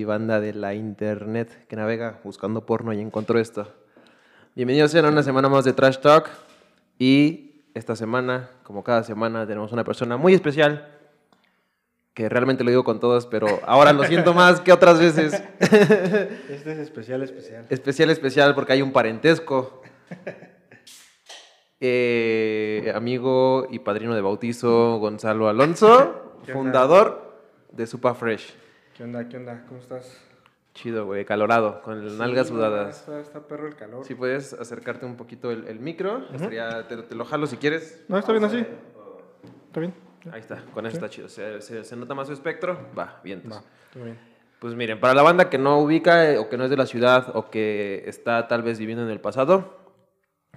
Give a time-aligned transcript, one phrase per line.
[0.00, 3.70] y banda de la internet que navega buscando porno y encontró esto.
[4.56, 6.30] Bienvenidos a una semana más de Trash Talk
[6.98, 10.88] y esta semana, como cada semana, tenemos una persona muy especial
[12.14, 15.34] que realmente lo digo con todos, pero ahora lo siento más que otras veces.
[15.60, 17.66] Este es especial, especial.
[17.68, 19.82] Especial, especial porque hay un parentesco.
[21.82, 27.40] Eh, amigo y padrino de bautizo Gonzalo Alonso, fundador
[27.72, 28.54] de Supa Fresh.
[29.00, 29.26] ¿Qué onda?
[29.30, 29.64] ¿Qué onda?
[29.66, 30.20] ¿Cómo estás?
[30.74, 33.00] Chido, güey, calorado, con las nalgas Sí, sudadas.
[33.00, 34.04] Está, está perro el calor.
[34.04, 38.04] Si puedes acercarte un poquito el, el micro, estaría- te, te lo jalo si quieres.
[38.08, 38.58] No, está bien así.
[38.58, 39.94] Está bien.
[40.30, 41.30] Ahí está, con eso está chido.
[41.30, 42.78] Se, se- se nota más su espectro.
[42.98, 43.42] Va, bien.
[43.50, 44.18] Va, está bien.
[44.58, 46.84] Pues miren, para la banda que no ubica eh, o que no es de la
[46.84, 49.78] ciudad o que está tal vez viviendo en el pasado,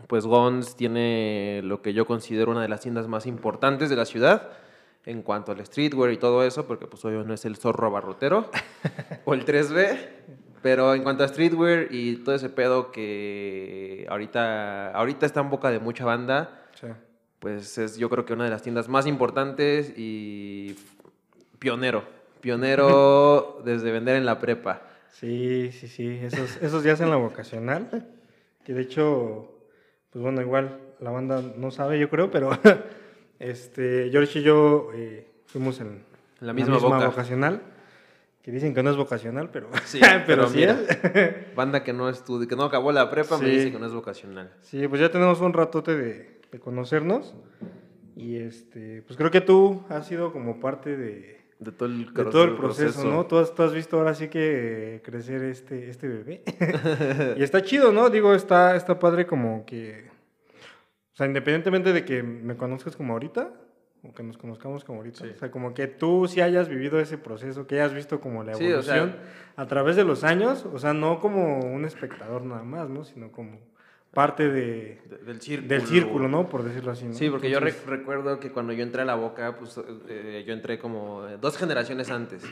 [0.09, 4.03] pues Gons tiene lo que yo considero una de las tiendas más importantes de la
[4.03, 4.50] ciudad
[5.06, 8.50] en cuanto al streetwear y todo eso, porque pues obvio no es el zorro abarrotero
[9.26, 9.98] o el 3B,
[10.62, 15.70] pero en cuanto a streetwear y todo ese pedo que ahorita, ahorita está en boca
[15.72, 16.88] de mucha banda, Sí.
[17.40, 20.76] pues es yo creo que una de las tiendas más importantes y
[21.59, 22.04] pionero.
[22.42, 24.81] Pionero desde vender en la prepa.
[25.12, 26.20] Sí, sí, sí.
[26.24, 28.08] Esos, esos días en la vocacional.
[28.66, 29.54] Que de hecho,
[30.09, 32.50] pues bueno, igual la banda no sabe, yo creo, pero
[33.44, 36.03] este, George y yo eh, fuimos en
[36.39, 37.05] La misma boca.
[37.08, 37.61] vocacional.
[38.41, 40.77] Que dicen que no es vocacional, pero, Sí, pero pero sí mira.
[41.13, 41.55] es.
[41.55, 43.52] Banda que no estudia, que no acabó la prepa, me Sí.
[43.52, 44.52] dice que no es vocacional.
[44.61, 47.33] Sí, pues ya tenemos un ratote de, de conocernos.
[48.16, 52.23] Y este, pues creo que tú has sido como parte de, De todo el, de
[52.25, 53.25] todo el proceso, ¿no?
[53.25, 56.44] Tú has, tú has visto ahora sí que crecer este, este bebé.
[57.38, 58.09] y está chido, ¿no?
[58.09, 60.11] Digo, está, está padre como que...
[61.14, 63.52] O sea, independientemente de que me conozcas como ahorita,
[64.03, 65.31] o que nos conozcamos como ahorita, Sí.
[65.36, 68.56] o sea, como que tú sí hayas vivido ese proceso, que hayas visto como la
[68.56, 69.22] Sí, o sea- evolución
[69.56, 73.06] a través de los años, o sea, no como un espectador nada más, ¿no?
[73.06, 73.59] Sino como
[74.12, 75.68] parte de, De- del círculo.
[75.69, 76.50] del círculo, ¿no?
[76.50, 77.13] Por decirlo así, ¿no?
[77.13, 80.53] Sí, porque yo rec- recuerdo que cuando yo entré a la boca, pues eh, yo
[80.53, 82.44] entré como dos generaciones antes.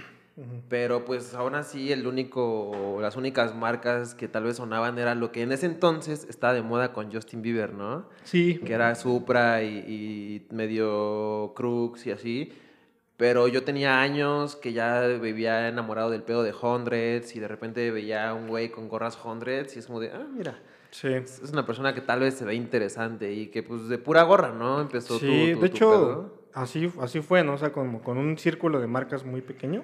[0.69, 5.31] Pero pues aún así el único, las únicas marcas que tal vez sonaban era lo
[5.31, 8.07] que en ese entonces estaba de moda con Justin Bieber, ¿no?
[8.23, 12.53] Sí, que era Supra y, y medio Crux y así.
[13.17, 17.91] Pero yo tenía años que ya vivía enamorado del pedo de Hundreds y de repente
[17.91, 20.57] veía a un güey con gorras Hundreds y es como de, ah, mira,
[20.89, 21.07] sí.
[21.09, 24.51] es una persona que tal vez se ve interesante y que pues de pura gorra,
[24.53, 24.81] ¿no?
[24.81, 26.39] Empezó Sí, tu- de tu hecho, pedo.
[26.53, 27.53] así, así fue, ¿no?
[27.53, 29.83] O sea, como con un círculo de marcas muy pequeño,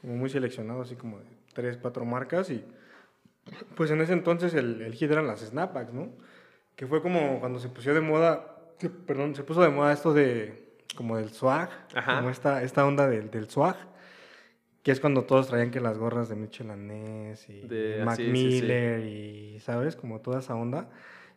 [0.00, 2.50] como muy seleccionado, así como de tres, cuatro marcas.
[2.50, 2.64] Y
[3.74, 6.08] pues en ese entonces el, el hit eran las snapbacks, ¿no?
[6.74, 8.56] Que fue como cuando se puso de moda,
[9.06, 12.16] perdón, se puso de moda esto de, como del swag, Ajá.
[12.16, 13.76] como esta, esta onda del, del swag.
[14.82, 18.24] Que es cuando todos traían que las gorras de Mitchell Ness y De- Mac sí,
[18.26, 18.32] sí, sí.
[18.62, 19.96] Miller y, ¿sabes?
[19.96, 20.88] Como toda esa onda.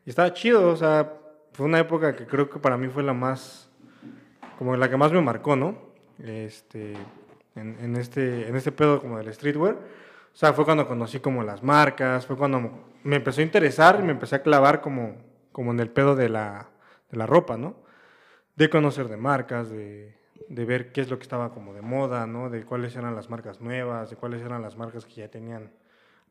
[0.05, 1.13] Y estaba chido, o sea,
[1.53, 3.67] fue una época que creo que para mí fue la más,
[4.59, 5.79] como la que más me marcó, ¿no?
[6.23, 6.93] Este,
[7.59, 9.75] en, en este, en este pedo como del streetwear.
[9.75, 14.03] O sea, fue cuando conocí como las marcas, fue cuando me empezó a interesar y
[14.03, 15.17] me empecé a clavar como,
[15.51, 16.69] como en el pedo de la,
[17.11, 17.75] de la ropa, ¿no?
[18.55, 20.15] De conocer de marcas, de,
[20.47, 22.49] de ver qué es lo que estaba como de moda, ¿no?
[22.49, 25.71] De cuáles eran las marcas nuevas, de cuáles eran las marcas que ya tenían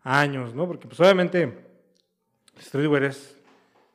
[0.02, 0.66] años, ¿no?
[0.66, 1.66] Porque pues obviamente
[2.58, 3.38] streetwear es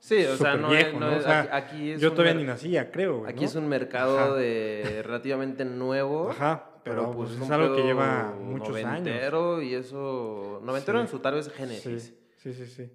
[0.04, 1.12] Sí, o sea, no, viejo, ¿no?
[1.12, 4.36] no O sea, aquí, aquí es yo todavía ni nacía, creo, Aquí es un mercado
[4.36, 6.30] de relativamente nuevo.
[6.30, 8.86] Ajá, pero, pues, pues, un es algo que lleva muchos años.
[9.04, 10.60] noventero y eso...
[10.64, 11.02] Noventero Sí.
[11.04, 12.14] en su tal vez génesis.
[12.38, 12.92] sí, sí, sí.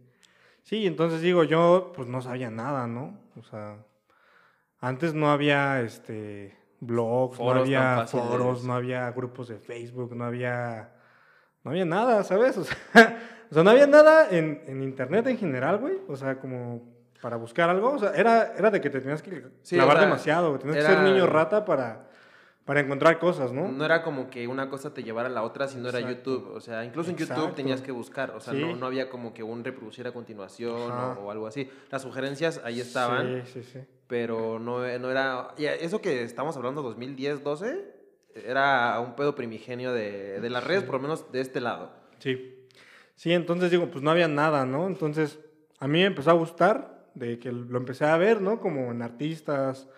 [0.62, 3.18] Sí, entonces digo, yo pues no sabía nada, ¿no?
[3.38, 3.78] O sea,
[4.80, 10.24] antes no había este blogs, no Foros había foros, no había grupos de Facebook, no
[10.24, 10.92] había
[11.64, 12.56] no había nada, ¿sabes?
[12.58, 13.18] O sea,
[13.50, 15.94] o sea, no había nada en, en internet en general, güey.
[16.06, 16.82] O sea, como
[17.22, 17.92] para buscar algo.
[17.92, 20.58] O sea, era, era de que te tenías que Sí, clavar o sea, demasiado.
[20.58, 22.07] Tenías que ser niño rata para,
[22.68, 23.72] para encontrar cosas, ¿no?
[23.72, 23.82] ¿no?
[23.82, 26.32] era como que una cosa te llevara a la otra, sino era Exacto.
[26.34, 26.54] YouTube.
[26.54, 28.32] O sea, incluso en YouTube tenías que buscar.
[28.32, 28.60] O sea, Sí.
[28.60, 31.70] no, no había como que un reproducir a continuación o algo así.
[31.90, 33.78] Las sugerencias ahí estaban, Sí, sí, sí.
[34.06, 35.48] pero no, no era...
[35.56, 37.86] y eso que estamos hablando 2010, 12,
[38.34, 41.90] era un pedo primigenio de, de las redes, por lo menos de este lado.
[42.18, 42.66] Sí.
[43.14, 44.88] Sí, entonces digo, pues no había nada, ¿no?
[44.88, 45.38] Entonces,
[45.80, 48.60] a mí me empezó a gustar de que lo empecé a ver, ¿no?
[48.60, 49.88] Como en artistas.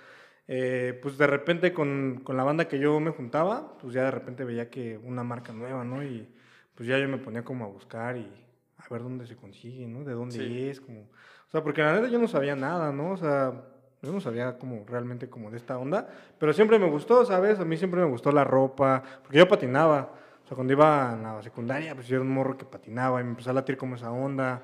[0.53, 4.11] Eh, pues de repente con, con la banda que yo me juntaba, pues ya de
[4.11, 6.03] repente veía que una marca nueva, ¿no?
[6.03, 6.29] Y
[6.75, 8.29] pues ya yo me ponía como a buscar y
[8.77, 10.03] a ver dónde se consigue, ¿no?
[10.03, 10.69] De dónde Sí.
[10.69, 11.03] es, como...
[11.03, 13.13] O sea, porque la neta yo no sabía nada, ¿no?
[13.13, 13.63] O sea,
[14.03, 17.61] yo no sabía como realmente como de esta onda, pero siempre me gustó, ¿sabes?
[17.61, 20.15] A mí siempre me gustó la ropa, porque yo patinaba.
[20.45, 23.23] O sea, cuando iba a la secundaria, pues yo era un morro que patinaba y
[23.25, 24.63] me empecé a latir como esa onda.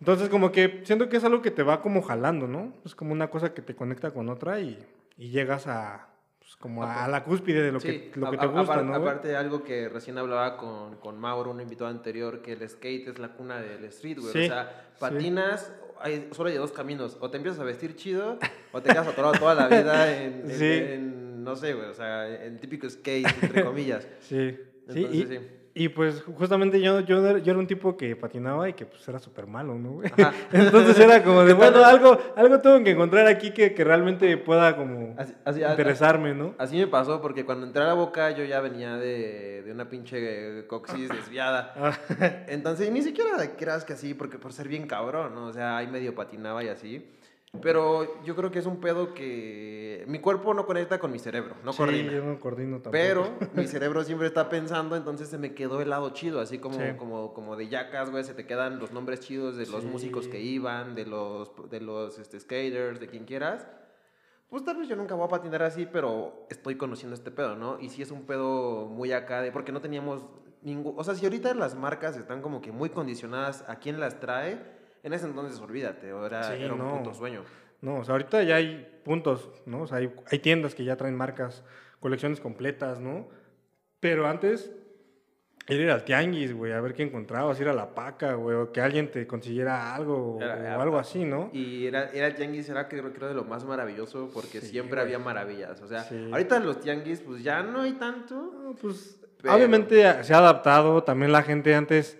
[0.00, 2.72] Entonces, como que siento que es algo que te va como jalando, ¿no?
[2.84, 4.84] Es como una cosa que te conecta con otra y,
[5.20, 6.08] y llegas a,
[6.38, 8.84] pues, como a, la cúspide de lo Sí, que, lo a- que te gusta, apar-
[8.84, 8.94] ¿no?
[8.94, 13.18] Aparte, algo que recién hablaba con, con Mauro, un invitado anterior, que el skate es
[13.18, 14.32] la cuna del street, güey.
[14.32, 14.96] Sí, o sea, sí.
[15.00, 17.18] patinas, hay, solo hay dos caminos.
[17.20, 18.38] O te empiezas a vestir chido,
[18.72, 20.72] o te quedas atorado toda la vida en, en- Sí.
[20.72, 24.08] en, no sé, güey, o sea, en típico skate, entre comillas.
[24.20, 24.56] Sí,
[24.88, 25.34] sí, Entonces, sí.
[25.34, 29.06] y pues justamente yo, yo, era- yo era un tipo que patinaba y que pues
[29.08, 29.92] era súper malo, ¿no?
[29.92, 30.10] güey?
[30.52, 34.76] Entonces era como de, bueno, algo, algo tengo que encontrar aquí que, que realmente pueda
[34.76, 36.54] como Así- así- a- interesarme, ¿no?
[36.58, 39.88] Así me pasó porque cuando entré a la boca yo ya venía de, de una
[39.88, 41.72] pinche coxis desviada.
[41.76, 41.92] Ah,
[42.48, 45.46] Entonces ni siquiera creas que así, porque por ser bien cabrón, ¿no?
[45.46, 47.08] O sea, ahí medio patinaba y así.
[47.62, 51.56] Pero yo creo que es un pedo que mi cuerpo no conecta con mi cerebro,
[51.64, 52.12] no sí, coordina.
[52.12, 52.92] yo no coordino tampoco.
[52.92, 56.76] Pero mi cerebro siempre está pensando, entonces se me quedó el lado chido, así como,
[56.76, 56.84] Sí.
[56.96, 59.88] como, como de yacas, güey, se te quedan los nombres chidos de los Sí.
[59.88, 63.66] músicos que iban, de los, de los este, skaters, de quien quieras.
[64.48, 67.78] Pues tal vez yo nunca voy a patinar así, pero estoy conociendo este pedo, ¿no?
[67.80, 70.24] Y sí es un pedo muy acá de, porque no teníamos
[70.62, 74.18] ningún, o sea, si ahorita las marcas están como que muy condicionadas a quién las
[74.20, 76.98] trae, en ese entonces olvídate, era, Sí, era un no.
[76.98, 77.42] puto sueño.
[77.82, 79.82] No, o sea, ahorita ya hay puntos, ¿no?
[79.82, 81.64] O sea, hay, hay tiendas que ya traen marcas,
[81.98, 83.28] colecciones completas, ¿no?
[84.00, 84.70] Pero antes
[85.66, 88.72] era ir al tianguis, güey, a ver qué encontrabas, ir a la paca, güey, o
[88.72, 91.48] que alguien te consiguiera algo o, Era- o era- algo así, ¿no?
[91.52, 94.96] Y era, era el tianguis, era creo, creo de lo más maravilloso porque Sí, siempre
[94.96, 95.04] güey.
[95.14, 95.80] había maravillas.
[95.80, 96.28] O sea, Sí.
[96.32, 98.34] ahorita los tianguis pues ya no hay tanto.
[98.34, 102.18] No, pues Pero- obviamente se ha adaptado, también la gente antes,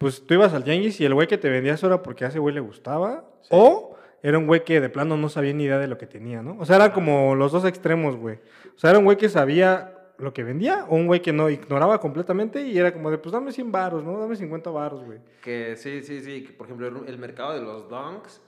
[0.00, 2.28] pues tú ibas al tianguis y el güey que te vendía eso era porque a
[2.28, 3.48] ese güey le gustaba, Sí.
[3.52, 6.42] o era un güey que de plano no sabía ni idea de lo que tenía,
[6.42, 6.56] ¿no?
[6.58, 8.36] O sea, eran como los dos extremos, güey.
[8.74, 11.48] O sea, era un güey que sabía lo que vendía o un güey que no
[11.50, 14.18] ignoraba completamente y era como de, pues dame 100 varos, ¿no?
[14.18, 15.18] Dame 50 varos, güey.
[15.42, 16.44] Que sí, sí, sí.
[16.44, 18.40] Que, por ejemplo, el, el mercado de los donks,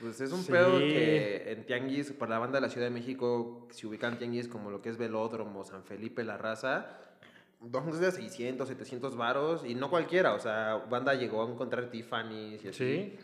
[0.00, 0.52] pues es un Sí.
[0.52, 4.48] pedo que en tianguis, para la banda de la Ciudad de México, se ubican tianguis
[4.48, 6.86] como lo que es Velódromo, San Felipe, La Raza.
[7.60, 10.34] Donks de 600, 700 varos y no cualquiera.
[10.34, 12.78] O sea, banda llegó a encontrar Tiffany's y así.
[12.78, 13.16] Sí.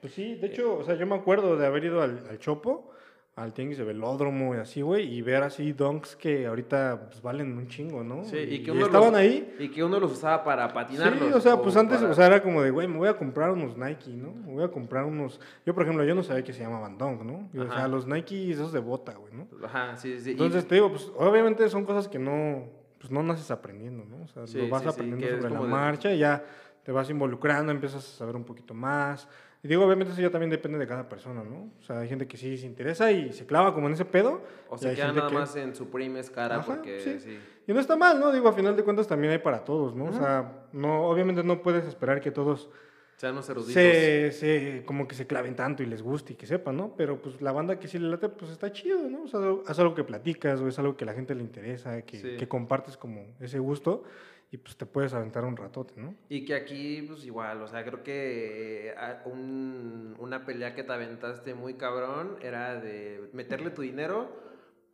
[0.00, 2.90] Pues sí, de hecho, o sea, yo me acuerdo de haber ido al, al Chopo,
[3.34, 7.56] al tianguis de velódromo y así, güey, y ver así donks que ahorita pues, valen
[7.56, 8.24] un chingo, ¿no?
[8.24, 9.54] Sí, y que uno estaban los- ahí.
[9.58, 11.28] Y que uno los usaba para patinarlos.
[11.28, 13.16] Sí, o sea, pues antes, para- o sea, era como de, güey, me voy a
[13.16, 14.32] comprar unos Nike, ¿no?
[14.32, 15.40] Me voy a comprar unos...
[15.64, 17.48] Yo, por ejemplo, yo no sabía que se llamaban Dunk, ¿no?
[17.52, 19.46] Yo, o sea, los Nike esos de bota, güey, ¿no?
[19.64, 20.30] Ajá, sí, sí.
[20.30, 22.64] y- Entonces, te digo, pues obviamente son cosas que no,
[22.98, 24.22] pues no naces aprendiendo, ¿no?
[24.24, 26.44] O sea, Sí, lo vas sí, aprendiendo sobre la de- marcha y ya
[26.82, 29.28] te vas involucrando, empiezas a saber un poquito más.
[29.62, 31.70] Y digo, obviamente eso ya también depende de cada persona, ¿no?
[31.80, 34.42] O sea, hay gente que sí se interesa y se clava como en ese pedo.
[34.68, 37.18] o se queda nada que- más en Supreme es cara Ajá, porque sí.
[37.20, 37.38] sí.
[37.66, 38.30] Y no está mal, ¿no?
[38.32, 40.04] Digo, a final de cuentas también hay para todos, ¿no?
[40.06, 42.70] O sea, no, obviamente no puedes esperar que todos
[43.16, 43.72] Sean los eruditos.
[43.74, 46.94] se, se, como que se claven tanto y les guste y que sepan, ¿no?
[46.96, 49.22] Pero pues la banda que sí le late, pues está chido, ¿no?
[49.22, 49.40] O sea,
[49.72, 52.36] es algo que platicas o es algo que a la gente le interesa, que, Sí.
[52.36, 54.04] que compartes como ese gusto
[54.50, 56.14] y pues te puedes aventar un ratote, ¿no?
[56.28, 60.92] Y que aquí, pues igual, o sea, creo que eh, un- una pelea que te
[60.92, 64.28] aventaste muy cabrón era de meterle tu dinero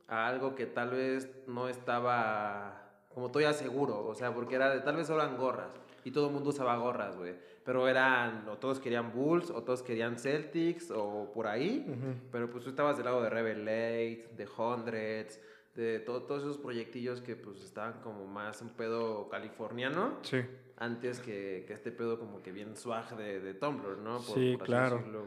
[0.07, 4.81] a algo que tal vez no estaba como todavía seguro, o sea, porque era de
[4.81, 5.73] tal vez solo eran gorras
[6.05, 7.35] y todo el mundo usaba gorras, güey.
[7.64, 11.87] Pero eran, o todos querían Bulls, o todos querían Celtics, o por ahí.
[12.33, 15.40] Pero pues tú estabas del lado de Rebel Late, de Hundreds,
[15.76, 20.40] de to- todos esos proyectillos que pues estaban como más un pedo californiano Sí.
[20.76, 24.19] antes que, que este pedo como que bien swag de, de Tumblr, ¿no?
[24.19, 24.97] Sí, así claro.
[24.99, 25.25] decirlo.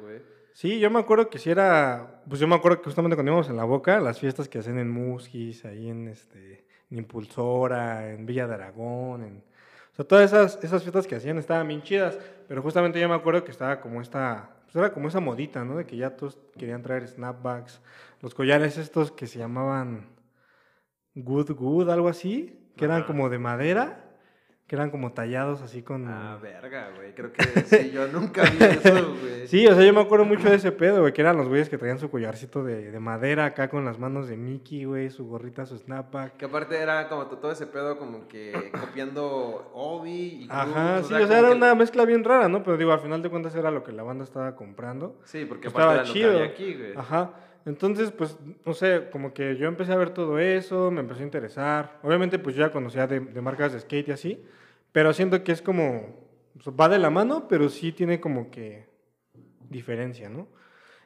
[0.53, 3.49] Sí, yo me acuerdo que si era, pues yo me acuerdo que justamente cuando íbamos
[3.49, 8.25] en la boca, las fiestas que hacen en Muskis, ahí en este, en Impulsora, en
[8.25, 9.43] Villa de Aragón, en,
[9.95, 13.15] o sea, todas esas, esas fiestas que hacían estaban bien chidas, pero justamente yo me
[13.15, 15.77] acuerdo que estaba como esta, pues era como esa modita, ¿no?
[15.77, 17.79] De que ya todos querían traer snapbacks,
[18.21, 20.09] los collares estos que se llamaban
[21.13, 23.07] Good Good, algo así, que eran Ajá.
[23.07, 24.04] como de madera,
[24.67, 26.07] que eran como tallados así con...
[26.07, 27.13] Ah, verga, güey.
[27.13, 29.48] Creo que sí, yo nunca vi eso, güey.
[29.48, 31.69] Sí, o sea, yo me acuerdo mucho de ese pedo, güey, que eran los güeyes
[31.69, 35.27] que traían su collarcito de, de madera acá con las manos de Mickey, güey, su
[35.27, 36.38] gorrita, su snapback.
[36.38, 41.13] Que aparte era como todo ese pedo como que copiando Obi y Ajá, Cruz, sí,
[41.13, 42.63] o sea, era que- una mezcla bien rara, ¿no?
[42.63, 45.19] Pero digo, al final de cuentas era lo que la banda estaba comprando.
[45.25, 46.31] Sí, porque Estaba aparte era chido.
[46.31, 46.93] lo que había aquí, güey.
[46.98, 47.34] Ajá.
[47.65, 51.24] Entonces, pues, no sé, como que yo empecé a ver todo eso, me empezó a
[51.24, 52.00] interesar.
[52.03, 54.45] Obviamente, pues yo ya conocía de, de marcas de skate y así,
[54.91, 56.25] pero siento que es como,
[56.62, 58.86] sea, va de la mano, pero sí tiene como que
[59.69, 60.48] diferencia, ¿no?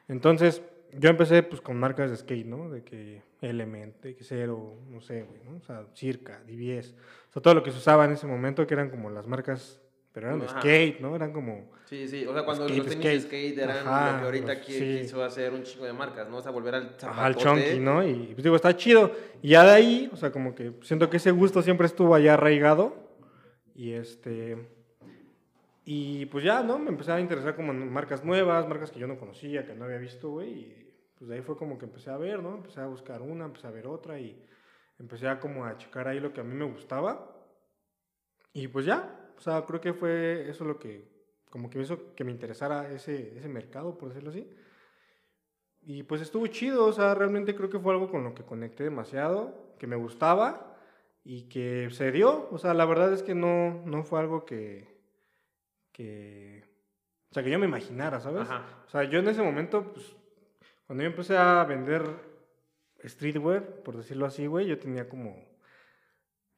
[0.08, 0.62] Entonces,
[0.92, 2.68] yo empecé pues con marcas de skate, ¿no?
[2.68, 5.56] De que Element, de que Zero, no sé, güey, ¿no?
[5.56, 6.94] O sea, Circa, DBS.
[7.30, 9.79] O sea, todo lo que se usaba en ese momento que eran como las marcas,
[10.12, 10.60] pero eran de Ajá.
[10.60, 11.14] skate, ¿no?
[11.14, 11.70] Eran como...
[11.86, 13.26] Sí, sí, o sea, cuando Skate, los tenis de skate.
[13.26, 14.98] skate eran Ajá, lo que ahorita los- qui- sí.
[15.02, 16.36] quiso hacer un chingo de marcas, ¿no?
[16.36, 18.06] O sea, volver al Ajá, al chunky, ¿no?
[18.06, 19.10] Y pues digo, está chido.
[19.42, 22.34] Y ya de ahí, o sea, como que siento que ese gusto siempre estuvo allá
[22.34, 22.94] arraigado.
[23.74, 24.56] Y este.
[25.84, 26.78] Y pues ya, ¿no?
[26.78, 29.84] Me empecé a interesar como en marcas nuevas, marcas que yo no conocía, que no
[29.86, 30.50] había visto, güey.
[30.50, 32.54] Y pues de ahí fue como que empecé a ver, ¿no?
[32.54, 34.40] Empecé a buscar una, empecé a ver otra y
[34.98, 37.34] empecé a como a checar ahí lo que a mí me gustaba.
[38.52, 41.08] Y pues ya, o sea, creo que fue eso lo que,
[41.48, 44.46] como que me hizo que me interesara ese, ese mercado, por decirlo así.
[45.80, 48.84] Y pues estuvo chido, o sea, realmente creo que fue algo con lo que conecté
[48.84, 50.76] demasiado, que me gustaba
[51.24, 52.50] y que se dio.
[52.50, 54.94] O sea, la verdad es que no, no fue algo que,
[55.90, 56.62] que,
[57.30, 58.42] o sea, que yo me imaginara, ¿sabes?
[58.42, 58.84] Ajá.
[58.86, 60.14] O sea, yo en ese momento, pues,
[60.86, 62.02] cuando yo empecé a vender
[63.02, 65.34] streetwear, por decirlo así, güey, yo tenía como,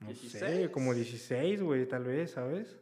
[0.02, 0.70] no sé, 16.
[0.70, 2.78] como 16, güey, tal vez, ¿sabes?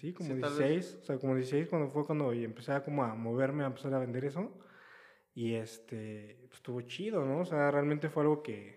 [0.00, 0.68] Sí, como Sí, tal vez.
[0.68, 3.92] 16, o sea, como 16 cuando fue cuando empecé a como a moverme, a empezar
[3.94, 4.50] a vender eso.
[5.34, 7.40] Y este, pues, estuvo chido, ¿no?
[7.40, 8.76] O sea, realmente fue algo que,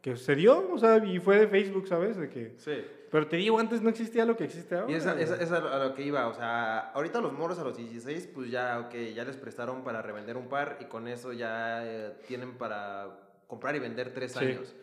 [0.00, 2.16] que se dio, o sea, y fue de Facebook, ¿sabes?
[2.16, 2.84] De que, Sí.
[3.10, 4.92] pero te digo, antes no existía lo que existe ahora.
[4.92, 7.76] Y esa, esa, esa a lo que iba, o sea, ahorita los moros a los
[7.76, 11.80] 16, pues ya, ok, ya les prestaron para revender un par y con eso ya
[11.84, 14.38] eh, tienen para comprar y vender tres Sí.
[14.44, 14.74] años.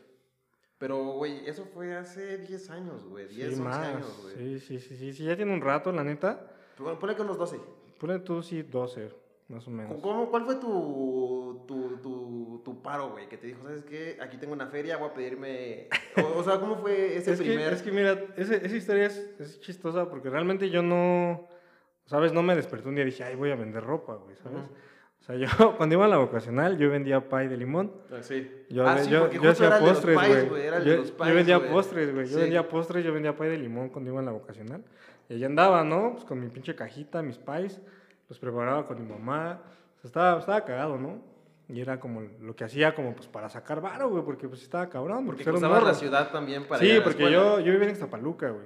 [0.83, 3.77] Pero, güey, eso fue hace 10 años, güey, 10, Sí, 11 más.
[3.77, 4.35] años, güey.
[4.35, 6.45] Sí, sí, sí, sí, sí, ya tiene un rato, la neta.
[6.77, 7.57] Bueno, ponle que unos 12.
[7.97, 9.09] Ponle tú, sí, 12,
[9.47, 10.01] más o menos.
[10.01, 13.29] ¿Cómo, ¿Cuál fue tu, tu, tu, tu paro, güey?
[13.29, 14.17] Que te dijo, ¿sabes qué?
[14.21, 15.87] Aquí tengo una feria, voy a pedirme...
[16.17, 17.71] O, o sea, ¿cómo fue ese Es que, primer...?
[17.71, 21.47] es que mira, ese- esa historia es, es chistosa porque realmente yo no,
[22.07, 22.33] ¿sabes?
[22.33, 24.65] No me desperté un día y dije, ay, voy a vender ropa, güey, ¿sabes?
[24.65, 24.73] Ujú.
[25.23, 27.91] O sea, yo cuando iba a la vocacional, yo vendía pie de limón.
[28.11, 28.49] Ah, Sí.
[28.69, 30.15] Yo, ah, sí, yo, porque yo justo hacía postres,
[30.49, 30.85] güey.
[30.85, 31.71] Yo, yo vendía güey.
[31.71, 32.27] postres, güey.
[32.27, 32.41] Yo Sí.
[32.41, 34.83] vendía postres, yo vendía pie de limón cuando iba en la vocacional.
[35.29, 36.11] Y allá andaba, ¿no?
[36.13, 37.81] Pues con mi pinche cajita, mis pies.
[38.27, 39.61] Los preparaba con mi mamá.
[39.97, 41.21] O sea, estaba, estaba cagado, ¿no?
[41.69, 44.89] Y era como lo que hacía como pues para sacar varo, güey, porque pues estaba
[44.89, 45.25] cabrón.
[45.25, 47.37] Porque pues, cruzabas la ciudad también para ir Sí, a la porque escuela.
[47.43, 48.65] yo, yo vivía en Ixtapaluca, güey.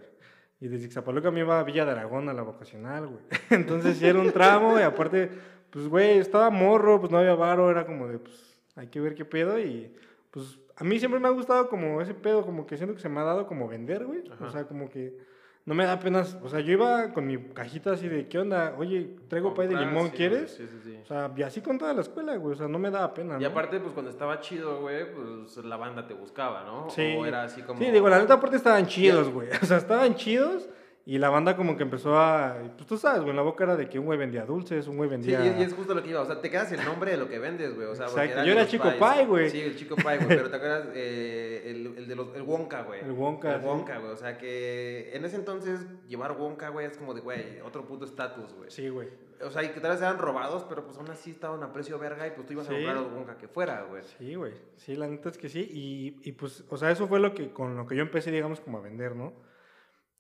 [0.60, 3.22] Y desde Ixtapaluca me iba a Villa de Aragón a la vocacional, güey.
[3.52, 5.30] Entonces sí era un tramo y aparte,
[5.77, 9.13] pues, güey, estaba morro, pues no había varo, era como de, pues, hay que ver
[9.13, 9.93] qué pedo y,
[10.31, 13.10] pues, a mí siempre me ha gustado como ese pedo, como que siento que se
[13.10, 14.24] me ha dado como vender, güey.
[14.41, 15.19] O sea, como que
[15.65, 18.74] no me da penas, o sea, yo iba con mi cajita así de, ¿qué onda?
[18.79, 20.50] Oye, traigo pay de limón, sí, ¿quieres?
[20.50, 21.00] Sí, sí, sí.
[21.03, 23.38] O sea, y así con toda la escuela, güey, o sea, no me daba pena,
[23.38, 23.50] Y ¿no?
[23.50, 26.89] aparte, pues cuando estaba chido, güey, pues la banda te buscaba, ¿no?
[26.89, 27.15] Sí.
[27.15, 27.79] O era así como...
[27.79, 29.50] Sí, digo, la neta aparte estaban chidos, güey.
[29.62, 30.67] O sea, estaban chidos
[31.10, 32.58] y la banda como que empezó a...
[32.76, 34.98] Pues tú sabes, güey, en la boca era de que un güey vendía dulces, un
[34.98, 35.58] güey Sí, vendía...
[35.58, 37.30] y, y es justo lo que iba, o sea, te quedas el nombre de lo
[37.30, 38.96] que vendes, güey, o sea, Exacto, yo era Chico pies.
[38.96, 39.50] Pie, güey.
[39.50, 42.82] Sí, el Chico Pie, güey, pero te acuerdas eh, el, el de los, el Wonka,
[42.84, 43.00] güey.
[43.00, 43.68] El Wonka, El sí.
[43.68, 47.62] Wonka, güey, o sea, que en ese entonces llevar Wonka, güey, es como de, güey,
[47.62, 48.70] otro puto estatus, güey.
[48.70, 49.08] Sí, güey.
[49.42, 51.98] O sea, y que tal vez eran robados, pero pues aún así estaban a precio
[52.00, 52.76] verga y pues tú ibas a Sí.
[52.76, 54.04] comprar los Wonka que fuera, güey.
[54.18, 54.54] Sí, güey.
[54.76, 55.62] Sí, la neta es que sí.
[55.72, 58.60] Y, y pues, o sea, eso fue lo que, con lo que yo empecé, digamos,
[58.60, 59.32] como a vender, ¿no?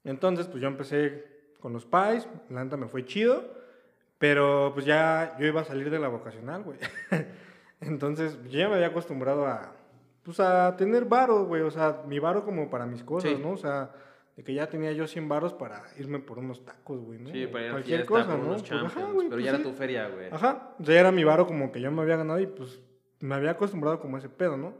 [0.07, 1.25] Entonces, pues yo empecé
[1.59, 3.43] con los pies, la neta me fue chido,
[4.17, 6.79] pero pues ya yo iba a salir de la vocacional, güey.
[7.81, 9.73] Entonces, yo ya me había acostumbrado a,
[10.23, 13.37] pues a tener varo, güey, o sea, mi varo como para mis cosas, Sí.
[13.41, 13.51] ¿no?
[13.51, 13.91] O sea,
[14.35, 17.29] de que ya tenía yo 100 varos para irme por unos tacos, güey, ¿no?
[17.31, 18.45] Sí, para ir a Cualquier fiesta, cosa, por ¿no?
[18.47, 20.27] unos Pues, ajá, güey, pero pues, ya era tu feria, güey.
[20.27, 22.79] Ajá, o sea, ya era mi varo como que yo me había ganado y pues
[23.19, 24.73] me había acostumbrado como a ese pedo, ¿no?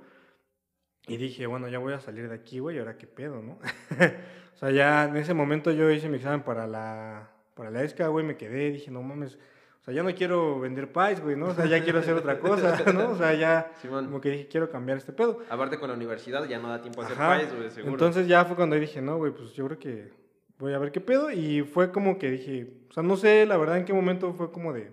[1.08, 3.54] Y dije, bueno, ya voy a salir de aquí, güey, ¿y ahora qué pedo, no?
[4.56, 8.08] o sea, ya en ese momento yo hice mi examen para la, para la ESCA,
[8.08, 11.48] güey, me quedé, dije, no mames, o sea, ya no quiero vender pies, güey, ¿no?
[11.48, 13.12] O sea, ya quiero hacer otra cosa, ¿no?
[13.12, 14.08] O sea, ya Simón.
[14.08, 15.40] como que dije, quiero cambiar este pedo.
[15.50, 17.94] Aparte con la universidad ya no da tiempo a hacer pies, güey, seguro.
[17.94, 20.12] Entonces ya fue cuando dije, no, güey, pues yo creo que
[20.58, 21.32] voy a ver qué pedo.
[21.32, 24.52] Y fue como que dije, o sea, no sé la verdad en qué momento fue
[24.52, 24.92] como de,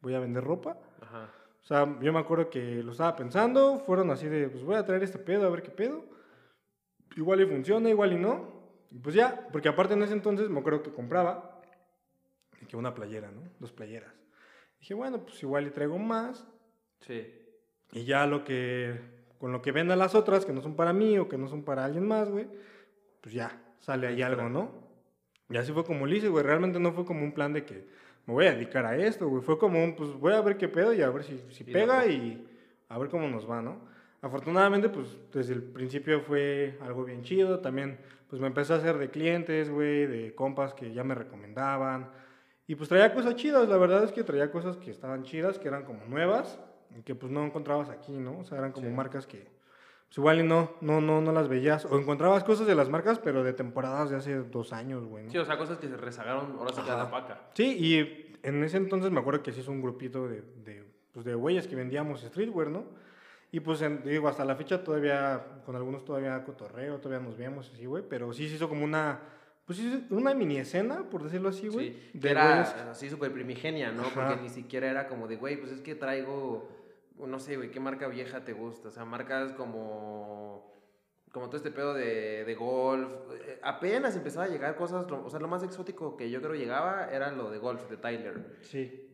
[0.00, 0.78] voy a vender ropa.
[1.00, 1.28] Ajá.
[1.62, 4.84] O sea, yo me acuerdo que lo estaba pensando, fueron así de, pues voy a
[4.84, 6.04] traer este pedo, a ver qué pedo.
[7.16, 8.62] Igual y funciona, igual y no.
[8.90, 11.62] Y pues ya, porque aparte en ese entonces me acuerdo que compraba
[12.66, 13.42] que una playera, ¿no?
[13.58, 14.12] Dos playeras.
[14.80, 16.46] Dije, bueno, pues igual y traigo más.
[17.00, 17.32] Sí.
[17.92, 18.98] Y ya lo que,
[19.38, 21.64] con lo que vendan las otras, que no son para mí o que no son
[21.64, 22.48] para alguien más, güey,
[23.20, 24.70] pues ya, sale ahí algo, ¿no?
[25.50, 26.44] Y así fue como lo hice, güey.
[26.44, 27.86] Realmente no fue como un plan de que
[28.26, 29.42] me voy a dedicar a esto, güey.
[29.42, 31.72] Fue como un, pues voy a ver qué pedo y a ver si, si Y
[31.72, 32.46] pega y
[32.88, 33.80] a ver cómo nos va, ¿no?
[34.20, 37.58] Afortunadamente, pues desde el principio fue algo bien chido.
[37.60, 37.98] También,
[38.28, 42.10] pues me empecé a hacer de clientes, güey, de compas que ya me recomendaban.
[42.66, 45.68] Y pues traía cosas chidas, la verdad es que traía cosas que estaban chidas, que
[45.68, 46.60] eran como nuevas.
[47.04, 48.38] que pues no encontrabas aquí, ¿no?
[48.40, 49.48] O sea, eran como marcas que
[50.12, 51.86] pues igual y no, no, no, no las veías.
[51.86, 55.24] O encontrabas cosas de las marcas, pero de temporadas de hace dos años, güey.
[55.24, 55.30] ¿no?
[55.30, 57.40] Sí, o sea, cosas que se rezagaron ahora sí que la paca.
[57.54, 61.24] Sí, y en ese entonces me acuerdo que sí hizo un grupito de, de, pues
[61.24, 62.84] de güeyes que vendíamos streetwear, ¿no?
[63.52, 67.70] Y pues en- digo, hasta la fecha todavía, con algunos todavía cotorreo, todavía nos veíamos
[67.72, 69.18] así, güey, pero sí se hizo como una,
[69.64, 71.92] pues sí, una mini escena, por decirlo así, güey.
[71.92, 74.02] Sí, de era güeyes- así súper primigenia, ¿no?
[74.02, 74.26] Ajá.
[74.28, 76.68] Porque ni siquiera era como de, güey, pues es que traigo,
[77.18, 78.88] no sé, güey, ¿qué marca vieja te gusta?
[78.88, 80.72] O sea, marcas como,
[81.32, 83.08] como todo este pedo de, de golf.
[83.46, 87.08] Eh, Apenas empezaba a llegar cosas, o sea, lo más exótico que yo creo llegaba
[87.12, 88.58] era lo de golf, de Tyler.
[88.62, 89.08] Sí.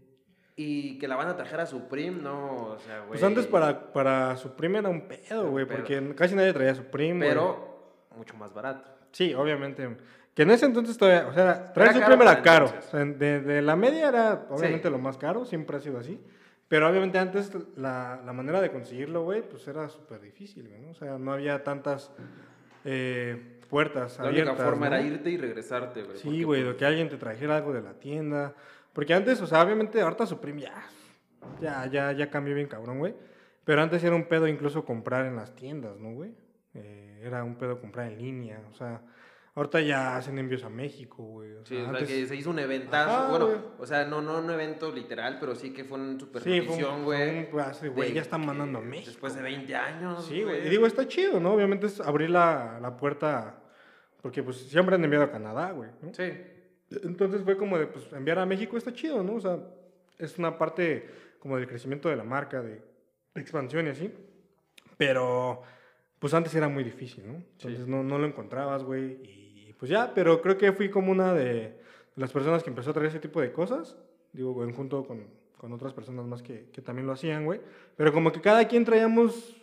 [0.57, 3.11] Y que la banda trajera a Supreme, no, o sea, güey.
[3.11, 7.25] Pues antes para, para Supreme era un pedo, güey, porque casi nadie traía Supreme.
[7.29, 8.91] Pero mucho más barato.
[9.13, 9.97] Sí, obviamente.
[10.35, 12.65] Que en ese entonces todavía, o sea, traer Supreme caro era caro.
[12.67, 14.91] O sea, de, de la media era obviamente Sí.
[14.93, 16.21] lo más caro, siempre ha sido así.
[16.69, 20.91] Pero obviamente antes la, la manera de conseguirlo, güey, pues era súper difícil, güey, ¿no?
[20.91, 22.13] O sea, no había tantas
[22.85, 24.53] eh, puertas La abiertas.
[24.55, 24.97] única forma ¿no?
[24.97, 26.19] era irte y regresarte, güey.
[26.19, 28.55] Sí, güey, pues, de que alguien te trajera algo de la tienda.
[28.93, 30.85] Porque antes, o sea, obviamente ahorita Supreme ya,
[31.61, 33.15] ya, ya, ya cambió bien cabrón, güey.
[33.65, 36.35] Pero antes era un pedo incluso comprar en las tiendas, ¿no, güey?
[36.75, 39.01] Eh, era un pedo comprar en línea, o sea,
[39.59, 41.53] ahorita ya hacen envíos a México, güey.
[41.55, 43.11] O Sí, o sea, antes- que se hizo un eventazo.
[43.11, 43.59] Ajá, bueno, güey.
[43.79, 47.05] o sea, no, no un evento literal, pero sí que fue un super Sí, notición,
[47.05, 47.47] güey.
[47.51, 49.11] de, güey, ya están mandando a México.
[49.11, 50.25] Después de 20 años.
[50.27, 50.67] Sí, güey.
[50.67, 51.53] Y digo, está chido, ¿no?
[51.53, 53.63] Obviamente es abrir la, la puerta,
[54.23, 55.91] porque pues siempre han enviado a Canadá, güey.
[56.03, 56.15] ¿no?
[56.15, 56.33] Sí.
[57.03, 59.35] Entonces fue como de, pues, enviar a México está chido, ¿no?
[59.35, 59.59] O sea,
[60.19, 61.07] es una parte
[61.39, 62.83] como del crecimiento de la marca, de
[63.35, 64.11] expansión y así.
[64.97, 65.63] Pero,
[66.19, 67.35] pues antes era muy difícil, ¿no?
[67.35, 69.21] Entonces no, no lo encontrabas, güey.
[69.23, 69.38] Y
[69.79, 71.79] pues ya, pero creo que fui como una de
[72.17, 73.97] las personas que empezó a traer ese tipo de cosas.
[74.33, 75.25] Digo, güey, junto con,
[75.57, 77.61] con otras personas más que, que también lo hacían, güey.
[77.97, 79.55] Pero como que cada quien traíamos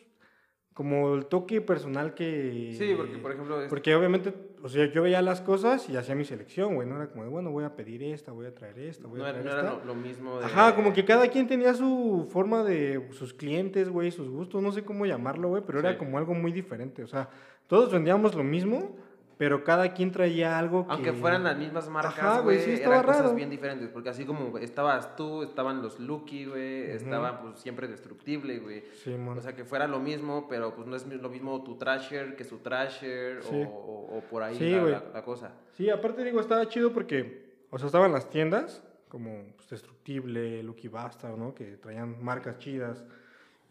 [0.74, 2.76] como el toque personal que...
[2.78, 6.16] Sí, porque, por ejemplo, es- Porque obviamente, o sea, yo veía las cosas y hacía
[6.16, 6.86] mi selección, güey.
[6.86, 9.26] No era como de, bueno, voy a pedir esta, voy a traer esta, voy no,
[9.26, 9.86] a era, traer no era esta.
[9.86, 10.40] lo, lo mismo.
[10.40, 14.62] De, Ajá, como que cada quien tenía su forma de sus clientes, güey, sus gustos,
[14.62, 15.88] no sé cómo llamarlo, güey, pero Sí.
[15.88, 17.04] era como algo muy diferente.
[17.04, 17.30] O sea,
[17.68, 18.98] todos vendíamos lo mismo,
[19.38, 20.94] pero cada quien traía algo que...
[20.94, 23.36] Aunque fueran las mismas marcas, güey, sí, eran estaba cosas raro.
[23.36, 23.90] bien diferentes.
[23.90, 28.84] Porque así como estabas tú, estaban los Lucky, güey, estaban pues siempre Destructible, güey.
[29.04, 29.14] Sí.
[29.14, 32.44] O sea, que fuera lo mismo, pero pues no es lo mismo tu Trasher que
[32.46, 33.64] su Trasher Sí.
[33.64, 35.52] o, o- o por ahí la, la- la cosa.
[35.74, 40.88] Sí, aparte digo, estaba chido porque, o sea, estaban las tiendas, como pues, Destructible, Lucky
[40.88, 41.54] Bastard, ¿no?
[41.54, 43.04] Que traían marcas chidas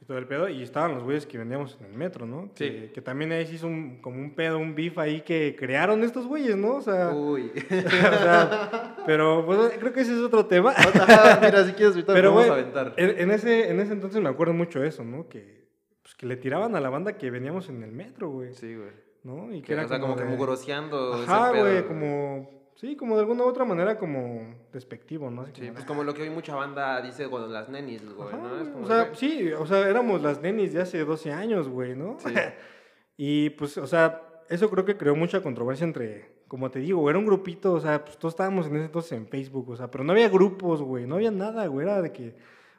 [0.04, 0.48] y todo el pedo.
[0.48, 2.50] Y estaban los güeyes que vendíamos en el metro, ¿no?
[2.54, 2.68] Sí.
[2.68, 6.04] Que, que también ahí se hizo un- como un pedo, un beef ahí que crearon
[6.04, 6.76] estos güeyes, ¿no?
[6.76, 7.50] O sea, Uy.
[7.70, 10.74] o sea, pero pues, creo que ese es otro tema.
[11.40, 12.94] Mira, si quieres ahorita Pero, vamos a aventar.
[12.96, 15.28] en, en ese, en ese entonces me acuerdo mucho eso, ¿no?
[15.28, 15.64] Que,
[16.02, 18.52] pues, que le tiraban a la banda que veníamos en el metro, güey.
[18.54, 18.90] Sí, güey.
[19.22, 19.50] ¿No?
[19.54, 22.63] Y que, Que, era o sea, como, que de- mugroseando Ajá, güey, como...
[22.76, 25.42] Sí, como de alguna u otra manera como despectivo, ¿no?
[25.42, 25.87] Así Sí, como, pues "Ah".
[25.87, 28.56] como lo que hoy mucha banda dice con las nenis, güey, Ajá, ¿no?
[28.56, 31.68] Es güey, como, o sea, sí, o sea, éramos las nenis de hace 12 años,
[31.68, 32.16] güey, ¿no?
[32.18, 32.32] Sí.
[33.16, 37.18] y pues, o sea, eso creo que creó mucha controversia entre, como te digo, era
[37.18, 40.02] un grupito, o sea, pues todos estábamos en ese entonces en Facebook, o sea, pero
[40.04, 42.34] no había grupos, güey, no había nada, güey, era de que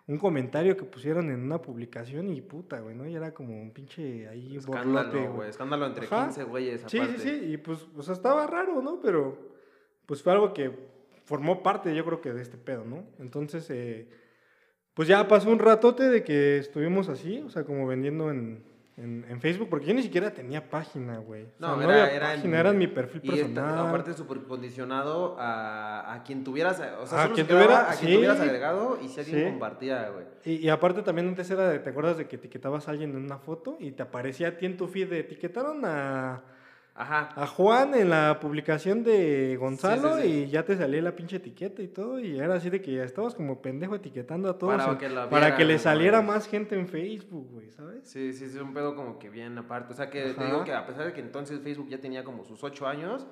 [0.08, 3.08] un comentario que pusieron en una publicación y puta, güey, ¿no?
[3.08, 5.50] Y era como un pinche ahí borlote, escándalo, güey.
[5.50, 6.26] Escándalo entre Ajá.
[6.26, 7.18] 15 güeyes Sí, aparte.
[7.20, 9.00] sí, sí, y pues, o sea, estaba raro, ¿no?
[9.02, 9.55] Pero,
[10.06, 10.72] pues fue algo que
[11.26, 13.04] formó parte, yo creo que de este pedo, ¿no?
[13.20, 14.08] Entonces, eh,
[14.94, 18.64] pues ya pasó un ratote de que estuvimos así, o sea, como vendiendo en,
[18.96, 21.44] en, en Facebook, porque yo ni siquiera tenía página, güey.
[21.44, 23.88] O sea, No, era, había era, página, era en mi perfil y esta- personal.
[23.88, 28.10] aparte súper condicionado a, a quien tuvieras, o sea, A solo quien quedaba a quien
[28.12, 28.16] sí.
[28.16, 29.46] tuvieras agregado y si alguien Sí.
[29.50, 30.26] compartía, güey.
[30.46, 33.18] Y, y aparte también antes era de, ¿te acuerdas de que etiquetabas a alguien en
[33.26, 36.44] una foto y te aparecía a ti en tu feed de etiquetaron a,
[36.98, 37.30] Ajá.
[37.36, 40.38] a Juan en la publicación de Gonzalo Sí, sí, sí.
[40.44, 43.04] y ya te salía la pinche etiqueta y todo y era así de que ya
[43.04, 46.48] estabas como pendejo etiquetando a todos Para en- que la para que le saliera más
[46.48, 48.08] gente en Facebook, güey, ¿sabes?
[48.10, 49.92] Sí, sí, sí, es un pedo como que bien aparte.
[49.92, 52.46] O sea, que te digo que a pesar de que entonces Facebook ya tenía como
[52.46, 53.28] sus ocho años,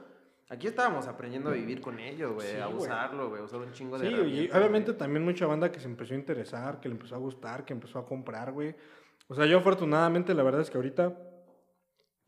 [0.49, 3.71] aquí estábamos aprendiendo a vivir con ello, güey, Sí, a usarlo, güey, a usar un
[3.71, 6.95] chingo de Sí, y obviamente también mucha banda que se empezó a interesar, que le
[6.95, 8.75] empezó a gustar, que empezó a comprar, güey.
[9.29, 11.13] O sea, yo afortunadamente la verdad es que ahorita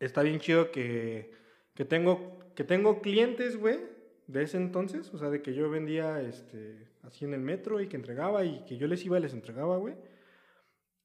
[0.00, 1.32] está bien chido que,
[1.74, 3.78] que tengo que tengo clientes, güey,
[4.26, 7.86] de ese entonces, o sea, de que yo vendía este así en el metro y
[7.86, 9.94] que entregaba y que yo les iba y les entregaba, güey.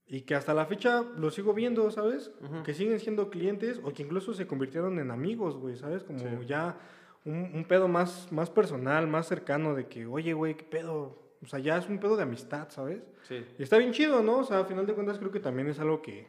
[0.08, 2.32] Y que hasta la fecha lo sigo viendo, ¿sabes?
[2.42, 2.64] Ujú.
[2.64, 6.04] Que siguen siendo clientes o que incluso se convirtieron en amigos, güey, ¿sabes?
[6.04, 6.26] Como Sí.
[6.48, 6.78] ya
[7.24, 11.22] un, un pedo más, más personal, más cercano de que, oye, güey, ¿qué pedo?
[11.44, 13.04] O sea, ya es un pedo de amistad, ¿sabes?
[13.24, 13.46] Sí.
[13.60, 14.40] Y está bien chido, ¿no?
[14.40, 16.28] O sea, a final de cuentas creo que también es algo que,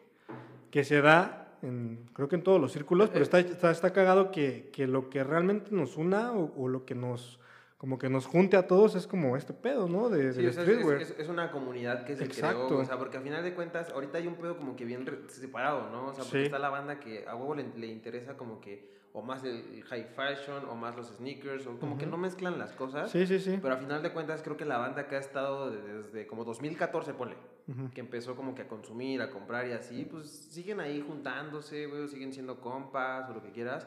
[0.70, 3.22] que se da, en, creo que en todos los círculos, pero Eh.
[3.22, 6.94] está, está, está cagado que, que lo que realmente nos una o, o lo que
[6.94, 7.38] nos,
[7.78, 10.08] como que nos junte a todos es como este pedo, ¿no?
[10.08, 11.02] De, Sí, o sea, streetwear.
[11.02, 12.66] es- es una comunidad que se Exacto.
[12.68, 15.04] creó, o sea, porque al final de cuentas, ahorita hay un pedo como que bien
[15.28, 16.06] separado, ¿no?
[16.06, 16.44] O sea, porque Sí.
[16.44, 20.04] está la banda que a huevo le, le interesa como que o más el high
[20.16, 23.10] fashion o más los sneakers, o como que no mezclan las cosas.
[23.10, 23.58] Sí, sí, sí.
[23.60, 26.44] Pero al final de cuentas creo que la banda que ha estado de- desde como
[26.44, 27.36] 2014, ponle,
[27.94, 32.08] que empezó como que a consumir, a comprar y así, pues siguen ahí juntándose, güey,
[32.08, 33.86] siguen siendo compas o lo que quieras.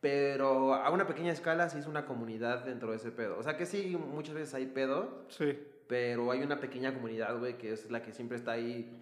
[0.00, 3.38] Pero a una pequeña escala sí es una comunidad dentro de ese pedo.
[3.38, 5.58] O sea que sí, muchas veces hay pedo, Sí.
[5.88, 8.98] pero hay una pequeña comunidad, güey, que es la que siempre está ahí.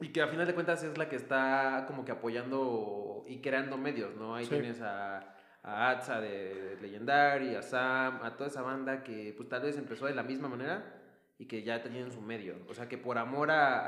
[0.00, 3.76] Y que al final de cuentas es la que está como que apoyando y creando
[3.76, 4.34] medios, ¿no?
[4.34, 4.50] Ahí Sí.
[4.50, 9.62] tienes a, a Atza de Legendary, a Sam, a toda esa banda que pues tal
[9.62, 10.94] vez empezó de la misma manera
[11.38, 12.56] y que ya tienen su medio.
[12.68, 13.78] O sea que por amor a,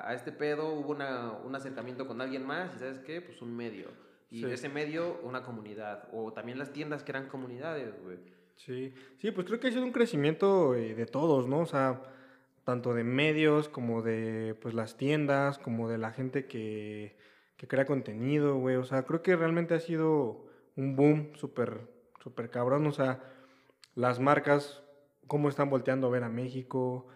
[0.00, 3.20] a- a este pedo hubo una- un acercamiento con alguien más y ¿sabes qué?
[3.20, 3.88] Pues un medio.
[4.30, 4.46] Y Sí.
[4.46, 6.08] de ese medio una comunidad.
[6.12, 8.18] O también las tiendas que eran comunidades, güey.
[8.56, 11.60] Sí, sí, pues creo que ha sido un crecimiento eh, de todos, ¿no?
[11.60, 12.00] O sea,
[12.68, 17.16] tanto de medios como de pues las tiendas, como de la gente que,
[17.56, 18.76] que crea contenido, güey.
[18.76, 20.44] O sea, creo que realmente ha sido
[20.76, 21.88] un boom súper,
[22.22, 22.86] súper cabrón.
[22.86, 23.20] O sea,
[23.94, 24.82] las marcas,
[25.26, 27.06] cómo están volteando a ver a México.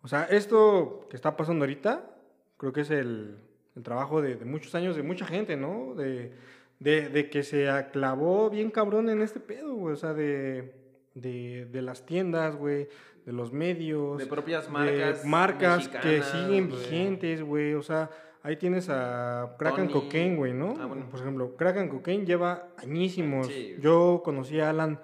[0.00, 2.08] O sea, esto que está pasando ahorita,
[2.56, 3.38] creo que es el,
[3.82, 5.96] trabajo de, muchos años, de mucha gente, ¿no?
[5.96, 6.34] De,
[6.78, 9.92] de, de que se clavó bien cabrón en este pedo, güey.
[9.92, 10.79] O sea, de,
[11.14, 12.88] de, de las tiendas, güey,
[13.24, 14.18] de los medios.
[14.18, 15.24] De propias de marcas.
[15.24, 17.74] marcas que siguen vigentes, güey.
[17.74, 18.10] O sea,
[18.42, 20.00] ahí tienes a Crack and Tony.
[20.04, 20.74] Cocaine, güey, ¿no?
[20.80, 21.08] Ah, bueno.
[21.10, 23.46] Por ejemplo, Crack and Cocaine lleva añísimos.
[23.46, 23.76] Sí.
[23.80, 25.00] Yo conocí a Alan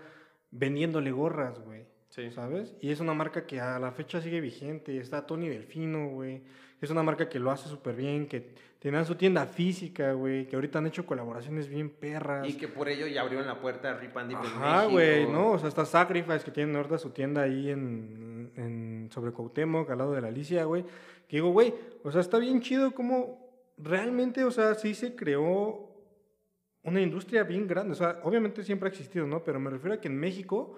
[0.50, 1.86] vendiéndole gorras, güey.
[2.08, 2.30] Sí.
[2.30, 2.74] ¿Sabes?
[2.80, 4.98] Y es una marca que a la fecha sigue vigente.
[4.98, 6.42] Está Tony Delfino, güey.
[6.80, 10.56] Es una marca que lo hace súper bien, que tenían su tienda física, güey, que
[10.56, 12.48] ahorita han hecho colaboraciones bien perras.
[12.48, 15.52] Y que por ello ya abrieron la puerta a Rip and Dip Ajá, güey, ¿no?
[15.52, 19.98] O sea, está Sacrifice, que tienen ahorita su tienda ahí en, en sobre Cuauhtémoc, al
[19.98, 20.84] lado de la Alicia, güey.
[21.26, 23.46] Que digo, güey, o sea, está bien chido como
[23.78, 25.90] realmente, o sea, sí se creó
[26.82, 27.92] una industria bien grande.
[27.92, 29.42] O sea, obviamente siempre ha existido, ¿no?
[29.42, 30.76] Pero me refiero a que en México,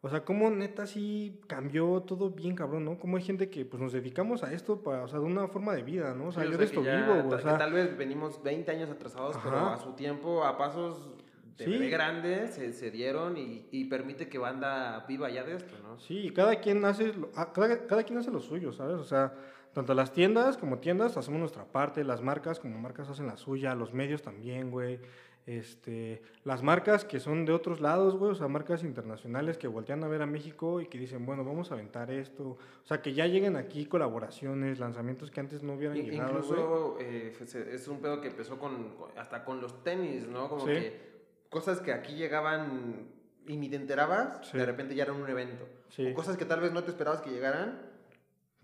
[0.00, 2.98] o sea, como neta sí cambió todo bien cabrón, ¿no?
[2.98, 5.74] Como hay gente que pues nos dedicamos a esto para, o sea, de una forma
[5.74, 6.28] de vida, ¿no?
[6.28, 7.34] O sea, Sí, yo o de esto vivo, güey.
[7.34, 11.10] O sea, tal vez venimos 20 años atrasados, pero a su tiempo, a pasos
[11.56, 11.70] de Sí.
[11.72, 15.98] bebé grande, se, se dieron y, y permite que banda viva ya de esto, ¿no?
[15.98, 18.94] Sí, cada quien hace lo, ah, cada, cada quien hace lo suyo, ¿sabes?
[18.98, 19.34] O sea,
[19.72, 23.74] tanto las tiendas como tiendas hacemos nuestra parte, las marcas como marcas hacen la suya,
[23.74, 25.00] los medios también, güey.
[25.48, 30.04] Este, las marcas que son de otros lados, güey, o sea, marcas internacionales que voltean
[30.04, 32.44] a ver a México y que dicen, bueno, vamos a aventar esto.
[32.50, 36.42] O sea, que ya lleguen aquí colaboraciones, lanzamientos que antes no hubieran llegado, güey.
[36.42, 40.26] Incluso eh, fue- se- es un pedo que empezó con, con- hasta con los tenis,
[40.28, 40.50] ¿no?
[40.50, 40.72] Como Sí.
[40.74, 41.00] que
[41.48, 43.06] cosas que aquí llegaban
[43.46, 44.58] y ni te enterabas, Sí.
[44.58, 45.66] de repente ya eran un evento.
[45.88, 46.08] Sí.
[46.10, 47.80] O cosas que tal vez no te esperabas que llegaran.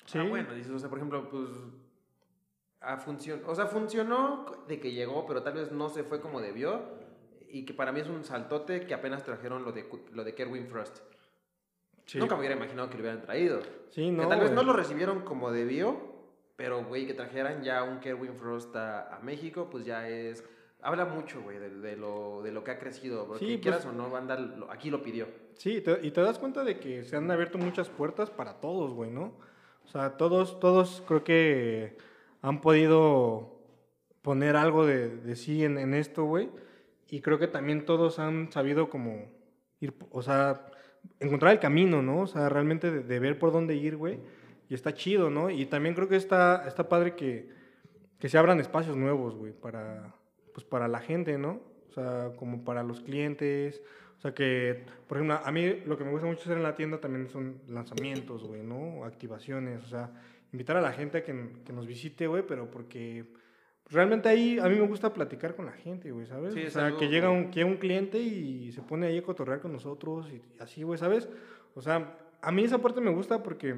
[0.05, 0.19] Sí.
[0.19, 1.49] Ah, bueno, dices, o sea, por ejemplo, pues.
[3.05, 6.83] Funcion- o sea, funcionó de que llegó, pero tal vez no se fue como debió.
[7.49, 10.67] Y que para mí es un saltote que apenas trajeron lo de, lo de Kerwin
[10.67, 10.99] Frost.
[12.07, 12.19] Sí.
[12.19, 13.61] Nunca me hubiera imaginado que lo hubieran traído.
[13.91, 15.97] Sí, no, que tal vez no lo recibieron como debió,
[16.57, 20.45] pero, güey, que trajeran ya un Kerwin Frost a, a México, pues ya es...
[20.83, 23.27] Habla mucho, güey, de, de lo, de lo que ha crecido.
[23.27, 25.27] Porque Sí, pues- quieras o no, banda lo- aquí lo pidió.
[25.55, 28.93] Sí, te- y te das cuenta de que se han abierto muchas puertas para todos,
[28.93, 29.33] güey, ¿no?
[29.85, 31.97] O sea, todos, todos creo que
[32.45, 33.59] han podido
[34.21, 36.51] poner algo de, de sí en, en esto, güey.
[37.09, 39.33] Y creo que también todos han sabido como
[39.81, 40.67] ir, o sea,
[41.21, 42.21] encontrar el camino, ¿no?
[42.21, 44.21] O sea, realmente de, de ver por dónde ir, güey.
[44.69, 45.49] Y está chido, ¿no?
[45.49, 47.49] Y también creo que está, está padre que,
[48.19, 50.15] que se abran espacios nuevos, güey, para,
[50.53, 51.63] pues para la gente, ¿no?
[51.89, 53.81] O sea, como para los clientes.
[54.19, 56.75] O sea, que, por ejemplo, a mí lo que me gusta mucho hacer en la
[56.75, 59.03] tienda también son lanzamientos, güey, ¿no?
[59.07, 60.11] Activaciones, o sea,
[60.55, 63.27] invitar a la gente a que, que nos visite, güey, pero porque
[63.91, 66.55] realmente ahí a mí me gusta platicar con la gente, güey, ¿sabes?
[66.55, 69.19] Sí, o sea, algo que llega un, que llega un cliente y se pone ahí
[69.19, 71.29] a cotorrear con nosotros y así, güey, ¿sabes?
[71.75, 73.75] O sea, a mí esa parte me gusta porque,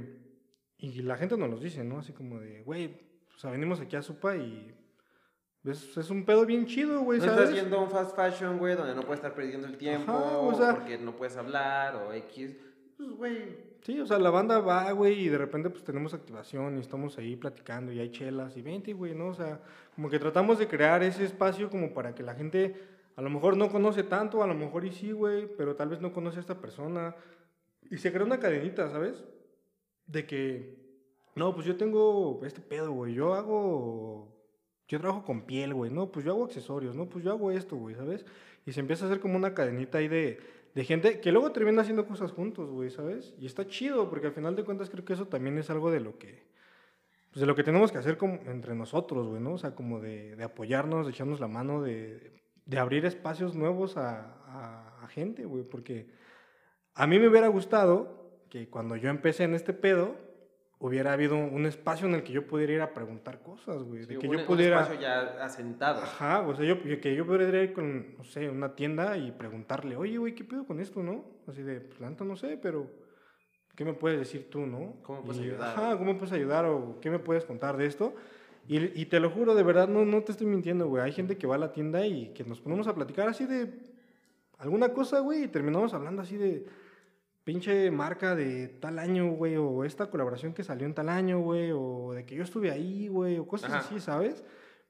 [0.78, 1.98] y la gente nos los dice, ¿no?
[1.98, 3.00] Así como de, güey,
[3.34, 4.74] o sea, venimos aquí a Supa y
[5.64, 7.40] es, es un pedo bien chido, güey, No ¿sabes?
[7.48, 10.38] estás yendo a un fast fashion, güey, donde no puedes estar perdiendo el tiempo, Ajá,
[10.38, 12.54] o sea- porque no puedes hablar, o X.
[12.98, 16.76] Pues, güey, Sí, o sea, la banda va, güey, y de repente pues tenemos activación
[16.76, 19.28] y estamos ahí platicando y hay chelas y vente, güey, ¿no?
[19.28, 19.60] O sea,
[19.94, 22.74] como que tratamos de crear ese espacio como para que la gente
[23.14, 26.00] a lo mejor no conoce tanto, a lo mejor y sí, güey, pero tal vez
[26.00, 27.14] no conoce a esta persona.
[27.88, 29.24] Y se crea una cadenita, ¿sabes?
[30.06, 30.76] de que,
[31.34, 34.28] no, pues yo tengo este pedo, güey, yo hago,
[34.88, 37.76] yo trabajo con piel, güey, no, pues yo hago accesorios, no, pues yo hago esto,
[37.76, 38.24] güey, ¿sabes?
[38.64, 40.38] Y se empieza a hacer como una cadenita ahí de,
[40.76, 43.32] de gente que luego termina haciendo cosas juntos, güey, ¿sabes?
[43.40, 46.00] Y está chido, porque al final de cuentas creo que eso también es algo de
[46.00, 46.42] lo que,
[47.30, 49.54] pues de lo que tenemos que hacer como entre nosotros, güey, ¿no?
[49.54, 52.30] O sea, como de, de apoyarnos, de echarnos la mano, de,
[52.66, 56.08] de abrir espacios nuevos a, a, a gente, güey, porque
[56.92, 60.14] a mí me hubiera gustado que cuando yo empecé en este pedo,
[60.78, 64.02] hubiera habido un espacio en el que yo pudiera ir a preguntar cosas, güey.
[64.02, 64.82] Sí, de que un, yo un pudiera...
[64.82, 66.02] espacio ya asentado.
[66.02, 69.96] Ajá, o sea, yo, que yo pudiera ir con, no sé, una tienda y preguntarle,
[69.96, 71.24] oye, güey, ¿qué pedo con esto, no?
[71.46, 72.90] Así de, pues, la neta no sé, pero,
[73.74, 74.96] ¿qué me puedes decir tú, no?
[75.02, 75.78] ¿Cómo puedes Y, ayudar?
[75.78, 78.14] Ajá, ¿cómo puedes ayudar o qué me puedes contar de esto?
[78.68, 81.02] Y, y te lo juro, de verdad, no, no te estoy mintiendo, güey.
[81.02, 83.72] Hay gente que va a la tienda y que nos ponemos a platicar así de
[84.58, 86.66] alguna cosa, güey, y terminamos hablando así de
[87.46, 91.70] pinche marca de tal año, güey, o esta colaboración que salió en tal año, güey,
[91.72, 93.78] o de que yo estuve ahí, güey, o cosas Ajá.
[93.78, 94.42] así, ¿sabes?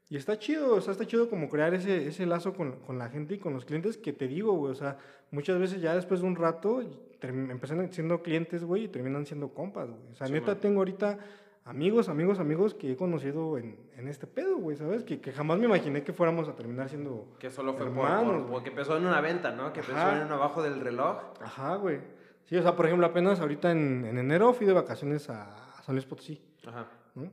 [0.09, 3.11] Y está chido, o sea, está chido como crear ese, ese lazo con, con la
[3.11, 4.97] gente y con los clientes que te digo, güey, o sea,
[5.31, 6.81] muchas veces ya después de un rato
[7.21, 10.13] empiezan siendo clientes, güey, y terminan siendo compas, güey.
[10.13, 10.61] O sea, Sí, neta man.
[10.61, 11.19] tengo ahorita
[11.67, 15.05] amigos, amigos, amigos que he conocido en, en este pedo, güey, ¿sabes?
[15.05, 17.35] Que, que jamás me imaginé que fuéramos a terminar siendo...
[17.39, 18.51] Que solo fue por, Hermanos, por- güey.
[18.53, 19.73] porque empezó en una venta, ¿no?
[19.75, 20.23] Que empezó Ajá.
[20.23, 21.19] en abajo del reloj.
[21.43, 21.99] Ajá, güey.
[22.47, 25.83] Sí, o sea, por ejemplo, apenas ahorita en, en enero fui de vacaciones a, a
[25.83, 26.41] San Luis Potosí.
[26.65, 26.89] Ajá.
[27.15, 27.31] ¿no?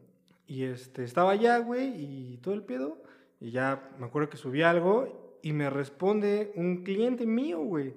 [0.48, 3.02] Y este, estaba allá, güey, y todo el pedo.
[3.40, 7.94] Y ya me acuerdo que subí algo y me responde un cliente mío, güey.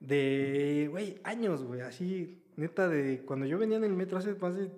[0.00, 4.56] De, güey, años, güey, así, neta, de cuando yo venía en el metro hace más
[4.56, 4.70] de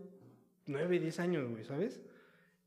[0.66, 2.00] 9, 10 años, güey, ¿sabes?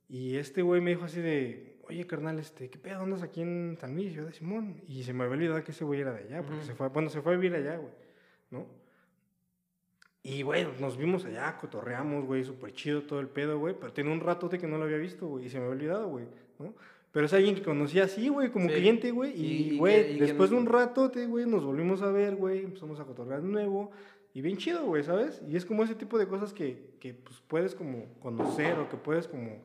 [0.07, 3.77] Y este güey me dijo así de, oye, carnal, este, ¿qué pedo andas aquí en
[3.79, 4.13] San Luis?
[4.13, 4.81] Yo de Simón.
[4.87, 7.09] Y se me había olvidado que ese güey era de allá, porque se fue, bueno,
[7.09, 7.93] se fue a vivir allá, güey,
[8.51, 8.65] ¿no?
[10.21, 13.75] Y, güey, nos vimos allá, cotorreamos, güey, súper chido todo el pedo, güey.
[13.79, 16.07] Pero tiene un ratote que no lo había visto, güey, y se me había olvidado,
[16.09, 16.25] güey,
[16.59, 16.73] ¿no?
[17.11, 18.75] Pero es alguien que conocía así, güey, como Sí.
[18.75, 19.31] cliente, güey.
[19.35, 23.05] Y- güey, que después de un ratote, güey, nos volvimos a ver, güey, empezamos a
[23.05, 23.91] cotorrear de nuevo.
[24.33, 25.41] Y bien chido, güey, ¿sabes?
[25.49, 28.97] Y es como ese tipo de cosas que, que pues, puedes como conocer o que
[28.97, 29.57] puedes como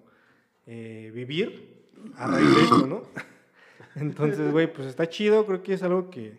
[0.66, 1.84] eh, vivir
[2.16, 3.02] a raíz de esto, ¿no?
[3.96, 6.38] Entonces, güey, pues está chido, creo que es algo que,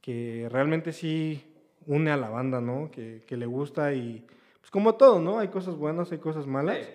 [0.00, 1.44] que realmente sí
[1.86, 2.90] une a la banda, ¿no?
[2.90, 4.26] Que, que le gusta y
[4.60, 5.38] pues como todo, ¿no?
[5.38, 6.78] Hay cosas buenas, hay cosas malas.
[6.78, 6.92] Sí.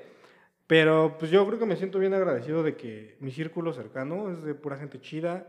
[0.69, 4.43] Pero pues yo creo que me siento bien agradecido de que mi círculo cercano es
[4.43, 5.47] de pura gente chida,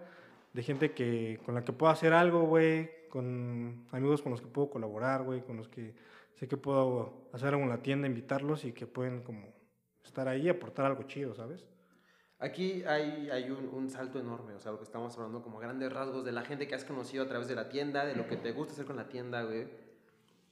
[0.54, 4.46] de gente que con la que puedo hacer algo, güey, con amigos con los que
[4.46, 5.94] puedo colaborar, güey, con los que
[6.36, 9.52] sé que puedo hacer algo en la tienda, invitarlos y que pueden como
[10.02, 11.66] estar ahí y aportar algo chido, ¿sabes?
[12.40, 15.92] Aquí hay, hay un, un salto enorme, o sea, lo que estamos hablando como grandes
[15.92, 18.36] rasgos de la gente que has conocido a través de la tienda, de lo que
[18.36, 19.68] te gusta hacer con la tienda, güey.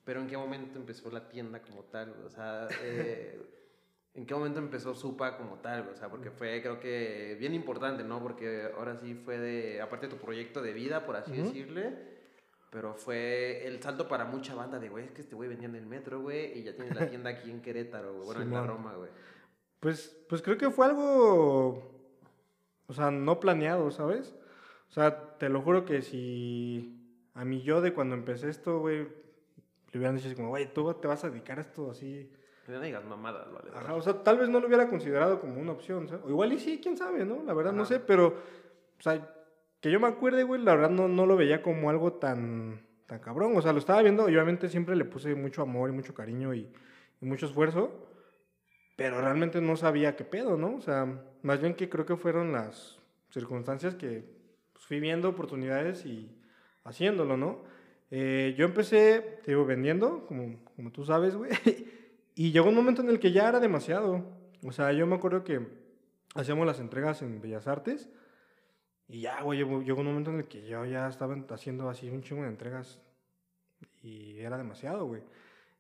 [0.04, 2.14] Pero ¿en qué momento empezó la tienda como tal?
[2.26, 3.40] O sea, eh,
[4.14, 5.88] ¿en qué momento empezó Supa como tal?
[5.88, 8.22] O sea, porque fue, creo que, bien importante, ¿no?
[8.22, 11.42] Porque ahora sí fue de, aparte de tu proyecto de vida, por así Ujú.
[11.42, 11.94] decirle,
[12.70, 15.74] pero fue el salto para mucha banda de, güey, es que este güey vendía en
[15.74, 18.66] el metro, güey, y ya tiene la tienda aquí en Querétaro, güey, bueno, en la.
[18.66, 19.10] Roma, güey.
[19.80, 21.82] Pues, pues creo que fue algo,
[22.86, 24.34] o sea, no planeado, ¿sabes?
[24.88, 26.98] O sea, te lo juro que si
[27.34, 29.06] a mí yo de cuando empecé esto, güey,
[29.92, 32.30] le hubieran dicho así como, güey, tú te vas a dedicar a esto así.
[32.66, 33.70] No digas mamadas, vale.
[33.74, 36.24] Ajá, o sea, tal vez no lo hubiera considerado como una opción, ¿sabes?
[36.24, 37.42] O igual y sí, quién sabe, ¿no?
[37.44, 38.26] La verdad no sé, pero,
[38.98, 39.34] o sea,
[39.80, 43.20] que yo me acuerde, güey, la verdad no, no lo veía como algo tan, tan
[43.20, 43.56] cabrón.
[43.56, 46.52] O sea, lo estaba viendo y obviamente siempre le puse mucho amor y mucho cariño
[46.52, 46.68] y,
[47.20, 48.07] y mucho esfuerzo,
[48.98, 50.74] pero realmente no sabía qué pedo, ¿no?
[50.74, 51.06] O sea,
[51.42, 52.98] más bien que creo que fueron las
[53.30, 54.24] circunstancias que
[54.72, 56.28] pues, fui viendo oportunidades y
[56.82, 57.62] haciéndolo, ¿no?
[58.10, 61.52] Eh, yo empecé, te digo, vendiendo, como, como tú sabes, güey.
[62.34, 64.24] Y llegó un momento en el que ya era demasiado.
[64.64, 65.60] O sea, yo me acuerdo que
[66.34, 68.08] hacíamos las entregas en Bellas Artes.
[69.08, 72.22] Y ya, güey, llegó, un momento en el que yo ya estaba haciendo así un
[72.22, 73.00] chingo de entregas.
[74.02, 75.22] Y era demasiado, güey.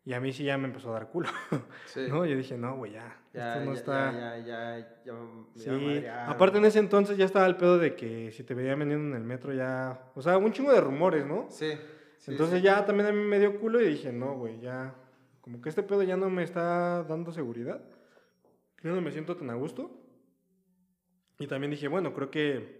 [0.04, 1.28] Y a mí sí ya me empezó a dar culo.
[1.86, 2.06] Sí.
[2.08, 2.24] ¿No?
[2.24, 3.16] Yo dije, no, güey, ya.
[3.32, 4.12] Ya, esto no ya, está.
[4.12, 5.16] ya, ya, ya,
[5.54, 8.74] ya Sí, aparte en ese entonces ya estaba el pedo de que si te veía
[8.74, 10.10] vendiendo en el metro ya...
[10.14, 11.46] O sea, un chingo de rumores, ¿no?
[11.50, 11.72] Sí.
[12.18, 12.64] sí, entonces sí.
[12.64, 14.94] ya también a mí me dio culo y dije, no, güey, ya...
[15.40, 17.82] Como que este pedo ya no me está dando seguridad.
[18.82, 19.90] Yo no me siento tan a gusto.
[21.38, 22.78] Y también dije, bueno, creo que...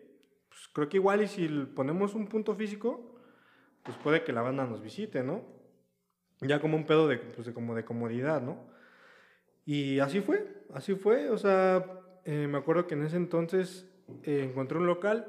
[0.49, 3.17] Pues creo que igual y si ponemos un punto físico,
[3.83, 5.58] pues puede que la banda nos visite, ¿no?
[6.41, 8.59] Ya como un pedo de, pues de, como de comodidad, ¿no?
[9.67, 11.31] Y así fue, así fue.
[11.31, 11.85] O sea,
[12.25, 13.87] eh, me acuerdo que en ese entonces
[14.23, 15.27] eh, encontré un local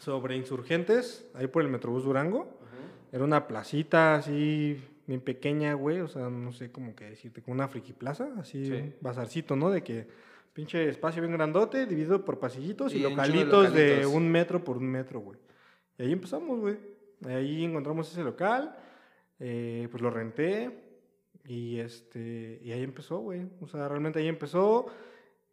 [0.00, 2.40] sobre insurgentes, ahí por el Metrobús Durango.
[2.40, 3.12] Ujú.
[3.12, 6.00] Era una placita así, bien pequeña, güey.
[6.00, 8.72] O sea, no sé cómo que decirte, como una friki plaza, así Sí.
[8.72, 9.70] un bazarcito, ¿no?
[9.70, 10.06] De que
[10.52, 14.12] pinche espacio bien grandote, dividido por pasillitos y, Y chingo de localitos de, localitos.
[14.14, 15.38] un metro por un metro, güey.
[15.98, 16.76] Y ahí empezamos, güey.
[17.26, 18.76] Ahí encontramos ese local,
[19.40, 20.70] eh, pues lo renté
[21.46, 23.42] y este y ahí empezó, güey.
[23.60, 24.86] O sea, realmente ahí empezó.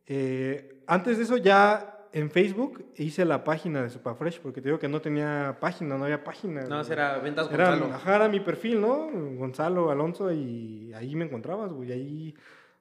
[0.07, 4.79] Eh, antes de eso ya en Facebook hice la página de Superfresh porque te digo
[4.79, 6.63] que no tenía página, no había página.
[6.65, 7.93] No, era ventas Era, Gonzalo.
[7.95, 9.09] ajá, era mi perfil, ¿no?
[9.37, 11.91] Gonzalo, Alonso, y ahí me encontrabas, güey.
[11.91, 12.35] Ahí,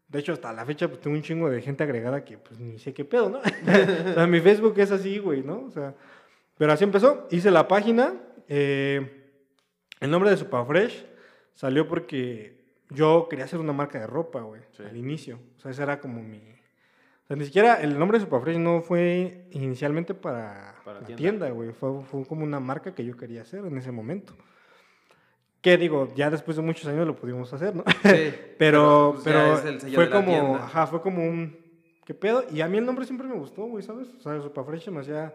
[0.09, 2.79] de hecho, hasta la fecha, pues tengo un chingo de gente agregada que, pues, ni
[2.81, 3.39] sé qué pedo, ¿no?
[4.11, 5.65] o sea, mi Facebook es así, güey, ¿no?
[5.67, 5.95] O sea,
[6.59, 7.29] pero así empezó.
[7.31, 8.15] Hice la página.
[8.49, 9.20] eh,
[10.01, 11.07] el nombre de Superfresh
[11.55, 12.59] salió porque
[12.91, 14.83] yo quería hacer una marca de ropa, güey, Sí.
[14.83, 15.39] al inicio.
[15.57, 16.39] O sea, ese era como mi...
[16.39, 21.17] O sea, ni siquiera el nombre de Superfresh no fue inicialmente para, Para la tienda.
[21.21, 21.71] tienda, güey.
[21.73, 24.35] Fue, fue como una marca que yo quería hacer en ese momento.
[25.61, 27.85] Que digo, ya después de muchos años lo pudimos hacer, ¿no?
[28.03, 30.65] Sí, Pero, pues, pero es el sello fue como, tienda.
[30.65, 31.57] ajá, fue como un,
[32.07, 32.45] ¿qué pedo?
[32.51, 34.09] Y a mí el nombre siempre me gustó, güey, ¿sabes?
[34.15, 35.35] O sea, Superfresh me hacía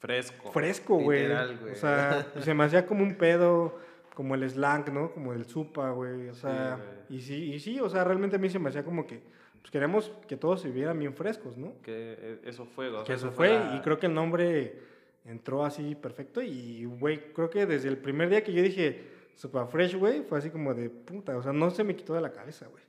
[0.00, 0.50] Fresco.
[0.50, 1.22] fresco, güey.
[1.22, 1.72] Literal, güey.
[1.72, 3.78] O sea, se me hacía como un pedo,
[4.14, 5.12] como el slang, ¿no?
[5.12, 6.28] Como el supa, güey.
[6.30, 7.18] O sea, güey.
[7.18, 9.20] y sí, y sí, o sea, realmente a mí se me hacía como que,
[9.60, 11.74] pues queremos que todos se vieran bien frescos, ¿no?
[11.82, 12.88] que eh, eso fue.
[12.88, 14.78] o Que sea, eso fue, la- y creo que el nombre
[15.26, 16.40] entró así perfecto.
[16.40, 20.38] Y, güey, creo que desde el primer día que yo dije Super Fresh, güey, fue
[20.38, 22.82] así como de puta, o sea, no se me quitó de la cabeza, güey.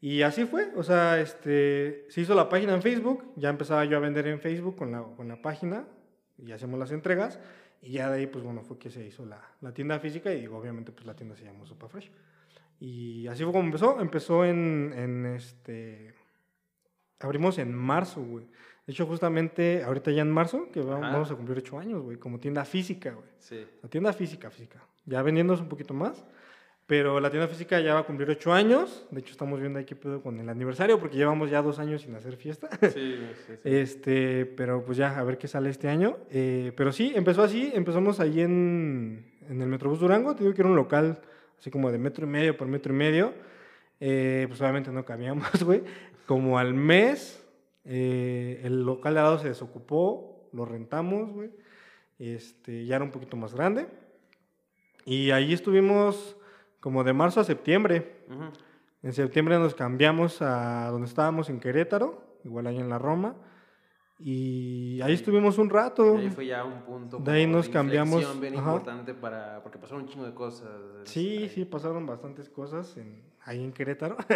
[0.00, 3.96] Y así fue, o sea, este, se hizo la página en Facebook, ya empezaba yo
[3.96, 5.84] a vender en Facebook con la, con la página,
[6.38, 7.38] y hacemos las entregas,
[7.82, 10.46] y ya de ahí, pues bueno, fue que se hizo la, la tienda física, y
[10.46, 12.10] obviamente, pues la tienda se llamó Super Fresh.
[12.80, 16.14] Y así fue como empezó, empezó en, en este,
[17.20, 18.46] abrimos en marzo, güey.
[18.86, 20.98] De hecho, justamente ahorita ya en marzo, que Ajá.
[20.98, 23.28] vamos a cumplir ocho años, güey, como tienda física, güey.
[23.38, 23.66] Sí.
[23.82, 24.82] La tienda física, física.
[25.04, 26.24] Ya vendiéndose un poquito más.
[26.88, 29.06] Pero la tienda física ya va a cumplir ocho años.
[29.10, 32.00] De hecho, estamos viendo ahí qué pedo con el aniversario, porque llevamos ya dos años
[32.00, 32.70] sin hacer fiesta.
[32.80, 33.52] Sí, sí, sí.
[33.62, 36.16] Este, pero pues ya, a ver qué sale este año.
[36.30, 37.70] Eh, pero sí, empezó así.
[37.74, 40.34] Empezamos ahí en, en el Metrobús Durango.
[40.34, 41.20] Te digo que era un local
[41.58, 43.34] así como de metro y medio por metro y medio.
[44.00, 45.82] Eh, pues obviamente no cabíamos, güey.
[46.24, 47.46] Como al mes,
[47.84, 51.50] eh, el local de al lado se desocupó, lo rentamos, güey.
[52.18, 53.88] Este, ya era un poquito más grande.
[55.04, 56.37] Y ahí estuvimos
[56.80, 58.22] como de marzo a septiembre.
[58.30, 58.44] Ujú.
[59.02, 63.36] En septiembre nos cambiamos a donde estábamos en Querétaro, igual ahí en la Roma.
[64.20, 66.16] Y ahí estuvimos un rato.
[66.18, 67.18] Y ahí fue ya un punto.
[67.18, 68.70] De ahí nos de cambiamos, bien ajá.
[68.72, 69.62] importante para.
[69.62, 70.68] Porque pasaron un chingo de cosas.
[71.04, 71.48] Sí, Ahí.
[71.48, 74.16] sí, pasaron bastantes cosas en- ahí en Querétaro.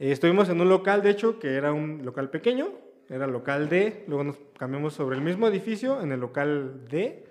[0.00, 2.68] Eh, estuvimos en un local, de hecho, que era un local pequeño,
[3.08, 7.26] era local D, luego nos cambiamos sobre el mismo edificio, en el local D,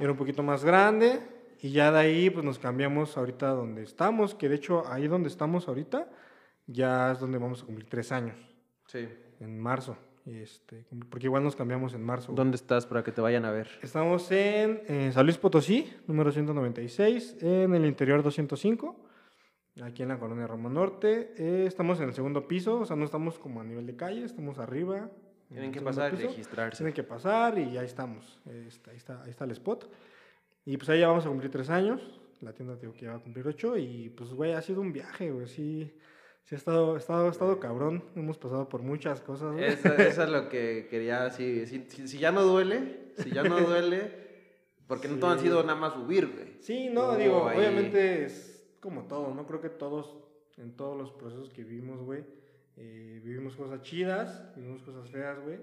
[0.00, 1.20] era un poquito más grande,
[1.60, 5.28] y ya de ahí pues nos cambiamos ahorita donde estamos, que de hecho ahí donde
[5.28, 6.08] estamos ahorita,
[6.66, 8.36] ya es donde vamos a cumplir tres años,
[8.86, 9.08] Sí.
[9.40, 12.32] en marzo, este, porque igual nos cambiamos en marzo.
[12.32, 13.68] ¿Dónde estás para que te vayan a ver?
[13.82, 18.96] Estamos en, eh, San Luis Potosí, número 196, en el interior 205,
[19.82, 21.32] aquí en la colonia Roma Norte.
[21.38, 24.24] Eh, estamos en el segundo piso, o sea, no estamos como a nivel de calle,
[24.24, 25.08] estamos arriba.
[25.50, 26.76] en Tienen que pasar y registrarse.
[26.78, 28.38] Tienen que pasar y ahí estamos.
[28.44, 29.90] Está- ahí, está, ahí está el spot.
[30.70, 32.00] Y pues ahí ya vamos a cumplir tres años.
[32.42, 33.76] La tienda digo que ya va a cumplir ocho.
[33.78, 35.46] Y pues, güey, ha sido un viaje, güey.
[35.48, 35.90] Sí,
[36.44, 38.04] sí ha estado, ha estado, ha estado cabrón.
[38.14, 39.64] Hemos pasado por muchas cosas, güey.
[39.64, 41.30] Eso, eso es lo que quería.
[41.30, 44.12] Si, si, si- si ya no duele, si ya no duele,
[44.86, 45.46] porque no todo han Sí.
[45.46, 46.58] sido nada más subir, güey.
[46.60, 49.46] Sí, no, digo, ahí- obviamente es como todo, ¿no?
[49.46, 50.16] Creo que todos,
[50.58, 52.24] en todos los procesos que vivimos, güey,
[52.76, 55.58] eh, vivimos cosas chidas, vivimos cosas feas, güey.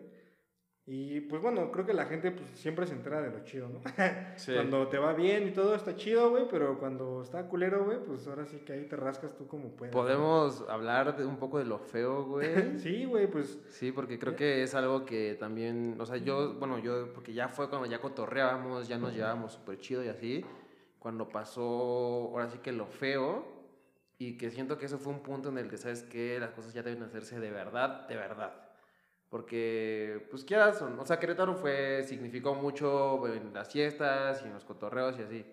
[0.87, 3.81] Y pues bueno, creo que la gente pues siempre se entera de lo chido, ¿no?
[4.37, 4.53] Sí.
[4.53, 8.27] Cuando te va bien y todo está chido, güey, pero cuando está culero, güey, pues
[8.27, 9.93] ahora sí que ahí te rascas tú como puedes.
[9.95, 12.45] Podemos hablar de un poco de lo feo, güey.
[12.77, 16.77] Sí, güey, pues Sí, porque creo que es algo que también, o sea, yo, bueno,
[16.77, 20.45] yo, porque ya fue cuando ya cotorreábamos, ya nos llevábamos súper chido y así,
[20.99, 23.43] cuando pasó, ahora sí que lo feo,
[24.19, 26.39] y que siento que eso fue un punto en el que, ¿sabes qué?
[26.39, 28.64] Las cosas ya deben hacerse de verdad, de verdad.
[29.35, 34.53] Porque, pues quieras, o o sea, Querétaro fue, significó mucho en las fiestas y en
[34.53, 35.45] los cotorreos y así,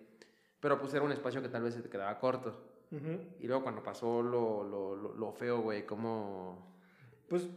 [0.61, 2.63] pero pues era un espacio que tal vez se te quedaba corto.
[2.93, 3.19] ujú.
[3.41, 6.65] Y luego cuando pasó lo, lo, lo, lo feo, güey, como...
[7.29, 7.49] pues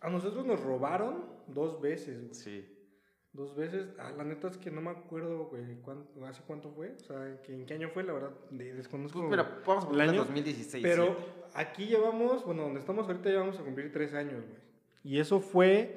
[0.00, 2.34] a nosotros nos robaron dos veces, güey.
[2.34, 2.78] Sí.
[3.32, 6.92] Dos veces, ah, la neta es que no me acuerdo, güey, cuánto, hace cuánto fue,
[6.92, 9.18] o sea, que, en qué año fue, la verdad, de- desconozco.
[9.18, 10.80] Pues mira, vamos a el poner año, 2016.
[10.80, 11.12] Pero sí.
[11.54, 14.67] aquí llevamos, bueno, donde estamos ahorita ya vamos a cumplir tres años, güey.
[15.04, 15.96] Y eso fue,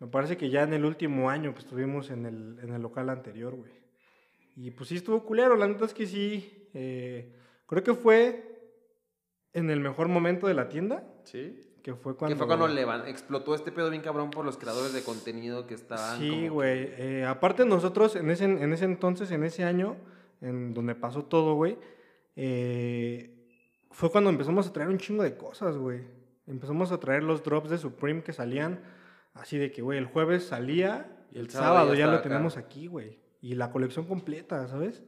[0.00, 3.08] me parece que ya en el último año que estuvimos en el, en el local
[3.10, 3.70] anterior, güey.
[4.56, 7.32] Y pues sí estuvo culero, la neta es que sí, eh,
[7.66, 8.44] creo que fue
[9.52, 11.60] en el mejor momento de la tienda, Sí.
[11.82, 12.34] que fue cuando...
[12.34, 15.74] Que fue cuando levan- explotó este pedo bien cabrón por los creadores de contenido que
[15.74, 16.18] estaban.
[16.18, 16.88] Sí, que- güey.
[16.98, 19.96] Eh, aparte nosotros, en ese, en ese entonces, en ese año,
[20.40, 21.78] en donde pasó todo, güey,
[22.36, 23.34] eh,
[23.90, 26.00] fue cuando empezamos a traer un chingo de cosas, güey.
[26.48, 28.80] Empezamos a traer los drops de Supreme que salían
[29.34, 32.28] así de que, güey, el jueves salía y el sábado, ya, estaba lo acá.
[32.28, 33.18] tenemos aquí, güey.
[33.40, 35.02] Y la colección completa, ¿sabes?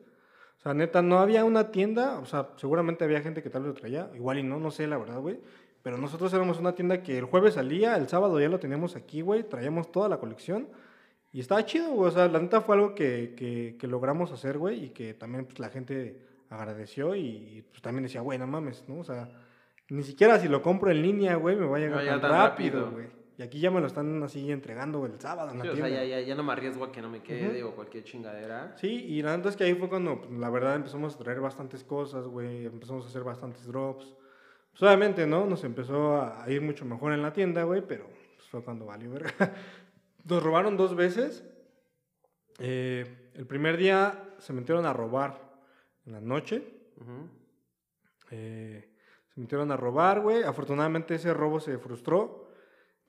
[0.59, 3.75] O sea, neta, no había una tienda, o sea, seguramente había gente que tal vez
[3.75, 5.41] lo traía, igual y no, no sé, la verdad, güey.
[5.83, 9.23] Pero nosotros éramos una tienda que el jueves salía, el sábado ya lo teníamos aquí,
[9.23, 10.69] güey, traíamos toda la colección.
[11.33, 12.09] Y estaba chido, güey.
[12.09, 15.47] O sea, la neta fue algo que, que, que logramos hacer, güey, y que también
[15.47, 16.21] pues, la gente
[16.51, 18.99] agradeció y pues, también decía, güey, no mames, ¿no?
[18.99, 19.31] O sea,
[19.91, 22.41] ni siquiera si lo compro en línea, güey, me va a llegar llegar tan tan
[22.41, 23.07] rápido, güey.
[23.41, 25.77] Y aquí ya me lo están así entregando güey, el sábado en la Sí, o
[25.77, 28.77] sea, ya, ya, ya no me arriesgo a que no me quede o cualquier chingadera.
[28.77, 31.41] Sí, y la neta es que ahí fue cuando, pues, la verdad, empezamos a traer
[31.41, 34.15] bastantes cosas, güey, empezamos a hacer bastantes drops.
[34.73, 35.47] Pues, obviamente, ¿no?
[35.47, 39.11] Nos empezó a ir mucho mejor en la tienda, güey, pero pues, fue cuando valió
[39.11, 39.33] verga.
[40.29, 41.43] Nos robaron dos veces.
[42.59, 45.41] Eh, el primer día se metieron a robar
[46.05, 46.63] en la noche.
[47.01, 47.27] Ujú.
[48.33, 48.90] Eh,
[49.41, 50.43] se metieron a robar, güey.
[50.43, 52.47] Afortunadamente ese robo se frustró.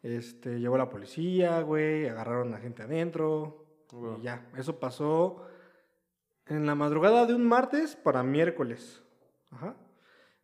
[0.01, 3.65] Este, llegó la policía, güey, agarraron a gente adentro.
[3.91, 4.19] Wow.
[4.19, 5.45] Y ya, eso pasó
[6.47, 9.03] en la madrugada de un martes para miércoles.
[9.51, 9.75] Ajá.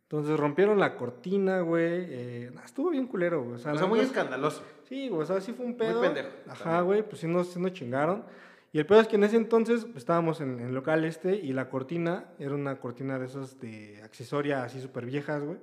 [0.02, 2.04] Entonces rompieron la cortina, güey.
[2.08, 3.54] eh, estuvo bien culero, güey.
[3.54, 4.62] O sea, O la sea, muy escandaloso.
[4.84, 6.02] Sí, güey, o sea, sí fue un pedo.
[6.02, 8.24] pendejo, Ajá, güey, pues sí nos, sí nos chingaron.
[8.72, 11.54] Y el pedo es que en ese entonces pues, estábamos en el local este y
[11.54, 15.56] la cortina era una cortina de esas de accesoria así súper viejas, güey.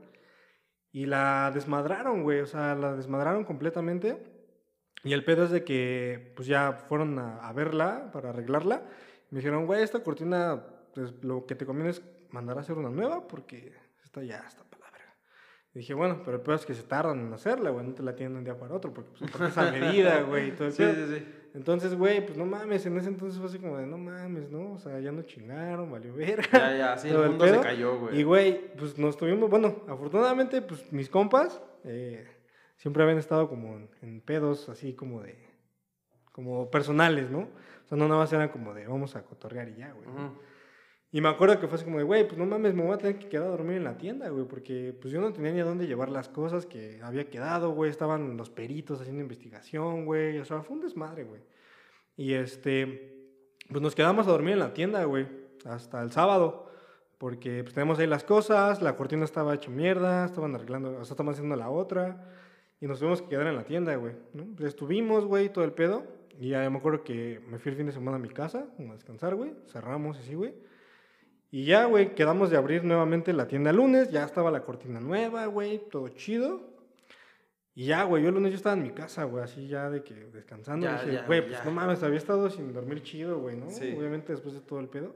[0.96, 4.18] Y la desmadraron, güey, o sea, la desmadraron completamente.
[5.04, 8.82] Y el pedo es de que pues ya fueron a, a verla para arreglarla.
[9.30, 12.90] Me dijeron, güey, esta cortina, pues lo que te conviene es mandar a hacer una
[12.90, 13.74] nueva porque
[14.06, 15.14] esta ya está para la verga.
[15.74, 17.86] Y dije, bueno, pero el peor es que se tardan en hacerla, güey.
[17.86, 20.22] No te la tienen de un día para otro, porque pues aparte es a medida,
[20.22, 20.48] güey.
[20.48, 21.08] y todo el Sí, pedo.
[21.08, 21.26] sí, sí.
[21.56, 22.86] Entonces, güey, pues no mames.
[22.86, 24.74] En ese entonces fue así como de, no mames, ¿no?
[24.74, 26.48] O sea, ya no chingaron, valió verga.
[26.52, 28.20] Ya, ya, sí, el mundo se cayó, güey.
[28.20, 32.28] Y, güey, pues nos tuvimos, bueno, afortunadamente, pues mis compas eh,
[32.76, 35.38] siempre habían estado como en, en pedos así como de,
[36.34, 37.40] como personales, ¿no?
[37.40, 40.08] O sea, no nada más eran como de, vamos a cotorrear y ya, güey.
[40.08, 40.34] ¿no?
[41.12, 42.98] Y me acuerdo que fue así como de, güey, pues no mames, me voy a
[42.98, 45.62] tener que quedar a dormir en la tienda, güey, porque pues yo no tenía ni
[45.62, 50.38] a dónde llevar las cosas que había quedado, güey, estaban los peritos haciendo investigación, güey,
[50.40, 51.42] o sea, fue un desmadre, güey.
[52.18, 53.16] Y este,
[53.70, 55.28] pues nos quedamos a dormir en la tienda, güey,
[55.64, 56.70] hasta el sábado,
[57.18, 61.14] porque pues tenemos ahí las cosas, la cortina estaba hecha mierda, estaban arreglando, o sea,
[61.14, 62.30] estaban haciendo la otra,
[62.82, 64.48] y nos tuvimos que quedar en la tienda, güey, ¿no?
[64.56, 66.04] Pues estuvimos, güey, todo el pedo,
[66.38, 68.94] y ya me acuerdo que me fui el fin de semana a mi casa, a
[68.94, 70.54] descansar, güey, cerramos así, güey.
[71.52, 75.00] Y ya, güey, quedamos de abrir nuevamente la tienda el lunes, ya estaba la cortina
[75.00, 76.76] nueva, güey, todo chido.
[77.74, 80.04] Y ya, güey, yo el lunes yo estaba en mi casa, güey, así ya de
[80.04, 80.86] que descansando.
[80.86, 83.70] Ya, dije, güey, pues no mames, había estado sin dormir chido, güey, ¿no?
[83.70, 83.94] Sí.
[83.98, 85.16] Obviamente después de todo el pedo.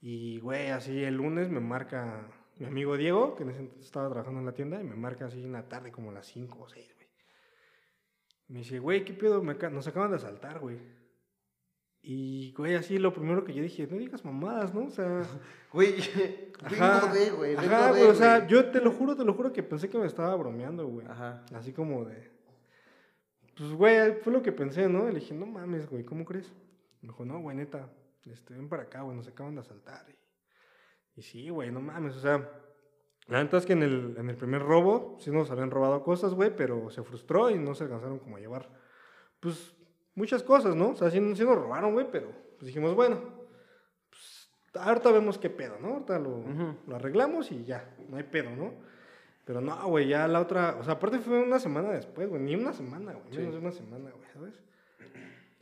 [0.00, 2.28] Y, güey, así el lunes me marca
[2.58, 5.26] mi amigo Diego, que en ese entonces estaba trabajando en la tienda, y me marca
[5.26, 7.08] así en la tarde, como a las 5 o 6, güey.
[8.48, 9.42] Me dice, güey, ¿qué pedo?
[9.42, 10.78] Me nos acaban de asaltar, güey.
[12.08, 14.84] Y, güey, así lo primero que yo dije, no digas mamadas, ¿no?
[14.84, 15.22] O sea,
[15.72, 15.96] Güey,
[16.62, 17.56] Ajá, de, güey.
[17.56, 19.98] ajá, de, güey, o sea, yo te lo juro, te lo juro que pensé que
[19.98, 21.04] me estaba bromeando, güey.
[21.08, 21.44] Ajá.
[21.52, 22.30] Así como de.
[23.56, 25.08] Pues, güey, fue lo que pensé, ¿no?
[25.08, 26.52] Y le dije, no mames, güey, ¿cómo crees?
[27.02, 27.90] Me dijo, no, güey, neta,
[28.24, 30.06] este, ven para acá, güey, nos acaban de asaltar.
[30.08, 32.48] Y, y sí, güey, no mames, o sea,
[33.26, 36.34] la neta es que en el, en el primer robo sí nos habían robado cosas,
[36.34, 38.70] güey, pero se frustró y no se alcanzaron como a llevar,
[39.40, 39.75] pues,
[40.16, 40.90] muchas cosas, ¿no?
[40.90, 43.20] O sea, sí, sí nos robaron, güey, pero pues dijimos, bueno,
[44.10, 45.94] pues, ahorita vemos qué pedo, ¿no?
[45.94, 46.76] Ahorita lo, Ujú.
[46.88, 48.72] lo arreglamos y ya, no hay pedo, ¿no?
[49.44, 52.56] Pero no, güey, ya la otra, o sea, aparte fue una semana después, güey, ni
[52.56, 53.38] una semana, güey, Sí.
[53.38, 54.60] menos de una semana, güey, ¿sabes?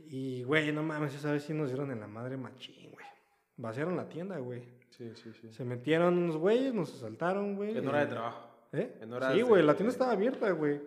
[0.07, 3.07] Y, güey, no mames, esa vez sí nos dieron en la madre machín, güey.
[3.57, 4.63] Vaciaron la tienda, güey.
[4.91, 5.53] Sí, sí, sí.
[5.53, 7.77] Se metieron unos güeyes, nos asaltaron, güey.
[7.77, 8.49] En hora de trabajo.
[8.73, 8.99] ¿Eh?
[9.01, 10.81] En horas Sí, güey, de- la tienda estaba abierta, güey.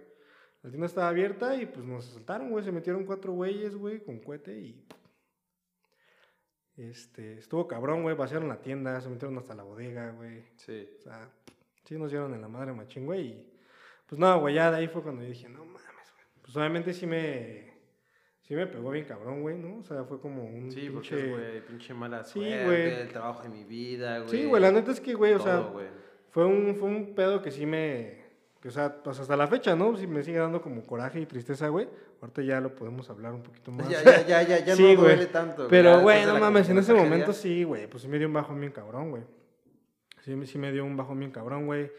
[0.64, 2.64] La tienda estaba abierta y pues nos asaltaron, güey.
[2.66, 4.86] Se metieron cuatro güeyes, güey, con cohete y.
[6.76, 8.16] Este, estuvo cabrón, güey.
[8.16, 10.44] Vaciaron la tienda, se metieron hasta la bodega, güey.
[10.58, 10.88] Sí.
[11.00, 11.30] O sea,
[11.86, 13.28] sí nos dieron en la madre machín, güey.
[13.28, 13.54] Y
[14.08, 15.82] pues no, güey, ya de ahí fue cuando yo dije, no mames,
[16.14, 16.26] güey.
[16.42, 17.76] Pues obviamente sí me.
[18.44, 19.80] Sí me pegó bien cabrón, güey, ¿no?
[19.80, 20.72] O sea, fue como un.
[20.72, 22.82] Sí, porque pinche- es, güey, pinche mala Sí, suerte, güey.
[23.02, 24.30] el trabajo de mi vida, güey.
[24.30, 25.88] Sí, güey, la neta es que, güey, o sea, güey.
[26.30, 28.27] fue un, fue un pedo que sí me.
[28.62, 29.96] Que, o sea, pues hasta la fecha, ¿no?
[29.98, 31.88] Sí me sigue dando como coraje y tristeza, güey.
[32.22, 33.88] Ahorita ya lo podemos hablar un poquito más.
[33.88, 35.68] Ya, ya, ya, ya, ya Sí, no duele tanto.
[35.68, 37.88] Pero, güey, no mames, en ese momento sí, güey.
[37.88, 39.24] Pues sí me dio un bajón bien cabrón, güey.
[40.24, 41.92] sí, me- sí me dio un bajón bien cabrón, güey.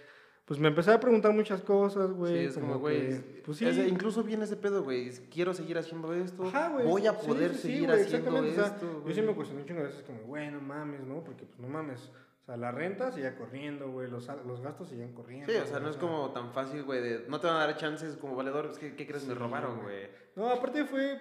[0.45, 2.33] Pues me empecé a preguntar muchas cosas, güey.
[2.39, 3.67] Sí, es como, güey, pues sí.
[3.67, 6.87] ese- incluso viene ese pedo, güey, quiero seguir haciendo esto, Ajá, güey.
[6.87, 9.65] voy a poder sí, sí, seguir haciendo exactamente, o sea, esto, Yo sí me cuestioné
[9.65, 11.23] de veces como, güey, no mames, ¿no?
[11.23, 12.11] Porque pues no mames.
[12.49, 15.53] O sea, la renta seguía corriendo, güey, los, los gastos seguían corriendo.
[15.53, 17.76] Sí, o sea, no es como tan fácil, güey, de no te van a dar
[17.76, 19.26] chances como valedor, es que, ¿qué crees?
[19.26, 20.09] Me Sí, robaron, güey.
[20.34, 21.20] No, aparte fue.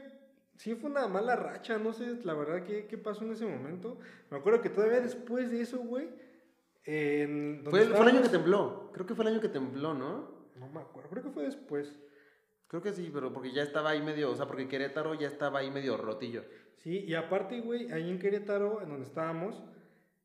[0.55, 1.77] Sí, fue una mala racha.
[1.79, 3.99] No sé, la verdad, qué, qué pasó en ese momento.
[4.31, 6.07] Me acuerdo que todavía después de eso, güey.
[6.85, 9.49] en donde Fue el, fue el año que tembló, creo que fue el año que
[9.49, 10.31] tembló, ¿no?
[10.55, 11.93] No me acuerdo, creo que fue después.
[12.67, 15.59] Creo que sí, pero porque ya estaba ahí medio, o sea, porque Querétaro ya estaba
[15.59, 16.45] ahí medio rotillo.
[16.77, 19.61] Sí, y aparte, güey, ahí en Querétaro, en donde estábamos,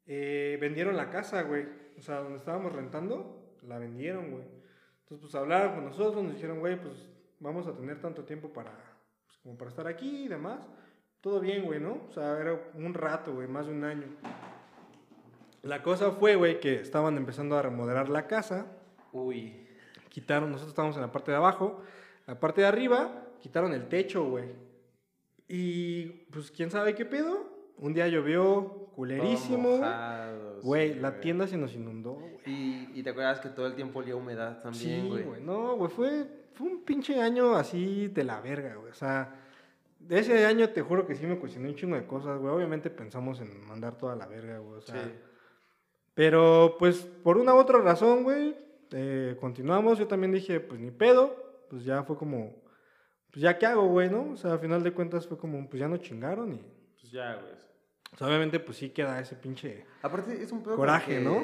[0.06, 1.66] eh, vendieron la casa, güey.
[1.98, 4.44] O sea, donde estábamos rentando, la vendieron, güey.
[5.02, 8.72] Entonces, pues hablaron con nosotros, nos dijeron, güey, pues vamos a tener tanto tiempo para,
[9.26, 10.60] pues, como para estar aquí y demás.
[11.20, 12.00] Todo bien, güey, ¿no?
[12.08, 14.06] O sea, era un rato, güey, más de un año.
[15.62, 18.66] La cosa fue, güey, que estaban empezando a remodelar la casa.
[19.12, 19.66] Uy.
[20.08, 21.82] Quitaron, nosotros estábamos en la parte de abajo,
[22.26, 24.50] la parte de arriba, quitaron el techo, güey.
[25.48, 27.41] Y pues quién sabe qué pedo.
[27.78, 29.80] Un día llovió culerísimo.
[30.62, 30.94] Güey.
[30.94, 32.38] sí, la tienda se nos inundó, güey.
[32.46, 35.22] Y, y te acuerdas que todo el tiempo olía humedad también, Sí, güey.
[35.24, 35.40] güey.
[35.42, 38.90] No, güey, fue, fue un pinche año así de la verga, güey.
[38.90, 39.34] O sea,
[39.98, 42.54] de ese año te juro que sí me cuestioné un chingo de cosas, güey.
[42.54, 44.78] Obviamente pensamos en mandar toda la verga, güey.
[44.78, 45.10] O sea, Sí.
[46.14, 48.54] Pero pues por una u otra razón, güey,
[48.90, 49.98] eh, continuamos.
[49.98, 51.34] Yo también dije, pues ni pedo.
[51.70, 52.54] Pues ya fue como,
[53.30, 54.32] pues ya qué hago, güey, ¿no?
[54.32, 56.62] O sea, a final de cuentas fue como, pues ya no chingaron y...
[57.02, 57.52] Pues ya, güey.
[58.14, 59.84] o sea, obviamente pues sí queda ese pinche...
[60.02, 61.40] Aparte, es un pedo como Coraje, que, ¿no?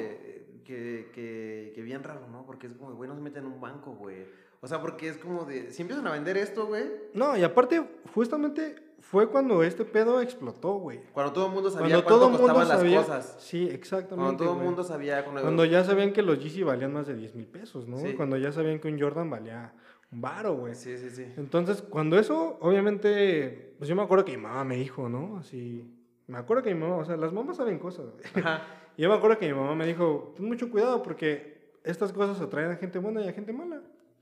[0.63, 2.45] Que, que, que bien raro, ¿no?
[2.45, 4.25] Porque es como, güey, no se meten en un banco, güey.
[4.61, 6.83] O sea, porque es como de, si empiezan a vender esto, güey,
[7.13, 7.83] No, y aparte,
[8.13, 10.99] justamente fue cuando este pedo explotó, güey.
[11.13, 12.97] cuando todo el mundo sabía Cuando cuánto todo el mundo costaban sabía...
[12.97, 13.35] las cosas.
[13.39, 15.23] Sí, exactamente, Cuando todo el mundo sabía...
[15.23, 17.97] Cuando, Cuando ya sabían que los Yeezy valían más de 10 mil pesos, ¿no?
[17.97, 18.13] Sí.
[18.15, 19.73] Cuando ya sabían que un Jordan valía
[20.11, 20.75] varo, güey.
[20.75, 21.25] Sí, sí, sí.
[21.37, 25.37] Entonces, cuando eso, obviamente, pues yo me acuerdo que mi mamá me dijo, ¿no?
[25.37, 25.83] Así,
[26.27, 28.05] me acuerdo que mi mamá, o sea, las mamás saben cosas.
[28.35, 28.61] Ajá.
[28.97, 32.41] Y yo me acuerdo que mi mamá me dijo, ten mucho cuidado porque estas cosas
[32.41, 33.79] atraen a gente buena y a gente mala.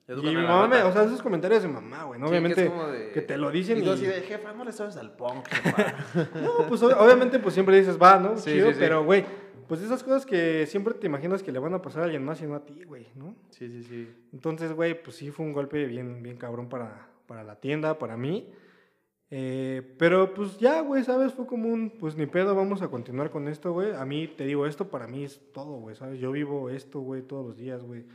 [0.07, 2.27] Y mi mamá me, o sea, esos comentarios de mamá, güey, ¿no?
[2.27, 3.83] Sí, que es Obviamente, como de- que te lo dicen Y y...
[3.83, 5.47] tú así de, jefa, no le sabes al punk.
[6.43, 8.37] No, pues ob- obviamente, pues siempre dices, va, ¿no?
[8.37, 8.79] Sí, Chido, sí, sí.
[8.79, 9.25] pero, güey,
[9.67, 12.41] pues esas cosas que siempre te imaginas que le van a pasar a alguien más
[12.41, 13.35] y no a ti, güey, ¿no?
[13.49, 14.09] sí, sí, sí.
[14.33, 18.17] Entonces, güey, pues sí fue un golpe bien, bien cabrón para, para la tienda, para
[18.17, 18.51] mí.
[19.29, 21.33] Eh, pero pues ya, güey, ¿sabes?
[21.33, 23.93] Fue como un, pues ni pedo, vamos a continuar con esto, güey.
[23.93, 26.19] A mí, te digo, esto para mí es todo, güey, ¿sabes?
[26.19, 28.05] Yo vivo esto, güey, todos los días, güey.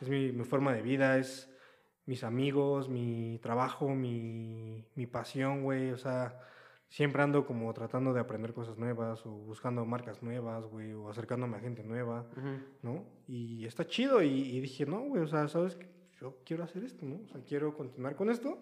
[0.00, 1.50] Es mi, mi forma de vida, es
[2.04, 5.90] mis amigos, mi trabajo, mi, mi pasión, güey.
[5.90, 6.38] O sea,
[6.88, 11.56] siempre ando como tratando de aprender cosas nuevas o buscando marcas nuevas, güey, o acercándome
[11.56, 12.26] a gente nueva.
[12.82, 13.04] ¿no?
[13.26, 14.22] Y está chido.
[14.22, 15.78] Y, y dije, no, güey, o sea, ¿sabes?
[16.20, 17.20] Yo quiero hacer esto, ¿no?
[17.24, 18.58] O sea, quiero continuar con esto.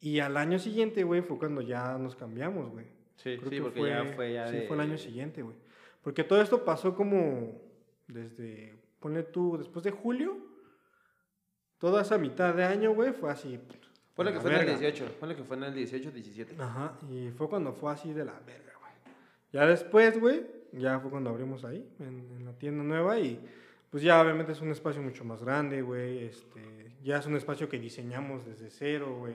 [0.00, 2.86] Y al año siguiente, güey, fue cuando ya nos cambiamos, güey.
[3.16, 5.56] Sí, Creo sí, que porque ya fue ya Sí, de- fue el año siguiente, güey.
[6.02, 7.60] Porque todo esto pasó como
[8.08, 10.36] desde, ponle tú, después de julio.
[11.78, 13.58] Toda esa mitad de año, güey, fue así.
[14.14, 14.80] Ponle de que fue en el verga.
[14.80, 15.16] 18.
[15.18, 16.56] Ponle que fue en el 18, 17.
[16.58, 18.92] Ajá, y fue cuando fue así de la verga, güey.
[19.52, 23.40] Ya después, güey, ya fue cuando abrimos ahí, en, en la tienda nueva, y
[23.90, 26.24] pues ya obviamente es un espacio mucho más grande, güey.
[26.24, 29.34] Este, ya es un espacio que diseñamos desde cero, güey.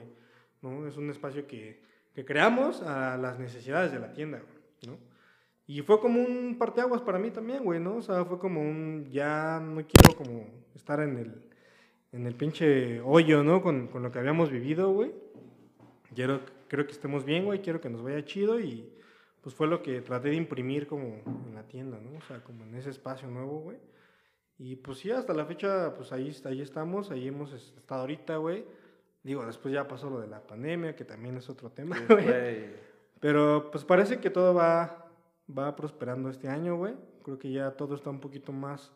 [0.62, 0.86] ¿no?
[0.86, 1.80] Es un espacio que,
[2.14, 4.98] que creamos a las necesidades de la tienda, güey, ¿no?
[5.66, 7.96] Y fue como un parteaguas para mí también, güey, ¿no?
[7.96, 11.49] O sea, fue como un, ya no quiero como estar en el,
[12.12, 13.62] en el pinche hoyo, ¿no?
[13.62, 15.12] Con, con lo que habíamos vivido, güey.
[16.14, 18.92] Quiero, creo que estemos bien, güey, quiero que nos vaya chido y
[19.40, 22.18] pues fue lo que traté de imprimir como en la tienda, ¿no?
[22.18, 23.78] O sea, como en ese espacio nuevo, güey.
[24.58, 28.64] Y pues sí, hasta la fecha, pues ahí, ahí estamos, ahí hemos estado ahorita, güey.
[29.22, 32.66] Digo, después ya pasó lo de la pandemia, que también es otro tema, güey.
[33.20, 35.10] Pero pues parece que todo va,
[35.56, 36.94] va prosperando este año, güey.
[37.22, 38.92] Creo que ya todo está un poquito más,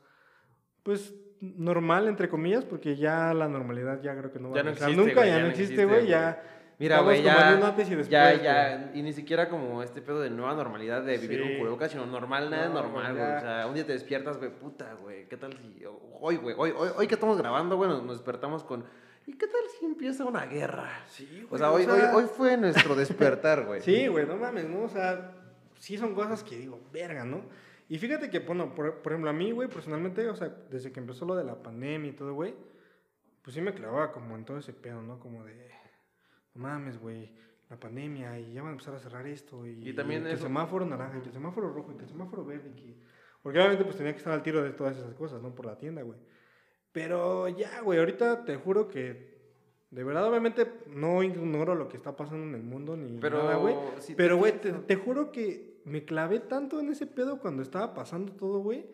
[0.82, 1.14] pues,
[1.56, 4.70] normal, entre comillas, porque ya la normalidad ya creo que no va Ya a no
[4.70, 6.42] existe, nunca, güey, ya, no existe, güey, ya...
[6.76, 8.42] Mira, güey, ya, un antes y después, ya, güey.
[8.42, 11.48] ya, y ni siquiera como este pedo de nueva normalidad de vivir Sí.
[11.48, 13.36] con cubrebocas, sino normal, nada No, normal, güey, güey.
[13.36, 15.84] O sea, un día te despiertas, güey, puta, güey, ¿qué tal si
[16.20, 18.84] hoy, güey, hoy, hoy, hoy que estamos grabando, güey, nos, nos despertamos con,
[19.24, 20.90] ¿y qué tal si empieza una guerra?
[21.06, 23.80] Sí, O sea, hoy, hoy, hoy fue nuestro despertar, güey.
[23.82, 24.82] Sí, güey, no mames, ¿no?
[24.82, 25.30] O sea,
[25.78, 27.42] sí son cosas que digo, verga, ¿no?
[27.88, 31.00] Y fíjate que, bueno, por, por ejemplo, a mí, güey, personalmente, o sea, desde que
[31.00, 32.54] empezó lo de la pandemia y todo, güey,
[33.42, 35.20] pues sí me clavaba como en todo ese pedo, ¿no?
[35.20, 35.70] Como de,
[36.54, 37.30] no mames, güey,
[37.68, 40.38] la pandemia y ya van a empezar a cerrar esto y, Y también que el
[40.38, 42.96] semáforo naranja y que el semáforo rojo y que el semáforo verde y que...
[43.42, 45.54] Porque obviamente pues tenía que estar al tiro de todas esas cosas, ¿no?
[45.54, 46.18] Por la tienda, güey.
[46.92, 49.34] Pero ya, güey, ahorita te juro que
[49.94, 53.56] de verdad, obviamente, no ignoro lo que está pasando en el mundo ni Pero, nada,
[53.56, 53.76] güey.
[54.00, 57.94] si Pero, güey, te, te juro que me clavé tanto en ese pedo cuando estaba
[57.94, 58.86] pasando todo, güey,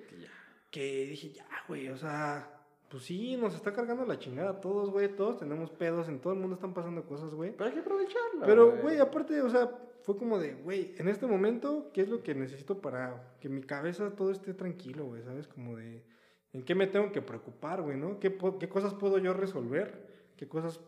[0.71, 2.61] Que dije, ya, güey, o sea,
[2.91, 5.09] pues sí, nos está cargando la chingada a todos, güey.
[5.09, 7.53] Todos tenemos pedos, en todo el mundo están pasando cosas, güey.
[7.53, 8.45] Pero hay que aprovecharlo.
[8.45, 9.71] Pero, güey, aparte, o sea,
[10.03, 13.63] fue como de, güey, en este momento, ¿qué es lo que necesito para que mi
[13.63, 15.23] cabeza todo esté tranquilo, güey?
[15.23, 15.47] ¿Sabes?
[15.47, 16.05] Como de,
[16.53, 18.19] ¿en qué me tengo que preocupar, güey, no?
[18.19, 20.33] ¿Qué, qué cosas puedo yo resolver?
[20.37, 20.81] ¿Qué cosas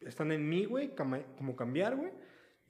[0.00, 0.94] están en mí, güey?
[0.94, 2.12] Como cambiar, güey.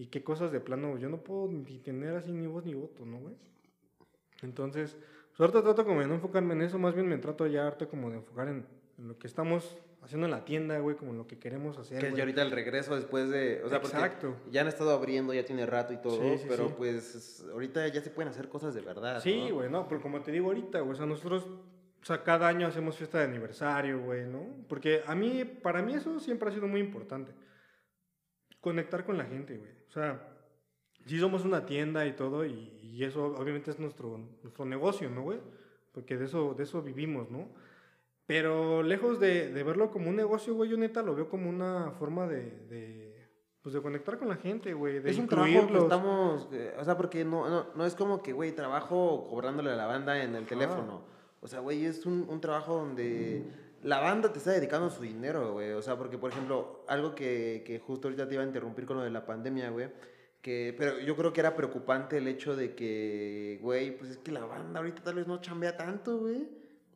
[0.01, 3.05] Y qué cosas de plano yo no puedo ni tener así ni voz ni voto,
[3.05, 3.35] ¿no, güey?
[4.43, 4.97] Entonces,
[5.29, 7.87] pues ahorita trato como de no enfocarme en eso, más bien me trato ya ahorita
[7.87, 8.65] como de enfocar en,
[8.99, 12.09] en lo que estamos haciendo en la tienda, güey, como lo que queremos hacer, Que
[12.09, 13.63] es ya ahorita el regreso después de.
[13.63, 14.37] O sea, porque Exacto.
[14.51, 16.19] ya han estado abriendo, ya tiene rato y todo.
[16.19, 16.75] Sí, sí, pero sí.
[16.79, 19.21] pues es- ahorita ya se pueden hacer cosas de verdad.
[19.21, 19.57] Sí, ¿no?
[19.57, 22.67] güey, no, pero como te digo ahorita, güey, o sea, nosotros, o sea, cada año
[22.67, 24.47] hacemos fiesta de aniversario, güey, ¿no?
[24.67, 27.33] Porque a mí, para mí eso siempre ha sido muy importante.
[28.61, 29.71] Conectar con la gente, güey.
[29.89, 30.29] O sea,
[31.07, 35.23] sí somos una tienda y todo, y, y eso obviamente es nuestro, nuestro negocio, ¿no,
[35.23, 35.39] güey?
[35.93, 37.49] Porque de eso, de eso vivimos, ¿no?
[38.27, 41.91] Pero lejos de, de verlo como un negocio, güey, yo neta lo veo como una
[41.99, 43.29] forma de, de,
[43.61, 46.97] pues de conectar con la gente, güey, Es un trabajo que estamos, eh, o sea,
[46.97, 50.47] porque no, no, no es como que, güey, trabajo cobrándole a la banda en el
[50.47, 51.03] teléfono.
[51.41, 53.45] O sea, güey, es un, un trabajo donde
[53.83, 55.73] la banda te está dedicando su dinero, güey.
[55.73, 58.97] O sea, porque, por ejemplo, algo que, que justo ahorita te iba a interrumpir con
[58.99, 59.89] lo de la pandemia, güey.
[60.43, 64.33] Que, pero yo creo que era preocupante el hecho de que, güey, pues es que
[64.33, 66.49] la banda ahorita tal vez no chambea tanto, güey.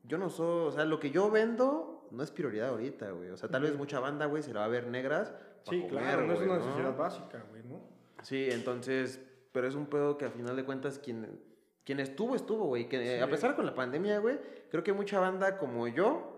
[0.05, 3.30] Yo no soy, o sea, lo que yo vendo no es prioridad ahorita, güey.
[3.30, 5.35] O sea, tal vez mucha banda, güey, se la va a ver negras.
[5.68, 6.64] Sí, comer, claro, no es una ¿no?
[6.64, 7.80] necesidad básica, güey, ¿no?
[8.22, 9.20] Sí, entonces,
[9.53, 11.41] pero es un pedo que a final de cuentas quien,
[11.85, 12.89] quien estuvo, estuvo, güey.
[12.89, 13.22] Que Sí.
[13.22, 14.39] a pesar con la pandemia, güey,
[14.70, 16.34] creo que mucha banda como yo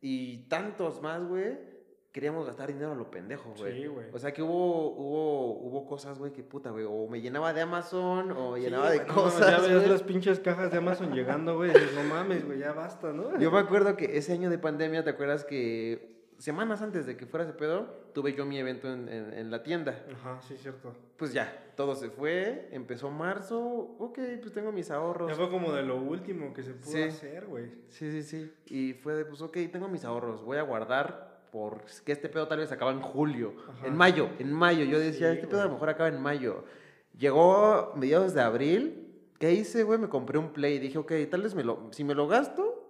[0.00, 1.58] y tantos más, güey,
[2.12, 3.82] queríamos gastar dinero a lo pendejo, güey.
[3.82, 4.06] Sí, güey.
[4.12, 6.84] O sea que hubo, hubo, hubo cosas, güey, que puta, güey.
[6.88, 9.50] O me llenaba de Amazon o Sí, llenaba de no cosas.
[9.50, 9.88] ya ves güey.
[9.88, 11.70] las pinches cajas de Amazon llegando, güey.
[11.94, 13.38] No mames, güey, ya basta, ¿no?
[13.38, 17.26] Yo me acuerdo que ese año de pandemia, ¿te acuerdas que semanas antes de que
[17.26, 20.04] fuera ese pedo, tuve yo mi evento en, en- en la tienda?
[20.12, 20.92] Ajá, sí, cierto.
[21.16, 23.60] Pues ya, todo se fue, empezó marzo,
[23.98, 25.28] ok, pues tengo mis ahorros.
[25.30, 27.02] Ya fue como de lo último que se pudo Sí.
[27.02, 27.66] hacer, güey.
[27.88, 28.52] Sí, sí, sí.
[28.66, 32.58] Y fue de, pues, ok, tengo mis ahorros, voy a guardar porque este pedo tal
[32.58, 33.86] vez acaba en julio, Ajá.
[33.86, 34.84] en mayo, en mayo.
[34.84, 36.64] Yo decía, Sí, este pedo a lo mejor acaba en mayo.
[37.18, 39.98] Llegó mediados de abril, ¿qué hice, güey?
[39.98, 40.78] Me compré un Play.
[40.78, 42.88] Dije, ok, tal vez me lo, si me lo gasto,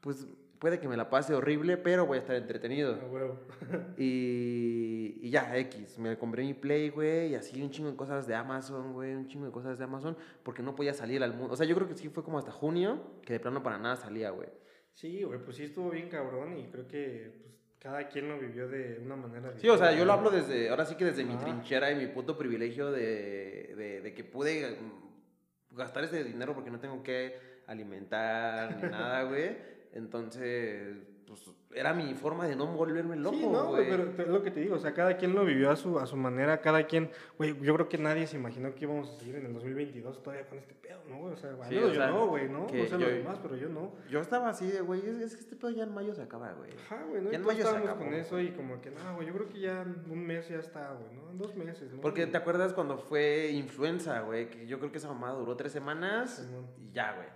[0.00, 0.26] pues
[0.58, 2.94] puede que me la pase horrible, pero voy a estar entretenido.
[2.94, 3.40] A huevo.
[3.98, 8.26] Y, y ya, X, me compré mi Play, güey, y así un chingo de cosas
[8.26, 11.54] de Amazon, güey, un chingo de cosas de Amazon, porque no podía salir al mundo.
[11.54, 13.96] O sea, yo creo que sí fue como hasta junio, que de plano para nada
[13.96, 14.48] salía, güey.
[14.92, 18.68] Sí, güey, pues sí estuvo bien cabrón y creo que pues, cada quien lo vivió
[18.68, 21.24] de una manera Sí, o sea, diferente, yo lo hablo desde, ahora sí que desde
[21.24, 26.54] mi trinchera y mi puto privilegio de, de, de que pude mm, gastar ese dinero
[26.54, 29.75] porque no tengo que alimentar ni nada, güey.
[29.96, 31.40] Entonces, pues
[31.72, 34.60] era mi forma de no volverme loco, Sí, no, güey, pero es lo que te
[34.60, 37.58] digo, o sea, cada quien lo vivió a su, a su manera, cada quien, güey,
[37.60, 40.56] yo creo que nadie se imaginó que íbamos a seguir en el 2022 todavía con
[40.58, 41.18] este pedo, ¿no?
[41.18, 41.34] güey?
[41.34, 42.60] O sea, al Sí, menos o yo sea, no, güey, ¿no?
[42.60, 43.92] No sé yo- los demás, pero yo no.
[44.08, 46.52] Yo estaba así de, güey, es, es que este pedo ya en mayo se acaba,
[46.52, 46.70] güey.
[46.86, 47.30] Ajá, güey, ¿no?
[47.30, 49.48] Ya Y en mayo se acabó, con eso y como que, no, güey, yo creo
[49.48, 51.30] que ya un mes ya está, güey, ¿no?
[51.30, 52.00] En dos meses, ¿no?
[52.00, 55.72] Porque te acuerdas cuando fue influenza, güey, que yo creo que esa mamada duró tres
[55.72, 57.26] semanas y ya, güey.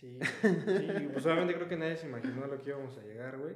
[0.00, 3.36] Sí, sí, pues obviamente creo que nadie se imaginó a lo que íbamos a llegar,
[3.36, 3.54] güey.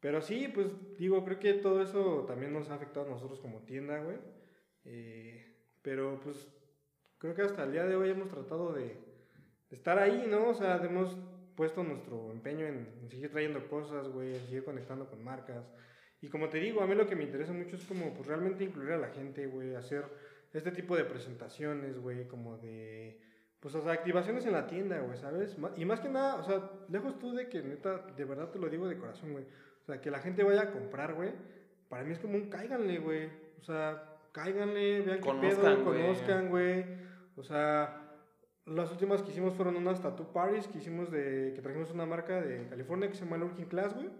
[0.00, 3.62] Pero sí, pues digo, creo que todo eso también nos ha afectado a nosotros como
[3.62, 4.18] tienda, güey.
[4.84, 6.48] Eh, pero pues
[7.18, 8.98] creo que hasta el día de hoy hemos tratado de,
[9.70, 10.48] estar ahí, ¿no?
[10.48, 11.16] O sea, hemos
[11.56, 15.64] puesto nuestro empeño en, en seguir trayendo cosas, güey, en seguir conectando con marcas.
[16.20, 18.64] Y como te digo, a mí lo que me interesa mucho es como pues realmente
[18.64, 20.04] incluir a la gente, güey, hacer
[20.52, 23.20] este tipo de presentaciones, güey, como de
[23.64, 25.56] pues, o sea, activaciones en la tienda, güey, ¿sabes?
[25.76, 28.68] Y más que nada, o sea, lejos tú de que neta, de verdad te lo
[28.68, 29.46] digo de corazón, güey.
[29.80, 31.32] O sea, que la gente vaya a comprar, güey.
[31.88, 33.30] Para mí es como un cáiganle, güey.
[33.58, 36.02] O sea, cáiganle, vean qué Conozcan, pedo, güey.
[36.02, 36.84] conozcan, güey.
[37.36, 38.02] O sea,
[38.66, 42.42] las últimas que hicimos fueron unas tattoo parties que hicimos de, que trajimos una marca
[42.42, 44.10] de California que se llama Lurking Class, güey.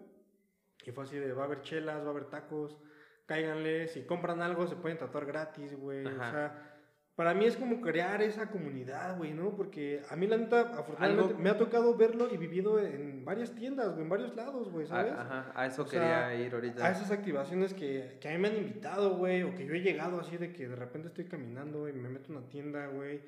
[0.87, 2.79] Y fue así de, va a haber chelas, va a haber tacos,
[3.27, 6.07] cáiganle, si compran algo se pueden tatuar gratis, güey.
[6.07, 6.74] O sea,
[7.17, 9.55] para mí es como crear esa comunidad, güey, ¿no?
[9.57, 13.55] Porque a mí la neta, afortunadamente, Algo- me ha tocado verlo y vivido en varias
[13.55, 15.13] tiendas, güey, en varios lados, güey, ¿sabes?
[15.13, 16.85] A, ajá, a eso O quería sea, ir ahorita.
[16.85, 19.81] A esas activaciones que, que a mí me han invitado, güey, o que yo he
[19.81, 23.21] llegado así de que de repente estoy caminando y me meto a una tienda, güey.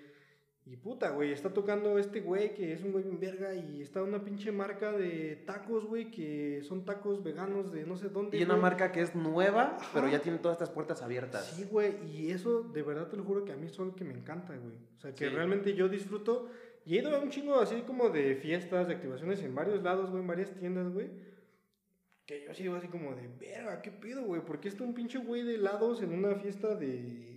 [0.68, 4.02] Y puta, güey, está tocando este güey que es un güey bien verga y está
[4.02, 8.36] una pinche marca de tacos, güey, que son tacos veganos de no sé dónde.
[8.36, 8.62] Y una güey.
[8.62, 9.90] marca que es nueva, Ajá.
[9.94, 11.46] pero ya tiene todas estas puertas abiertas.
[11.54, 14.02] Sí, güey, y eso de verdad te lo juro que a mí es algo que
[14.02, 14.74] me encanta, güey.
[14.96, 15.34] O sea, que Sí.
[15.34, 16.50] realmente yo disfruto.
[16.84, 20.10] Y he ido a un chingo así como de fiestas, de activaciones en varios lados,
[20.10, 21.10] güey, en varias tiendas, güey.
[22.26, 24.40] Que yo sigo así como de, verga, ¿qué pido, güey?
[24.44, 27.35] ¿Por qué está un pinche güey de helados en una fiesta de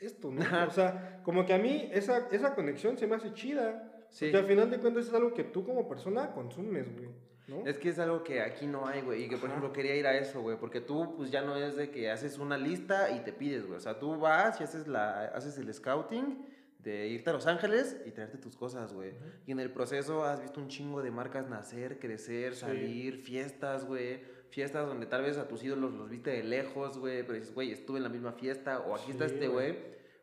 [0.00, 0.42] esto, no?
[0.66, 3.86] O sea, como que a mí esa, esa conexión se me hace chida.
[4.10, 4.26] Sí.
[4.26, 7.08] Porque al final de cuentas es algo que tú como persona consumes, güey.
[7.46, 7.66] ¿no?
[7.66, 9.24] Es que es algo que aquí no hay, güey.
[9.24, 9.58] Y que, por Ajá.
[9.58, 10.56] ejemplo, quería ir a eso, güey.
[10.56, 13.76] Porque tú, pues ya no es de que haces una lista y te pides, güey.
[13.76, 16.46] O sea, tú vas y haces, la, haces el scouting
[16.78, 19.12] de irte a Los Ángeles y traerte tus cosas, güey.
[19.46, 22.60] Y en el proceso has visto un chingo de marcas nacer, crecer, Sí.
[22.60, 24.22] salir, fiestas, güey.
[24.50, 27.22] Fiestas donde tal vez a tus ídolos los viste de lejos, güey.
[27.22, 28.80] Pero dices, güey, estuve en la misma fiesta.
[28.80, 29.76] O aquí está Sí, este güey.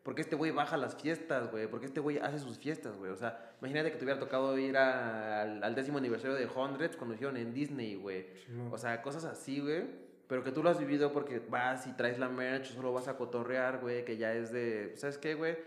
[0.04, 1.68] Porque este güey baja las fiestas, güey.
[1.68, 3.12] Porque este güey hace sus fiestas, güey.
[3.12, 6.96] O sea, imagínate que te hubiera tocado ir a- al, al décimo aniversario de Hundreds
[6.96, 8.26] cuando hicieron en Disney, güey.
[8.46, 8.70] Simón.
[8.74, 9.84] O sea, cosas así, güey.
[10.28, 13.18] Pero que tú lo has vivido porque vas y traes la merch, solo vas a
[13.18, 14.04] cotorrear, güey.
[14.06, 15.58] Que ya es de, ¿sabes qué, güey?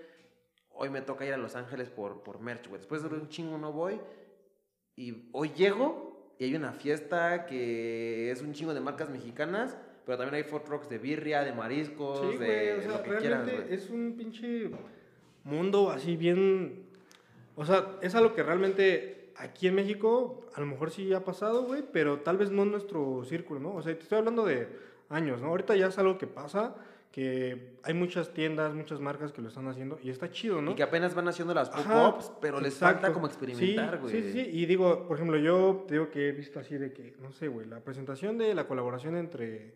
[0.70, 2.78] Hoy me toca ir a Los Ángeles por, por merch, güey.
[2.78, 4.00] Después de un chingo no voy.
[4.96, 6.09] Y hoy llego
[6.41, 9.76] y hay una fiesta que es un chingo de marcas mexicanas.
[10.07, 13.03] Pero también hay food trucks de birria, de mariscos, Sí, de güey, o sea, lo
[13.03, 14.70] que realmente es un pinche
[15.45, 16.86] mundo así bien...
[17.57, 21.64] O sea, es algo que realmente aquí en México a lo mejor sí ha pasado,
[21.64, 23.74] güey, pero tal vez no en nuestro círculo, ¿no?
[23.74, 24.66] O sea, te estoy hablando de
[25.11, 25.49] años, ¿no?
[25.49, 26.74] Ahorita ya es algo que pasa,
[27.11, 30.72] que hay muchas tiendas, muchas marcas que lo están haciendo y está chido, ¿no?
[30.72, 33.00] Y que apenas van haciendo las pop-ups, pero les exacto.
[33.00, 34.12] falta como experimentar, güey.
[34.12, 34.50] Sí, sí, sí.
[34.52, 37.48] Y digo, por ejemplo, yo te digo que he visto así de que, no sé,
[37.48, 39.74] güey, la presentación de la colaboración entre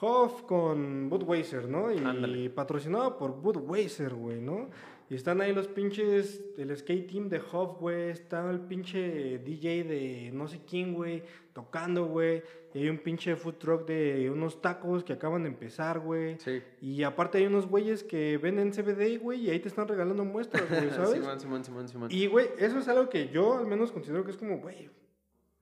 [0.00, 1.92] Hoff con Budweiser, ¿no?
[1.92, 2.48] Y Ándale.
[2.50, 4.70] patrocinado por Budweiser, güey, ¿no?
[5.10, 8.10] Y están ahí los pinches del skate team de Hoff, güey.
[8.10, 12.42] Está el pinche DJ de no sé quién, güey, tocando, güey.
[12.72, 16.38] Y hay un pinche food truck de unos tacos que acaban de empezar, güey.
[16.38, 16.62] Sí.
[16.80, 20.68] Y aparte hay unos güeyes que venden CBD, güey, y ahí te están regalando muestras,
[20.68, 21.20] güey, ¿sabes?
[21.20, 22.08] Simón, Simón, Simón, Simón.
[22.10, 24.90] Y, güey, eso es algo que yo al menos considero que es como, güey,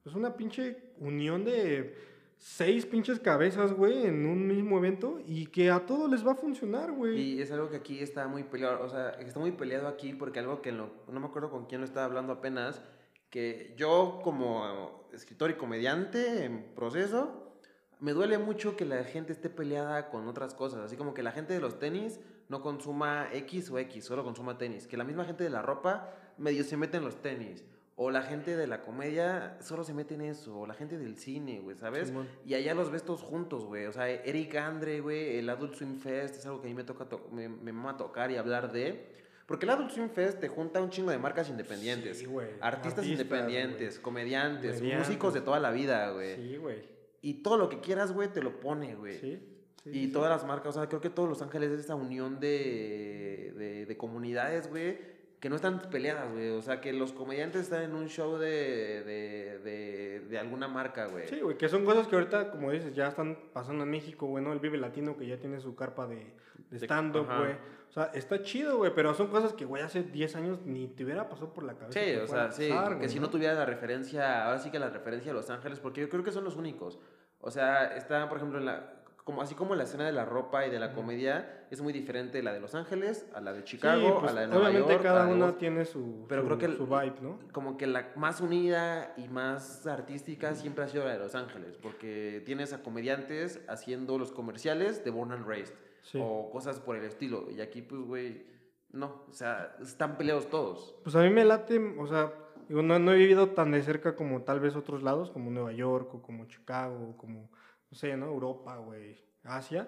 [0.05, 2.12] es una pinche unión de
[2.45, 6.35] seis pinches cabezas, güey, en un mismo evento y que a todos les va a
[6.35, 7.21] funcionar, güey.
[7.21, 10.41] Y es algo que aquí está muy peleado, o sea, está muy peleado aquí porque
[10.41, 12.83] algo que lo- no me acuerdo con quién lo estaba hablando apenas,
[13.31, 17.55] que yo como escritor y comediante en proceso,
[18.01, 21.31] me duele mucho que la gente esté peleada con otras cosas, así como que la
[21.31, 22.19] gente de los tenis
[22.49, 26.11] no consuma X o X, solo consuma tenis, que la misma gente de la ropa
[26.39, 27.65] medio se mete en los tenis.
[27.97, 30.61] O la gente de la comedia solo se mete en eso.
[30.61, 32.09] O la gente del cine, güey, ¿sabes?
[32.09, 32.27] Simón.
[32.47, 33.85] Y allá los ves todos juntos, güey.
[33.87, 36.85] O sea, Eric Andre, güey, el Adult Swim Fest es algo que a mí me
[36.85, 39.13] toca, to- me, me mama tocar y hablar de.
[39.47, 42.19] Porque el Adult Swim Fest te junta un chingo de marcas independientes.
[42.19, 42.47] Sí, güey.
[42.61, 46.37] Artistas, Artistas, independientes, comediantes, músicos de toda la vida, güey.
[46.37, 46.83] Sí, güey.
[47.21, 49.19] Y todo lo que quieras, güey, te lo pone, güey.
[49.19, 49.39] Sí.
[49.85, 50.13] sí, y sí, sí.
[50.13, 53.87] todas las marcas, o sea, creo que todos Los Ángeles es esa unión de, de,
[53.87, 54.99] de comunidades, güey,
[55.43, 56.51] que no están peleadas, güey.
[56.51, 61.09] O sea, que los comediantes están en un show de, de, de, de alguna marca,
[61.09, 61.27] güey.
[61.27, 64.45] Sí, güey, que son cosas que ahorita, como dices, ya están pasando en México, güey,
[64.45, 64.53] ¿no?
[64.53, 66.33] El Vive Latino que ya tiene su carpa de,
[66.71, 67.55] de stand-up, güey.
[67.89, 71.03] O sea, está chido, güey, pero son cosas que, güey, hace 10 años ni te
[71.03, 71.99] hubiera pasado por la cabeza.
[71.99, 74.91] Sí, o sea, sí, pasar, que si no tuviera la referencia, ahora sí que la
[74.91, 77.01] referencia a Los Ángeles, porque yo creo que son los únicos.
[77.41, 80.67] O sea, está, por ejemplo, en la, como, así como la escena de la ropa
[80.67, 84.01] y de la comedia es muy diferente la de Los Ángeles, a la de Chicago,
[84.07, 85.03] Sí, pues, a la de Nueva obviamente York.
[85.05, 87.39] cada de una tiene su, Pero su, creo que el- su vibe, ¿no?
[87.53, 91.77] Como que la más unida y más artística siempre ha sido la de Los Ángeles,
[91.81, 96.19] porque tienes a comediantes haciendo los comerciales de Born and Raised Sí.
[96.21, 97.49] o cosas por el estilo.
[97.51, 98.45] Y aquí, pues, güey,
[98.91, 100.97] no, o sea, están peleados todos.
[101.05, 102.33] Pues a mí me late, o sea,
[102.69, 105.73] digo, no, no he vivido tan de cerca como tal vez otros lados, como Nueva
[105.73, 107.49] York o como Chicago, o como,
[107.93, 108.25] no sé, ¿no?
[108.27, 109.87] Europa, güey, Asia.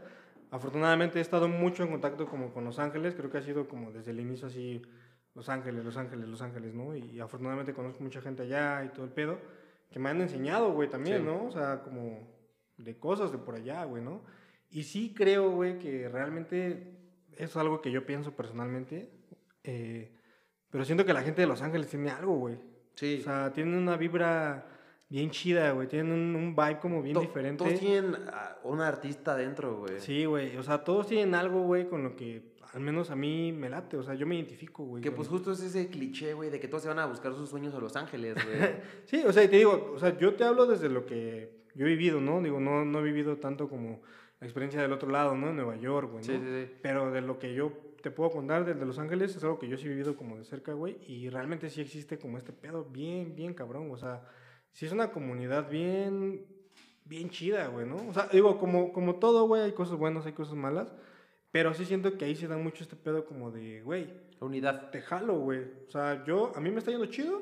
[0.51, 3.93] Afortunadamente he estado mucho en contacto como con Los Ángeles, creo que ha sido como
[3.93, 4.83] desde el inicio así,
[5.35, 6.95] Los Ángeles, Los Ángeles, Los Ángeles, ¿no?
[6.95, 9.39] Y afortunadamente conozco mucha gente allá y todo el pedo,
[9.91, 11.25] que me han enseñado, güey, también, Sí.
[11.25, 11.47] ¿no?
[11.47, 12.29] O sea, como
[12.77, 14.23] de cosas de por allá, güey, ¿no?
[14.69, 16.95] Y sí creo, güey, que realmente
[17.39, 19.11] es algo que yo pienso personalmente.
[19.63, 20.11] eh,
[20.69, 22.59] pero siento que la gente de Los Ángeles tiene algo, güey.
[22.97, 23.19] Sí.
[23.21, 24.67] O sea, tienen una vibra
[25.15, 25.87] bien chida, güey.
[25.87, 27.65] Tienen un, un vibe como bien To- diferente.
[27.65, 30.01] Todos tienen a una artista dentro, güey.
[30.01, 30.57] Sí, güey.
[30.57, 33.97] O sea, todos tienen algo, güey, con lo que al menos a mí me late.
[33.97, 35.03] O sea, yo me identifico, güey.
[35.03, 37.49] Que pues justo es ese cliché, güey, de que todos se van a buscar sus
[37.49, 38.59] sueños a Los Ángeles, güey.
[39.05, 41.87] Sí, o sea, y te digo, o sea, yo te hablo desde lo que yo
[41.87, 42.43] he vivido, ¿no?
[42.43, 44.01] Digo, no, no he vivido tanto como
[44.41, 45.51] la experiencia del otro lado, ¿no?
[45.51, 46.33] En Nueva York, güey, ¿no?
[46.33, 46.73] Sí, sí, sí.
[46.83, 49.69] Pero de lo que yo te puedo contar del de Los Ángeles, es algo que
[49.69, 52.85] yo sí he vivido como de cerca, güey, y realmente sí existe como este pedo
[52.85, 54.23] bien, bien cabrón, o sea,
[54.75, 56.45] sí es una comunidad bien,
[57.05, 57.97] bien chida, güey, ¿no?
[58.09, 60.93] O sea, digo, como, como todo, güey, hay cosas buenas, hay cosas malas,
[61.51, 64.91] pero sí siento que ahí se da mucho este pedo como de, güey, Unidad.
[64.91, 65.61] te jalo, güey.
[65.89, 67.41] O sea, yo, a mí me está yendo chido,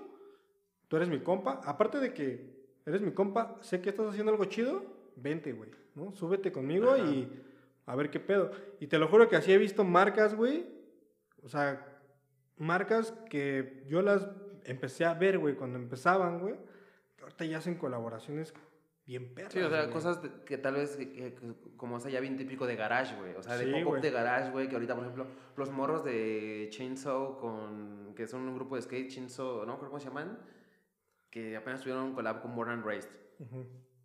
[0.88, 2.52] tú eres mi compa, aparte de que
[2.86, 4.84] eres mi compa, sé que estás haciendo algo chido,
[5.16, 6.12] vente, güey, ¿no?
[6.14, 7.04] Súbete conmigo Ajá.
[7.04, 7.28] y
[7.86, 8.50] a ver qué pedo.
[8.78, 10.66] Y te lo juro que así he visto marcas, güey,
[11.42, 11.88] o sea,
[12.58, 14.28] marcas que yo las
[14.64, 16.54] empecé a ver, güey, cuando empezaban, güey,
[17.22, 18.52] ahorita ya hacen colaboraciones
[19.06, 19.52] bien perras.
[19.52, 19.92] Sí, o sea, güey.
[19.92, 21.34] cosas de- que tal vez, que-
[21.76, 23.34] como o sea, ya bien típico de garage, güey.
[23.34, 26.68] O sea, de Sí, pop-up de garage, güey, que ahorita, por ejemplo, los morros de
[26.70, 29.78] Chainsaw, con, que son un grupo de skate, Chainsaw, ¿no?
[29.78, 30.38] ¿Cómo se llaman?
[31.30, 33.10] Que apenas tuvieron un collab con Born and Raised.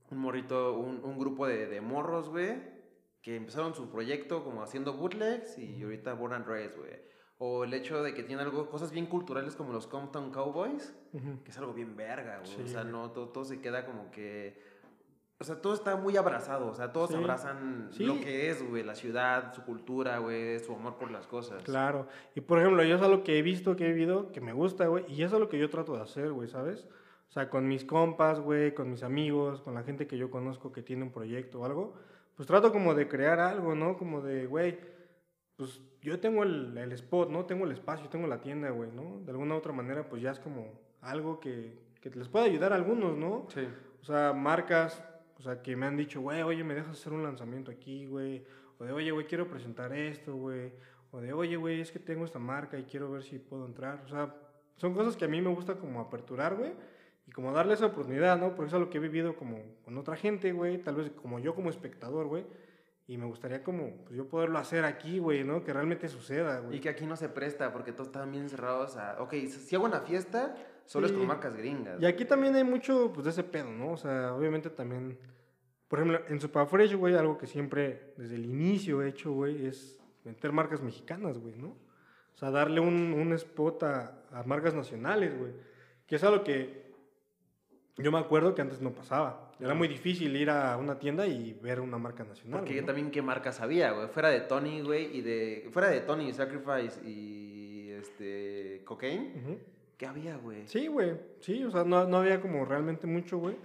[0.10, 2.56] Un morrito, un, un grupo de, de morros, güey,
[3.22, 6.94] que empezaron su proyecto como haciendo bootlegs y ahorita Born and Raised, güey.
[7.40, 11.44] O el hecho de que tienen algo, cosas bien culturales como los Compton Cowboys, Ujú.
[11.44, 12.52] que es algo bien verga, güey.
[12.52, 12.92] o Sí, sea, güey.
[12.94, 14.66] no, todo, todo se queda como que.
[15.40, 16.66] O sea, todo está muy abrazado.
[16.68, 17.16] O sea, todos Sí.
[17.16, 18.06] abrazan Sí.
[18.06, 21.62] lo que es, güey, la ciudad, su cultura, güey, su amor por las cosas.
[21.62, 22.08] Claro.
[22.34, 24.88] Y por ejemplo, yo es algo que he visto, que he vivido, que me gusta,
[24.88, 25.06] güey.
[25.08, 26.88] Y eso es lo que yo trato de hacer, güey, ¿sabes?
[27.30, 30.72] O sea, con mis compas, güey, con mis amigos, con la gente que yo conozco
[30.72, 31.94] que tiene un proyecto o algo,
[32.36, 33.96] pues trato como de crear algo, ¿no?
[33.96, 34.80] Como de, güey,
[35.56, 37.46] pues yo tengo el, el spot, ¿no?
[37.46, 39.20] Tengo el espacio, tengo la tienda, güey, ¿no?
[39.26, 40.68] De alguna u otra manera, pues ya es como
[41.02, 43.48] algo que, que les puede ayudar a algunos, ¿no?
[43.54, 43.68] Sí.
[44.02, 45.04] O sea, marcas,
[45.38, 48.44] o sea, que me han dicho, güey, oye, me dejas hacer un lanzamiento aquí, güey.
[48.80, 50.72] O de, oye, güey, quiero presentar esto, güey.
[51.12, 54.02] O de, oye, güey, es que tengo esta marca y quiero ver si puedo entrar.
[54.06, 54.36] O sea,
[54.76, 56.74] son cosas que a mí me gusta como aperturar, güey.
[57.28, 58.56] Y como darle esa oportunidad, ¿no?
[58.56, 60.78] Porque eso es lo que he vivido como con otra gente, güey.
[60.78, 62.46] Tal vez como yo como espectador, güey.
[63.10, 65.64] Y me gustaría como, pues yo poderlo hacer aquí, güey, ¿no?
[65.64, 66.78] Que realmente suceda, güey.
[66.78, 69.22] Y que aquí no se presta porque todos están bien cerrados a.
[69.22, 70.56] Ok, si hago una fiesta,
[70.86, 71.14] solo Sí.
[71.14, 72.02] es con marcas gringas.
[72.02, 73.92] Y aquí también hay mucho, pues, de ese pedo, ¿no?
[73.94, 75.18] O sea, obviamente también,
[75.88, 79.98] por ejemplo, en Superfresh, güey, algo que siempre desde el inicio he hecho, güey, es
[80.26, 81.70] meter marcas mexicanas, güey, ¿no?
[81.70, 85.54] O sea, darle un, un spot a, a marcas nacionales, güey.
[86.06, 86.94] Que es algo que
[87.96, 89.47] yo me acuerdo que antes no pasaba.
[89.60, 92.60] Era muy difícil ir a una tienda y ver una marca nacional.
[92.60, 92.88] Porque güey, yo ¿no?
[92.88, 94.08] también qué marcas había, güey.
[94.08, 95.70] Fuera de Tony, güey, y de.
[95.72, 97.90] Fuera de Tony, Sacrifice y.
[97.92, 98.82] Este.
[98.86, 99.60] Cocaine.
[99.98, 100.68] ¿Qué había, güey?
[100.68, 101.16] Sí, güey.
[101.40, 103.56] Sí, o sea, no, no había como realmente mucho, güey.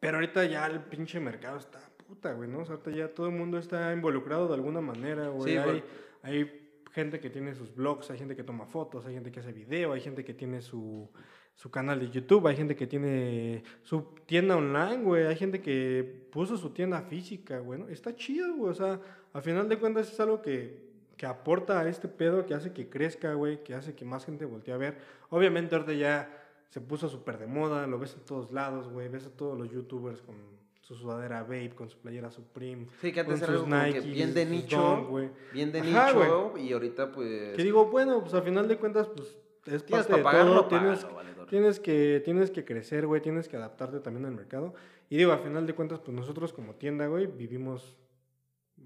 [0.00, 2.60] Pero ahorita ya el pinche mercado está puta, güey, ¿no?
[2.60, 5.52] O sea, ahorita ya todo el mundo está involucrado de alguna manera, güey.
[5.52, 5.84] Sí, hay, güey.
[6.22, 9.52] hay gente que tiene sus blogs, hay gente que toma fotos, hay gente que hace
[9.52, 11.10] video, hay gente que tiene su,
[11.54, 15.26] su canal de YouTube, hay gente que tiene su tienda online, güey.
[15.26, 17.88] Hay gente que puso su tienda física, güey, ¿no?
[17.88, 18.70] Está chido, güey.
[18.70, 19.00] O sea,
[19.32, 20.82] al final de cuentas es algo que,
[21.16, 24.44] que aporta a este pedo, que hace que crezca, güey, que hace que más gente
[24.44, 24.98] voltee a ver.
[25.30, 29.08] Obviamente ahorita ya se puso súper de moda, lo ves en todos lados, güey.
[29.08, 30.34] Ves a todos los youtubers con
[30.80, 32.86] su sudadera Vape, con su playera Supreme.
[33.00, 35.06] Sí, que antes con era sus Nikes, bien de nicho.
[35.06, 35.30] Güey.
[35.52, 36.54] bien de Ajá, nicho.
[36.58, 37.56] Y ahorita, pues.
[37.56, 39.36] Que digo, bueno, pues al final de cuentas, pues
[39.66, 40.66] es Tienes parte de todo.
[40.66, 41.41] Tienes, págalo, valedor.
[41.52, 43.20] Tienes, que, tienes que crecer, güey.
[43.20, 44.72] Tienes que adaptarte también al mercado.
[45.10, 47.98] Y digo, al final de cuentas, pues nosotros como tienda, güey, vivimos,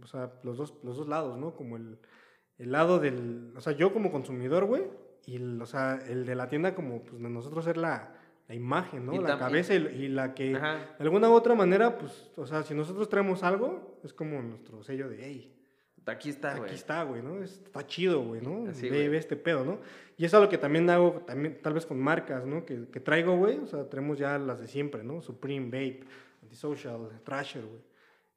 [0.03, 1.55] o sea, los dos, los dos lados, ¿no?
[1.55, 1.97] Como el,
[2.59, 4.83] el lado del, o sea, yo como consumidor, güey,
[5.27, 8.17] y el, o sea, el de la tienda como, pues de nosotros ser la,
[8.49, 9.15] la imagen, ¿no?
[9.15, 10.97] Y la cabeza y, y la que, Ajá.
[10.99, 14.83] de alguna u otra manera, pues, o sea, si nosotros traemos algo, es como nuestro
[14.83, 15.56] sello de, hey,
[16.07, 16.65] Aquí está, güey.
[16.71, 17.43] Aquí está, güey, ¿no?
[17.43, 18.71] Está chido, güey, ¿no?
[18.71, 19.81] Así, ve, ve este pedo, ¿no?
[20.17, 22.65] Y es algo que también hago, también, tal vez con marcas, ¿no?
[22.65, 23.59] Que, que traigo, güey.
[23.59, 25.21] O sea, tenemos ya las de siempre, ¿no?
[25.21, 26.01] Supreme, Vape,
[26.43, 27.83] Antisocial, Thrasher, güey.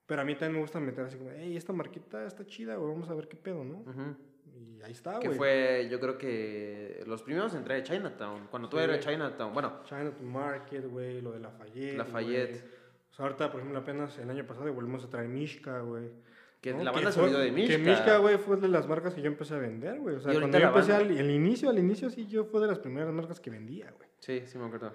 [0.05, 2.91] Pero a mí también me gusta meter así como, hey, esta marquita está chida, güey,
[2.91, 3.75] vamos a ver qué pedo, ¿no?
[3.81, 4.15] Ujú.
[4.57, 5.37] Y ahí está, Que güey.
[5.37, 8.47] fue, yo creo que los primeros en traer Chinatown.
[8.49, 8.83] Cuando tú Sí.
[8.83, 9.53] eras Chinatown.
[9.53, 11.97] Bueno, Chinatown Market, güey, lo de Lafayette.
[11.97, 12.49] Lafayette.
[12.61, 12.63] güey.
[13.11, 16.09] O sea, ahorita, por ejemplo, apenas el año pasado volvimos a traer Mishka, güey.
[16.61, 16.83] Que ¿no?
[16.83, 17.75] la banda se fue- olvidó de Mishka.
[17.75, 20.15] Que Mishka, güey, fue de las marcas que yo empecé a vender, güey.
[20.15, 22.79] O sea, cuando yo empecé al el inicio, al inicio sí, yo fue de las
[22.79, 24.09] primeras marcas que vendía, güey.
[24.19, 24.93] Sí, sí me acuerdo.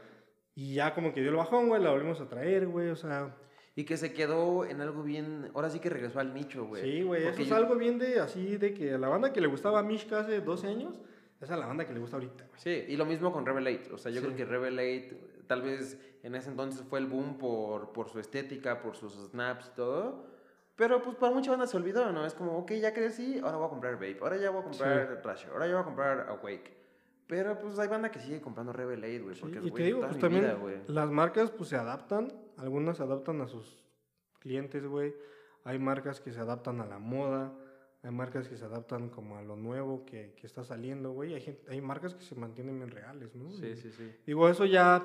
[0.54, 3.34] Y ya como que dio el bajón, güey, la volvimos a traer, güey, o sea...
[3.76, 5.50] Y que se quedó en algo bien.
[5.52, 6.80] Ahora sí que regresó al nicho, güey.
[6.82, 9.40] Sí, güey, eso Porque es yo- algo bien de así, de que la banda que
[9.40, 10.94] le gustaba a Mishka hace 12 años,
[11.40, 12.60] esa es la banda que le gusta ahorita, güey.
[12.60, 13.92] Sí, y lo mismo con Revelate.
[13.92, 14.26] O sea, yo Sí.
[14.26, 18.80] creo que Revelate tal vez en ese entonces fue el boom por, por su estética,
[18.80, 20.33] por sus snaps y todo.
[20.76, 22.26] Pero pues para mucha banda se olvidó, ¿no?
[22.26, 25.22] Es como, ok, ya crecí, ahora voy a comprar Vape, ahora ya voy a comprar
[25.22, 26.74] Thrasher, ahora ya voy a comprar Awake.
[27.26, 30.00] Pero pues hay banda que sigue comprando Revelate, güey, Sí, porque y güey, te digo,
[30.00, 30.76] pues también vida, güey.
[30.88, 33.82] las marcas pues se adaptan, algunas se adaptan a sus
[34.40, 35.14] clientes, güey.
[35.64, 37.52] Hay marcas que se adaptan a la moda,
[38.02, 41.32] hay marcas que se adaptan como a lo nuevo que, que está saliendo, güey.
[41.34, 43.50] Hay, gente- hay marcas que se mantienen bien reales, ¿no?
[43.52, 44.12] Sí, Y- sí, sí.
[44.26, 45.02] Digo, eso ya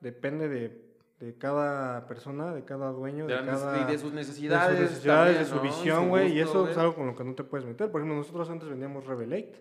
[0.00, 0.91] depende de,
[1.22, 3.80] de cada persona, de cada dueño, De, de, cada...
[3.80, 4.70] y de sus de necesidades.
[4.76, 5.62] sus necesidades, de también, su ¿no?
[5.62, 7.92] visión, güey, y eso es algo con lo que no te puedes meter.
[7.92, 9.54] Por ejemplo, nosotros antes vendíamos Revelate,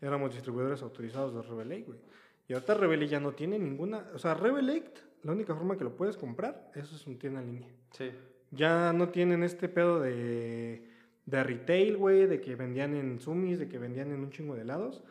[0.00, 1.98] éramos distribuidores autorizados de Revelate, güey.
[2.46, 4.94] Y ahorita Revelate ya no tiene ninguna, o sea, Revelate,
[5.24, 7.68] la única forma que lo puedes comprar, eso es un tienda en línea.
[7.90, 8.12] Sí.
[8.52, 10.84] Ya no tienen este pedo de,
[11.26, 14.62] de retail, güey, de que vendían en Sumis, de que vendían en un chingo de
[14.62, 15.02] helados.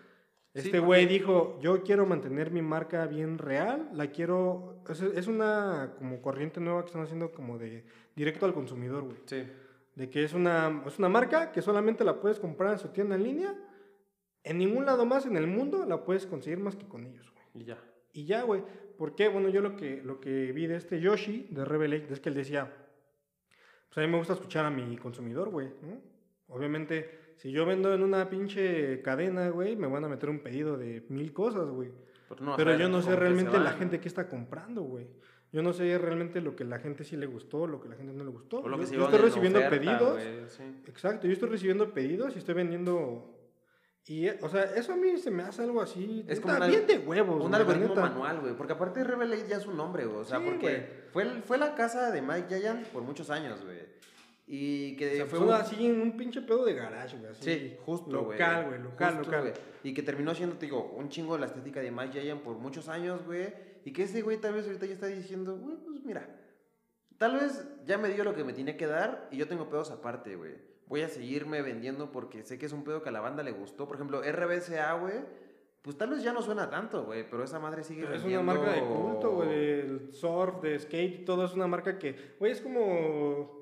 [0.56, 4.82] Sí, Este güey porque- dijo, yo quiero mantener mi marca bien real, la quiero...
[4.90, 7.86] Es, es una como corriente nueva que están haciendo como de
[8.16, 9.18] directo al consumidor, güey.
[9.26, 9.48] Sí.
[9.96, 13.16] De que es una, es una marca que solamente la puedes comprar en su tienda
[13.16, 13.56] en línea.
[14.44, 17.46] En ningún lado más en el mundo la puedes conseguir más que con ellos, güey.
[17.64, 17.78] Y ya.
[18.14, 18.64] Y ya, güey.
[18.98, 19.28] ¿Por qué?
[19.28, 22.36] Bueno, yo lo que, lo que vi de este Yoshi, de Revelate, es que él
[22.36, 22.74] decía,
[23.90, 26.02] pues a mí me gusta escuchar a mi consumidor, güey, ¿no?
[26.56, 30.78] Obviamente, si yo vendo en una pinche cadena, güey, me van a meter un pedido
[30.78, 31.90] de mil cosas, güey.
[32.28, 35.08] Pero, no yo no sé realmente la gente que está comprando, güey.
[35.54, 38.12] Yo no sé realmente lo que la gente sí le gustó, lo que la gente
[38.12, 38.62] no le gustó.
[38.68, 40.52] Lo yo que estoy en recibiendo oferta, pedidos.
[40.52, 40.64] sí.
[40.86, 43.34] Exacto, yo estoy recibiendo pedidos y estoy vendiendo.
[44.06, 46.26] Y, o sea, eso a mí se me hace algo así.
[46.28, 47.42] Es como bien de huevos.
[47.42, 48.54] Un algoritmo manual, güey.
[48.54, 50.20] Porque aparte Revelate ya es un nombre, güey.
[50.20, 53.89] O sea, Sí, porque fue, fue la casa de Mike Giant por muchos años, güey.
[54.52, 57.30] Y que O sea, fue un- así en un pinche pedo de garage, güey.
[57.32, 58.40] así, Sí, justo, güey.
[58.40, 59.42] Local, güey, local, Justo, local.
[59.42, 59.54] güey.
[59.84, 62.56] Y que terminó siendo, te digo, un chingo de la estética de Mike Giant por
[62.58, 63.54] muchos años, güey.
[63.86, 66.28] Y que ese güey tal vez ahorita ya está diciendo, güey, pues mira,
[67.20, 69.92] tal vez ya me dio lo que me tenía que dar y yo tengo pedos
[69.92, 70.56] aparte, güey.
[70.88, 73.52] Voy a seguirme vendiendo porque sé que es un pedo que a la banda le
[73.52, 73.88] gustó.
[73.88, 75.14] Por ejemplo, RBCA, güey,
[75.84, 78.42] pues tal vez ya no suena tanto, güey, pero esa madre sigue Pero es una
[78.42, 82.62] marca de culto, güey, del surf, de skate, todo es una marca que, güey, es
[82.62, 83.59] como,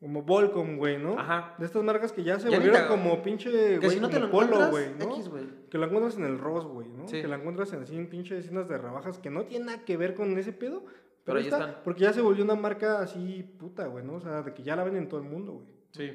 [0.00, 1.18] como Volcom, güey, ¿no?
[1.18, 1.54] Ajá.
[1.58, 4.08] De estas marcas que ya se Ya volvieron te- como pinche, Que güey, si no
[4.08, 5.04] te como lo polo, güey, ¿no?
[5.16, 5.30] X.
[5.70, 7.06] Que la encuentras en el Ross, güey, ¿no?
[7.06, 7.20] Sí.
[7.20, 9.96] Que la encuentras en así en pinche tiendas de rebajas que no tiene nada que
[9.98, 10.84] ver con ese pedo.
[11.24, 11.76] Pero ahí está, están.
[11.84, 14.14] Porque ya se volvió una marca así puta, güey, ¿no?
[14.14, 15.66] O sea, de que ya la ven en todo el mundo, güey.
[15.92, 16.12] Sí.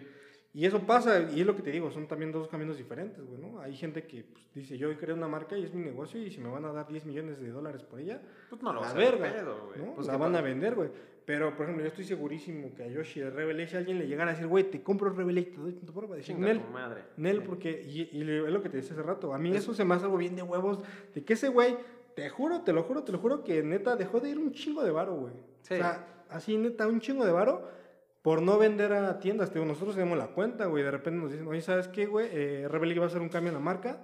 [0.51, 3.41] Y eso pasa, y es lo que te digo, son también dos caminos diferentes, güey,
[3.41, 3.59] ¿no?
[3.59, 6.39] Hay gente que pues, dice, yo creo una marca y es mi negocio y si
[6.39, 8.95] me van a dar 10 millones de dólares por ella, Pues no lo la vas
[8.95, 9.85] a ver verga, pedo, güey.
[9.85, 9.95] ¿no?
[9.95, 10.89] Pues la van a vender, güey.
[11.25, 14.31] Pero, por ejemplo, yo estoy segurísimo que a Yoshi de Revelate, si alguien le llegara
[14.31, 16.71] a decir, güey, te compro Revelate, te doy tanto por va a decir, Nel, tu
[16.71, 17.01] madre.
[17.17, 19.95] Nel, porque, y, es lo que te decía hace rato, a mí eso se me
[19.95, 20.79] hace algo bien de huevos,
[21.15, 21.77] de que ese güey,
[22.15, 24.83] te juro, te lo juro, te lo juro, que neta dejó de ir un chingo
[24.83, 25.33] de varo, güey.
[25.61, 25.73] Sí.
[25.73, 27.69] O sea, así neta, un chingo de varo
[28.21, 29.53] por no vender a tiendas.
[29.53, 32.27] Digo, nosotros tenemos la cuenta, güey, de repente nos dicen, oye, ¿sabes qué, güey?
[32.31, 34.01] Eh, Revelate va a hacer un cambio en la marca.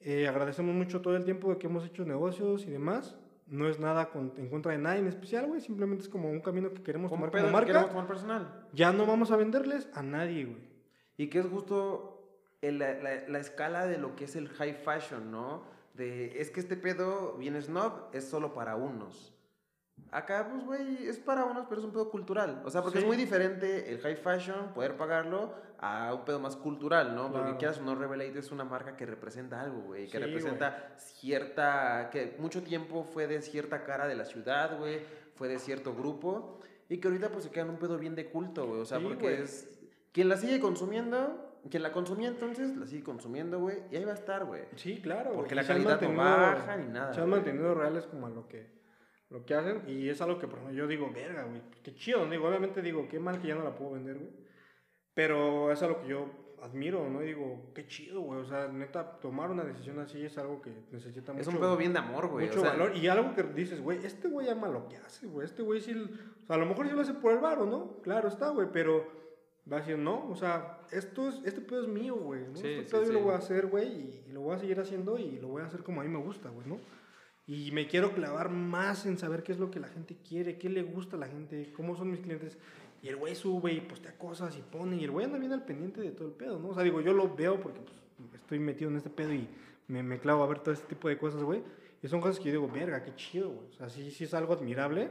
[0.00, 3.18] Eh, agradecemos mucho todo el tiempo que hemos hecho negocios y demás.
[3.50, 5.60] No es nada con- en contra de nadie en especial, güey.
[5.60, 7.66] Simplemente es como un camino que queremos tomar pedo como marca.
[7.66, 8.66] queremos tomar personal.
[8.72, 10.70] Ya no vamos a venderles a nadie, güey.
[11.16, 12.16] Y que es justo
[12.62, 15.62] el- la, la- la escala de lo que es el high fashion, ¿no?
[15.94, 19.34] De, es que este pedo bien snob es solo para unos.
[20.12, 22.62] Acá, pues, güey, es para unos, pero es un pedo cultural.
[22.64, 23.04] O sea, porque Sí.
[23.04, 27.28] es muy diferente el high fashion, poder pagarlo, a un pedo más cultural, ¿no?
[27.30, 27.58] Porque Claro.
[27.58, 30.06] quieras o no, Revelate es una marca que representa algo, güey.
[30.08, 32.10] Que Sí, representa cierta...
[32.10, 35.00] Que mucho tiempo fue de cierta cara de la ciudad, güey.
[35.36, 36.60] Fue de cierto grupo.
[36.88, 38.80] Y que ahorita, pues, se queda en un pedo bien de culto, güey.
[38.80, 39.42] O sea, Sí, porque güey.
[39.42, 39.70] es...
[40.12, 41.46] Quien la sigue consumiendo...
[41.70, 43.76] Quien la consumía entonces, la sigue consumiendo, güey.
[43.90, 44.62] Y ahí va a estar, güey.
[44.76, 45.32] Sí, claro.
[45.34, 47.42] Porque la calidad no baja ni nada, Se han güey.
[47.42, 48.66] mantenido reales como a lo que,
[49.30, 49.82] lo que hacen.
[49.88, 51.62] Y es algo que, por ejemplo, yo digo, verga, güey.
[51.82, 52.30] Qué chido, ¿no?
[52.30, 54.30] Digo, obviamente digo, qué mal que ya no la puedo vender, güey.
[55.14, 56.26] Pero es algo que yo
[56.62, 57.22] admiro, ¿no?
[57.22, 58.40] Y digo, qué chido, güey.
[58.40, 61.42] O sea, neta, tomar una decisión así es algo que necesita mucho.
[61.42, 62.46] Es un pedo bien de amor, güey.
[62.46, 62.96] mucho o sea, valor.
[62.96, 65.46] Y algo que dices, güey, este güey ama lo que hace, güey.
[65.46, 65.94] Este güey sí.
[65.94, 68.00] O sea, a lo mejor sí lo hace por el varo, ¿no?
[68.02, 68.68] Claro está, güey.
[68.72, 69.06] Pero
[69.70, 70.28] va a decir, no.
[70.28, 72.42] O sea, esto es, este pedo es mío, güey.
[72.46, 72.56] ¿no?
[72.56, 73.12] Sí, este sí, pedo yo sí.
[73.14, 73.86] lo voy a hacer, güey.
[73.86, 76.10] Y, y lo voy a seguir haciendo y lo voy a hacer como a mí
[76.10, 76.78] me gusta, güey, ¿no?
[77.52, 80.68] Y me quiero clavar más en saber qué es lo que la gente quiere, qué
[80.68, 82.56] le gusta a la gente, cómo son mis clientes.
[83.02, 84.96] Y el güey sube y postea cosas y pone.
[84.98, 86.68] Y el güey anda bien al pendiente de todo el pedo, ¿no?
[86.68, 89.48] O sea, digo, yo lo veo porque pues, estoy metido en este pedo y
[89.88, 91.60] me, me clavo a ver todo este tipo de cosas, güey.
[92.02, 93.66] Y son cosas que yo digo, verga, qué chido, güey.
[93.68, 95.10] O sea, sí, sí es algo admirable.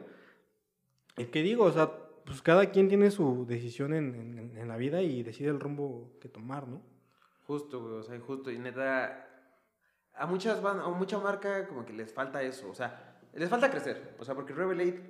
[1.17, 1.91] Y que digo, o sea,
[2.25, 6.11] pues cada quien tiene su decisión en, en- en la vida y decide el rumbo
[6.21, 6.81] que tomar, ¿no?
[7.47, 8.49] Justo, güey, o sea, justo.
[8.51, 9.28] Y neta,
[10.19, 13.71] a muchas van, a mucha marca como que les falta eso, o sea, les falta
[13.71, 14.15] crecer.
[14.19, 15.01] O sea, porque Revelate,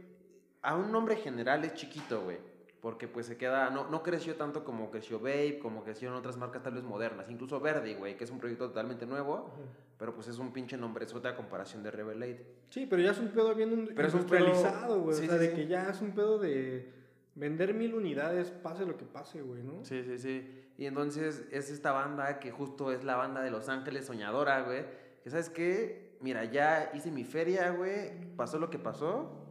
[0.61, 2.37] a un nombre general es chiquito, güey.
[2.79, 6.63] Porque pues se queda, no, no creció tanto como creció Babe, como crecieron otras marcas
[6.63, 7.29] tal vez modernas.
[7.29, 9.51] Incluso Verdi, güey, que es un proyecto totalmente nuevo,
[9.97, 12.45] pero pues es un pinche nombrezote a comparación de Revelate.
[12.69, 15.17] Sí, pero ya es un pedo bien Pero es un industrializado, güey.
[15.17, 15.55] sí, o sea, sí, de sí.
[15.57, 16.89] que ya es un pedo de
[17.35, 19.83] vender mil unidades, pase lo que pase, güey, ¿no?
[19.83, 20.68] Sí, sí, sí.
[20.79, 24.85] Y entonces es esta banda que justo es la banda de Los Ángeles Soñadora, güey.
[25.21, 28.33] Que sabes qué, mira, ya hice mi feria, güey.
[28.37, 29.45] Pasó lo que pasó.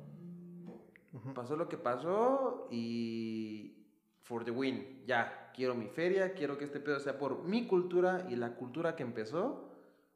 [1.35, 3.91] Pasó lo que pasó y
[4.23, 5.05] for the win.
[5.07, 8.97] Ya, quiero mi feria, quiero que este pedo sea por mi cultura y la cultura
[8.97, 9.69] que empezó.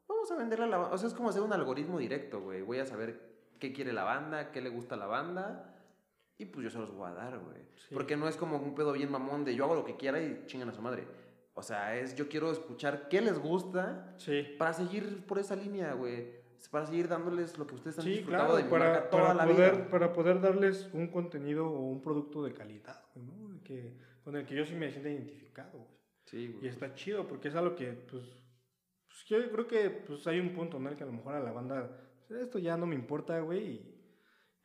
[0.07, 0.95] Vamos a venderla a la banda.
[0.95, 2.63] O sea, es como hacer un algoritmo directo, güey.
[2.63, 5.72] Voy a saber qué quiere la banda, qué le gusta a la banda.
[6.37, 7.61] Y pues yo se los voy a dar, güey.
[7.93, 10.43] Porque no es como un pedo bien mamón de yo hago lo que quiera y
[10.47, 11.07] chingan a su madre.
[11.53, 14.43] O sea, es yo quiero escuchar qué les gusta Sí.
[14.57, 16.41] para seguir por esa línea, güey.
[16.71, 19.23] Para seguir dándoles lo que ustedes han Sí, disfrutado claro, de mi para, marca toda
[19.27, 19.89] para la poder, vida.
[19.89, 23.61] para poder darles un contenido o un producto de calidad, güey, ¿no?
[23.63, 25.91] Que, con el que yo sí me siento identificado, güey.
[26.25, 26.67] Sí, Y güey.
[26.69, 28.23] está chido porque es algo que, pues,
[29.05, 31.41] pues, yo creo que pues, hay un punto en el que a lo mejor a
[31.41, 31.95] la banda,
[32.27, 33.59] pues, esto ya no me importa, güey.
[33.63, 33.92] Y,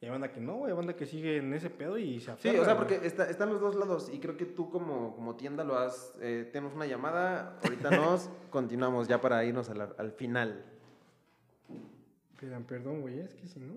[0.00, 0.64] y hay banda que no.
[0.66, 2.62] Hay banda que sigue en ese pedo y se Sí, aferra.
[2.62, 5.64] o sea, porque está- están los dos lados y creo que tú como, como tienda
[5.64, 6.14] lo has...
[6.20, 10.64] Eh, tenemos una llamada, ahorita nos continuamos ya para irnos al, al final.
[12.68, 13.74] Perdón, güey, es que si no.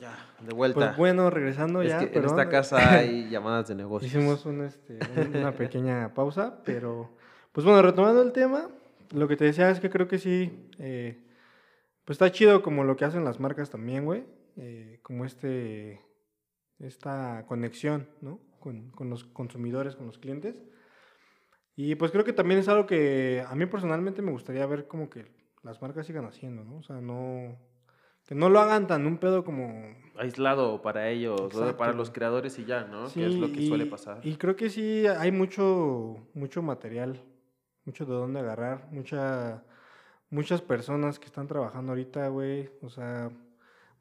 [0.00, 0.14] Ya,
[0.46, 0.78] de vuelta.
[0.78, 1.98] Pues bueno, regresando es ya.
[1.98, 4.12] que en esta casa hay llamadas de negocios.
[4.12, 7.10] Hicimos un, este, un- una pequeña pausa, pero
[7.52, 8.68] pues bueno, retomando el tema,
[9.14, 11.18] lo que te decía es que creo que sí, eh,
[12.06, 14.24] pues está chido como lo que hacen las marcas también, güey,
[14.56, 16.00] eh, como este,
[16.78, 18.40] esta conexión, ¿no?
[18.60, 20.56] Con, con los consumidores, con los clientes.
[21.74, 25.10] Y pues creo que también es algo que a mí personalmente me gustaría ver como
[25.10, 25.26] que
[25.62, 26.78] las marcas sigan haciendo, ¿no?
[26.78, 27.58] O sea, no,
[28.24, 32.58] que no lo hagan tan un pedo como Aislado para ellos, Exacto, para los creadores
[32.58, 33.12] y ya, ¿no?
[33.12, 34.20] que es lo que y- suele pasar.
[34.24, 37.22] Y creo que sí hay mucho, mucho material,
[37.84, 39.62] mucho de dónde agarrar, mucha,
[40.30, 42.70] muchas personas que están trabajando ahorita, güey.
[42.82, 43.30] O sea,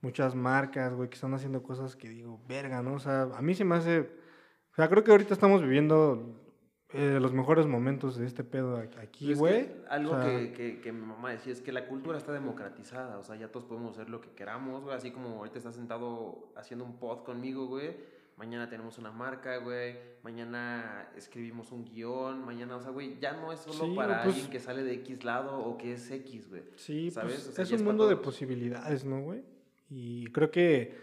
[0.01, 2.93] muchas marcas, güey, que están haciendo cosas que digo, verga, ¿no?
[2.93, 3.99] O sea, a mí se me hace.
[3.99, 6.45] O sea, creo que ahorita estamos viviendo
[6.89, 9.69] eh, los mejores momentos de este pedo aquí, güey.
[9.89, 13.17] algo O sea, que, que, que mi mamá decía es que la cultura está democratizada,
[13.17, 16.53] o sea, ya todos podemos hacer lo que queramos, güey, así como ahorita estás sentado
[16.55, 17.97] haciendo un pod conmigo, güey,
[18.37, 23.51] mañana tenemos una marca, güey, mañana escribimos un guion, mañana, o sea, güey, ya no
[23.53, 26.49] es solo Sí, para pues- alguien que sale de X lado o que es X,
[26.49, 26.63] güey.
[26.75, 27.33] Sí, ¿sabes?
[27.35, 29.43] pues O sea, es un es mundo de posibilidades, ¿no, güey?
[29.89, 30.97] Y creo que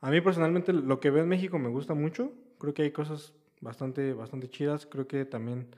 [0.00, 2.32] a mí personalmente lo que veo en México me gusta mucho.
[2.58, 4.86] Creo que hay cosas bastante, bastante chidas.
[4.86, 5.68] Creo que también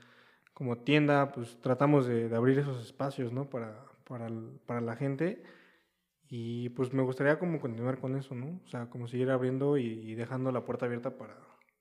[0.54, 3.50] como tienda, pues tratamos de, de abrir esos espacios, ¿no?
[3.50, 4.28] Para, para,
[4.64, 5.42] para la gente.
[6.28, 8.60] Y pues me gustaría como continuar con eso, ¿no?
[8.64, 11.36] O sea, como seguir abriendo y, y dejando la puerta abierta para,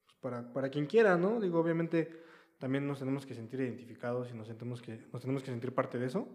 [0.05, 1.39] pues, para, para quien quiera, ¿no?
[1.39, 2.23] Digo, obviamente
[2.59, 5.97] también nos tenemos que sentir identificados y nos, sentimos que, nos tenemos que sentir parte
[5.99, 6.27] de eso.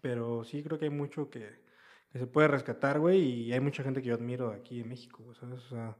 [0.00, 1.60] Pero sí creo que hay mucho que,
[2.12, 5.32] que se puede rescatar, güey, y hay mucha gente que yo admiro aquí en México,
[5.34, 5.60] ¿sabes?
[5.66, 5.96] O sea,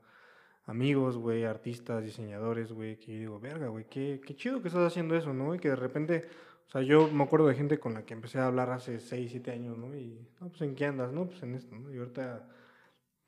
[0.67, 4.87] amigos, güey, artistas, diseñadores, güey, que yo digo, verga, güey, qué, qué chido que estás
[4.87, 5.55] haciendo eso, ¿no?
[5.55, 6.29] Y que de repente,
[6.67, 9.31] o sea, yo me acuerdo de gente con la que empecé a hablar hace 6,
[9.31, 9.95] 7 años, ¿no?
[9.95, 11.13] Y, no, pues, ¿en qué andas?
[11.13, 11.93] No, pues en esto, ¿no?
[11.93, 12.49] Y ahorita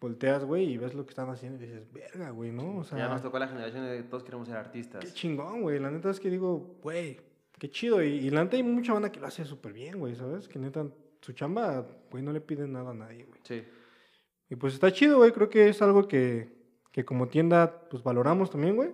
[0.01, 2.79] volteas, güey, y ves lo que están haciendo y dices, verga, güey, ¿no?
[2.79, 5.05] O sea, ya nos tocó la generación de todos queremos ser artistas.
[5.05, 5.79] Qué chingón, güey.
[5.79, 7.21] La neta es que digo, güey,
[7.59, 8.03] qué chido.
[8.03, 10.49] Y, y la neta hay mucha banda que lo hace súper bien, güey, ¿sabes?
[10.49, 10.87] Que neta,
[11.21, 13.41] su chamba, güey, no le piden nada a nadie, güey.
[13.45, 13.65] Sí.
[14.51, 15.33] Y pues está chido, güey.
[15.33, 16.53] Creo que es algo que,
[16.93, 18.91] que como tienda, pues valoramos también, güey.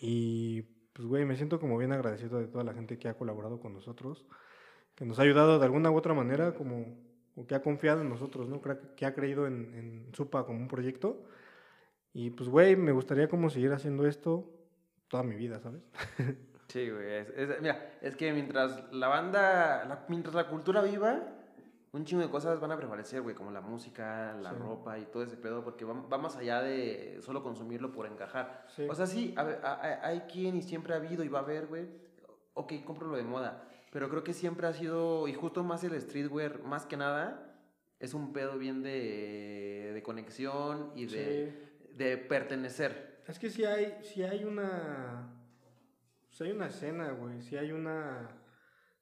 [0.00, 0.64] Y
[1.00, 3.72] pues, güey, me siento como bien agradecido de toda la gente que ha colaborado con
[3.72, 4.26] nosotros,
[4.94, 6.98] que nos ha ayudado de alguna u otra manera, como,
[7.36, 8.60] o que ha confiado en nosotros, ¿no?
[8.96, 11.24] Que ha creído en, en Supa como un proyecto.
[12.12, 14.50] Y pues, güey, me gustaría como seguir haciendo esto
[15.08, 15.80] toda mi vida, ¿sabes?
[16.68, 17.14] Sí, güey.
[17.14, 21.20] es- es- mira, es que mientras la banda, la- mientras la cultura viva,
[21.92, 24.56] un chingo de cosas van a prevalecer, güey, como la música, la Sí.
[24.58, 28.64] ropa y todo ese pedo, porque va, va más allá de solo consumirlo por encajar.
[28.68, 28.86] Sí.
[28.88, 31.66] O sea, sí, a- a- hay quien y siempre ha habido y va a haber,
[31.66, 31.86] güey.
[32.54, 36.00] Ok, compro lo de moda, pero creo que siempre ha sido, y justo más el
[36.00, 37.46] streetwear, más que nada,
[37.98, 41.52] es un pedo bien de, de conexión y de,
[41.94, 43.22] de pertenecer.
[43.26, 45.28] Es que si hay, si hay una.
[46.30, 47.42] Si hay una escena, güey.
[47.42, 48.28] Si hay una.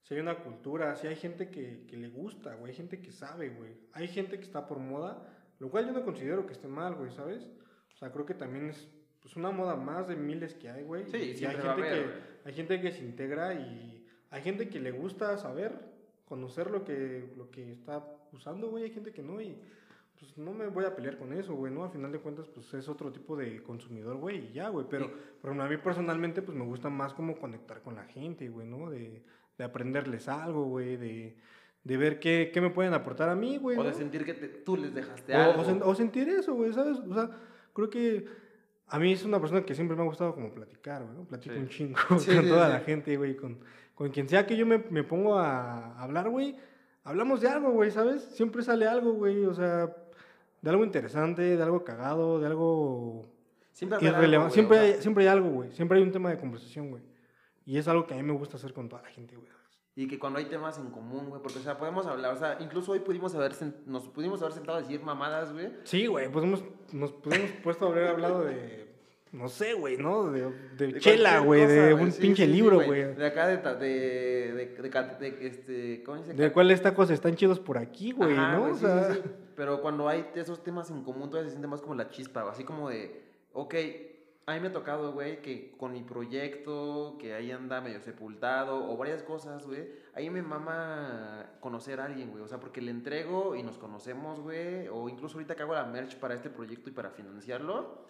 [0.08, 0.96] Si hay una cultura.
[0.96, 2.70] Si hay gente que, que le gusta, güey.
[2.70, 3.76] Hay gente que sabe, güey.
[3.92, 5.22] Hay gente que está por moda.
[5.58, 7.50] Lo cual yo no considero que esté mal, güey, ¿sabes?
[7.94, 8.88] O sea, creo que también es
[9.20, 11.04] pues, una moda más de miles que hay, güey.
[11.10, 14.80] Sí, y hay gente, haber, que, hay gente que se integra y hay gente que
[14.80, 15.72] le gusta saber,
[16.24, 18.02] conocer lo que, lo que está
[18.32, 18.84] usando, güey.
[18.84, 19.60] Hay gente que no y
[20.18, 21.84] pues no me voy a pelear con eso, güey, ¿no?
[21.84, 24.86] A final de cuentas, pues es otro tipo de consumidor, güey, y ya, güey.
[24.88, 25.12] Pero, Sí.
[25.42, 28.88] pero a mí personalmente, pues me gusta más como conectar con la gente, güey, ¿no?
[28.90, 29.22] De,
[29.58, 31.36] de aprenderles algo, güey, de,
[31.84, 33.76] de ver qué, qué me pueden aportar a mí, güey.
[33.76, 35.62] O de sentir que te- tú les dejaste O, algo.
[35.62, 36.98] o sen- o sentir eso, güey, ¿sabes?
[36.98, 37.30] O sea,
[37.72, 38.26] creo que
[38.86, 41.24] a mí es una persona que siempre me ha gustado como platicar, güey, ¿no?
[41.24, 41.60] Platico Sí.
[41.60, 43.58] un chingo Sí, con sí, toda la gente, güey, con,
[43.94, 46.56] con quien sea que yo me, me pongo a hablar, güey,
[47.04, 48.22] hablamos de algo, güey, ¿sabes?
[48.22, 49.92] Siempre sale algo, güey, o sea,
[50.62, 53.28] de algo interesante, de algo cagado, de algo
[53.72, 56.30] Siempre algo, güey, Siempre, o sea, hay, siempre hay algo, güey, siempre hay un tema
[56.30, 57.02] de conversación, güey.
[57.68, 59.46] Y es algo que a mí me gusta hacer con toda la gente, güey.
[59.94, 62.56] Y que cuando hay temas en común, güey, porque, o sea, podemos hablar, o sea,
[62.60, 63.52] incluso hoy pudimos haber,
[63.84, 65.68] nos pudimos haber sentado a decir mamadas, güey.
[65.84, 66.64] Sí, güey, pues hemos,
[66.94, 68.88] nos pudimos puesto a haber hablado de,
[69.32, 70.30] no sé, güey, ¿no?
[70.30, 73.14] De, de, de chela, güey, de un sí, pinche sí, libro, güey.
[73.14, 76.32] De acá, de, de, este, ¿cómo dice?
[76.32, 78.70] De cuáles tacos están chidos por aquí, güey, ¿no?
[78.70, 79.30] O sea, sí, sí.
[79.56, 82.64] Pero cuando hay esos temas en común, todavía se siente más como la chispa, así
[82.64, 83.74] como de, ok,
[84.48, 88.90] a mí me ha tocado, güey, que con mi proyecto, que ahí anda medio sepultado,
[88.90, 92.90] o varias cosas, güey, ahí me mama conocer a alguien, güey, o sea, porque le
[92.90, 96.88] entrego y nos conocemos, güey, o incluso ahorita que hago la merch para este proyecto
[96.88, 98.06] y para financiarlo,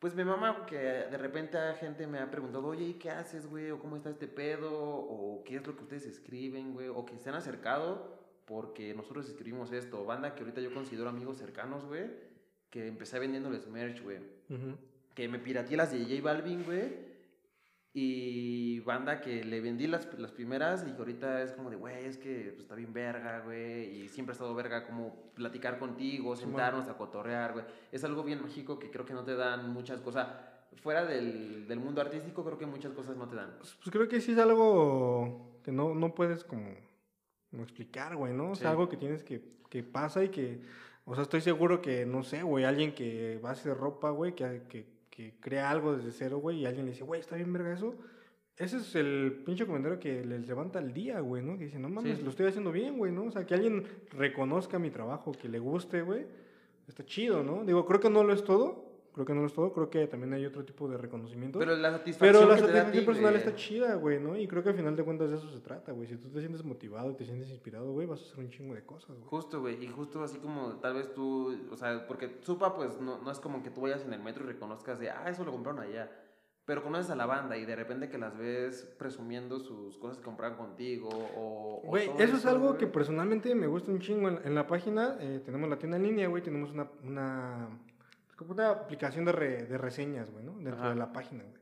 [0.00, 3.70] pues me mama que de repente gente me ha preguntado, oye, ¿y qué haces, güey?
[3.70, 4.72] ¿O cómo está este pedo?
[4.72, 6.88] ¿O qué es lo que ustedes escriben, güey?
[6.88, 10.04] O que se han acercado porque nosotros escribimos esto.
[10.04, 12.10] Banda que ahorita yo considero amigos cercanos, güey,
[12.70, 14.18] que empecé vendiéndoles merch, güey.
[14.48, 14.89] ujú.
[15.14, 17.10] Que me pirateé las de J Balvin, güey.
[17.92, 22.04] Y banda que le vendí las, las primeras y que ahorita es como de, güey,
[22.04, 24.02] es que pues, está bien verga, güey.
[24.02, 27.64] Y siempre ha estado verga como platicar contigo, sentarnos a cotorrear, güey.
[27.90, 30.28] Es algo bien mágico que creo que no te dan muchas cosas.
[30.76, 33.54] Fuera del, del mundo artístico, creo que muchas cosas no te dan.
[33.58, 36.70] Pues, pues creo que sí es algo que no, no puedes como,
[37.50, 38.52] como explicar, güey, ¿no?
[38.52, 38.70] O sea, Sí.
[38.70, 40.60] algo que tienes que, que pasa y que,
[41.04, 44.36] o sea, estoy seguro que, no sé, güey, alguien que va a hacer ropa, güey,
[44.36, 44.86] que, que,
[45.20, 47.94] que crea algo desde cero, güey, y alguien le dice, güey, está bien verga eso.
[48.56, 51.58] Ese es el pinche comentario que les levanta el día, güey, ¿no?
[51.58, 52.24] Que dice, no mames, Sí.
[52.24, 53.24] lo estoy haciendo bien, güey, ¿no?
[53.24, 56.26] O sea, que alguien reconozca mi trabajo, que le guste, güey,
[56.88, 57.64] está chido, ¿no?
[57.64, 60.06] Digo, creo que no lo es todo, creo que no lo es todo, creo que
[60.06, 61.58] también hay otro tipo de reconocimiento.
[61.58, 63.44] Pero la satisfacción Pero la que te da a satisfacción ti, personal güey.
[63.44, 64.36] está chida, güey, ¿no?
[64.36, 66.06] Y creo que al final de cuentas de eso se trata, güey.
[66.08, 68.74] Si tú te sientes motivado y te sientes inspirado, güey, vas a hacer un chingo
[68.74, 69.28] de cosas, güey.
[69.28, 73.18] Justo, güey, y justo así como tal vez tú, o sea, porque Supa, pues no,
[73.18, 75.52] no es como que tú vayas en el metro y reconozcas de, ah, eso lo
[75.52, 76.10] compraron allá.
[76.66, 80.22] Pero conoces a la banda y de repente que las ves presumiendo sus cosas que
[80.22, 81.82] compraron contigo o...
[81.84, 82.78] Güey, eso es algo güey.
[82.78, 84.28] que personalmente me gusta un chingo.
[84.28, 86.44] En, en la página eh, tenemos la tienda en línea, güey.
[86.44, 87.70] Tenemos una, una,
[88.40, 90.54] como una aplicación de, re- de reseñas, güey, ¿no?
[90.56, 90.90] Dentro Ajá.
[90.90, 91.60] de la página, güey.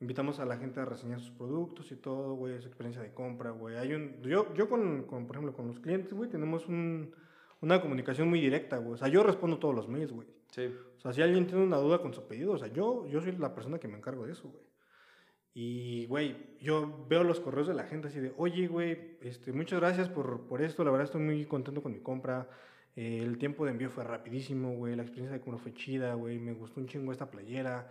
[0.00, 3.50] Invitamos a la gente a reseñar sus productos y todo, güey, su experiencia de compra,
[3.50, 3.76] güey.
[3.76, 7.14] Hay un, yo, yo con, con, por ejemplo, con los clientes, güey, tenemos un,
[7.60, 8.94] una comunicación muy directa, güey.
[8.94, 10.26] O sea, yo respondo todos los mails, güey.
[10.50, 10.74] Sí.
[10.98, 13.32] O sea, si alguien tiene una duda con su pedido, o sea, yo, yo soy
[13.36, 14.62] la persona que me encargo de eso, güey.
[15.54, 19.80] Y, güey, yo veo los correos de la gente así de, oye, güey, este, muchas
[19.80, 22.48] gracias por, por esto, la verdad estoy muy contento con mi compra.
[22.94, 26.38] Eh, el tiempo de envío fue rapidísimo, güey, la experiencia de compra fue chida, güey,
[26.38, 27.88] me gustó un chingo esta playera.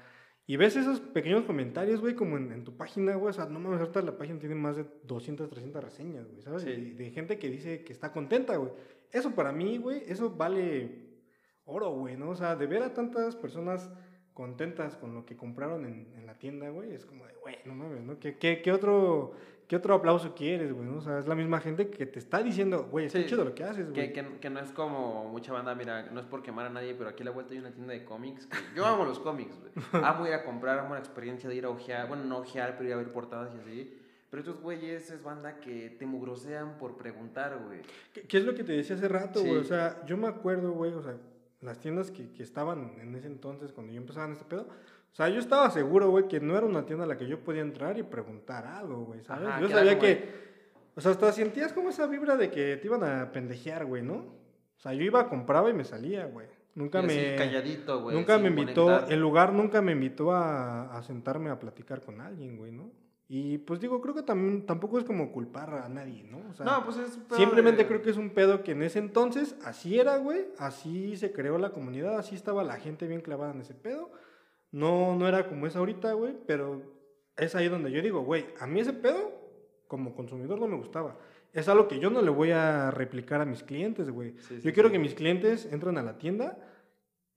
[0.48, 3.60] Y ves esos pequeños comentarios, güey, como en, en tu página, güey, o sea, no
[3.60, 6.64] mames, ahorita la página tiene más de 200, 300 reseñas, güey, ¿sabes?
[6.64, 6.70] Sí.
[6.70, 8.72] De, de gente que dice que está contenta, güey.
[9.12, 11.12] Eso para mí, güey, eso vale
[11.66, 12.30] oro, güey, ¿no?
[12.30, 13.90] O sea, de ver a tantas personas
[14.34, 17.76] contentas con lo que compraron en, en la tienda, güey, es como de, güey, no
[17.76, 18.20] mames, ¿no?
[18.20, 19.34] ¿Qué, qué, qué otro,
[19.68, 20.86] ¿Qué otro aplauso quieres, güey?
[20.86, 20.98] ¿no?
[20.98, 23.26] O sea, es la misma gente que te está diciendo, güey, está Sí.
[23.28, 24.12] chido lo que haces, güey.
[24.12, 26.94] Que, que, que no es como mucha banda, mira, no es por quemar a nadie,
[26.94, 28.48] pero aquí a la vuelta hay una tienda de cómics.
[28.48, 29.72] que yo amo los cómics, güey.
[30.06, 32.90] Amo ir a comprar, amo la experiencia de ir a ojear, bueno, no ojear, pero
[32.90, 33.98] ir a ver portadas y así.
[34.30, 37.80] Pero estos güeyes es banda que te mugrosean por preguntar, güey.
[38.14, 39.48] ¿Qué, qué es lo que te decía hace rato, Sí.
[39.48, 39.60] güey?
[39.60, 41.16] O sea, yo me acuerdo, güey, o sea,
[41.62, 44.68] las tiendas que, que estaban en ese entonces, cuando yo empezaba en este pedo,
[45.12, 47.40] o sea, yo estaba seguro, güey, que no era una tienda a la que yo
[47.44, 49.48] podía entrar y preguntar algo, güey, ¿sabes?
[49.48, 50.30] Ajá, yo sabía que,
[50.96, 54.14] o sea, hasta sentías como esa vibra de que te iban a pendejear, güey, ¿no?
[54.16, 56.48] O sea, yo iba, compraba y me salía, güey.
[56.74, 57.36] Nunca me...
[57.36, 58.16] calladito, güey.
[58.16, 59.12] nunca me invitó, conectar.
[59.12, 62.90] el lugar nunca me invitó a, a sentarme a platicar con alguien, güey, ¿no?
[63.34, 66.50] Y pues digo, creo que también tampoco es como culpar a nadie, ¿no?
[66.50, 67.16] O sea, No, pues es.
[67.16, 70.48] pedo Simplemente de- creo que es un pedo que en ese entonces así era, güey.
[70.58, 74.12] Así se creó la comunidad, así estaba la gente bien clavada en ese pedo.
[74.72, 76.82] No, no era como es ahorita, güey, pero
[77.38, 79.32] es ahí donde yo digo, güey, a mí ese pedo,
[79.88, 81.18] como consumidor, no me gustaba.
[81.54, 84.32] Es algo que yo no le voy a replicar a mis clientes, güey.
[84.40, 84.94] Sí, sí, yo quiero sí.
[84.94, 86.58] que mis clientes entren a la tienda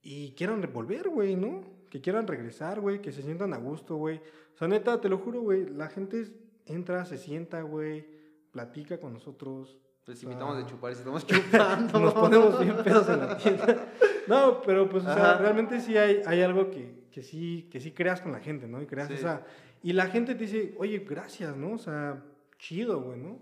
[0.03, 1.63] y quieran volver, güey, ¿no?
[1.95, 4.17] Que quieran regresar, güey, que se sientan a gusto, güey.
[4.53, 6.27] O sea, neta, te lo juro, güey, la gente
[6.67, 8.05] entra, se sienta, güey,
[8.51, 9.79] platica con nosotros.
[10.05, 12.01] Les o invitamos sea, de chupar y estamos chupando.
[12.01, 13.87] Nos ponemos bien pedos en la tienda.
[14.27, 17.93] No, pero pues, o sea, realmente sí hay, hay algo que, que sí, que sí
[17.93, 18.83] creas con la gente, ¿no?
[18.83, 19.15] Y creas Sí.
[19.15, 19.45] esa...
[19.85, 21.75] Y la gente te dice, oye, gracias, ¿no?
[21.75, 22.25] O sea,
[22.59, 23.39] chido, güey, ¿no?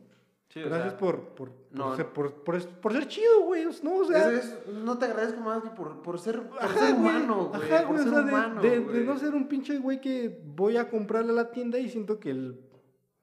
[0.52, 3.64] Sí, o Gracias sea, por, por, por ser, por, por, por ser chido, güey.
[3.82, 3.96] ¿no?
[3.96, 7.16] O sea, es- es- no te agradezco más que por, por ser, Ajá, ser güey.
[7.16, 7.62] humano, güey.
[7.62, 8.06] Ajá, por güey.
[8.06, 11.36] O sea, de, humano, de- no ser un pinche güey que voy a comprarle a
[11.36, 12.60] la tienda y siento que el.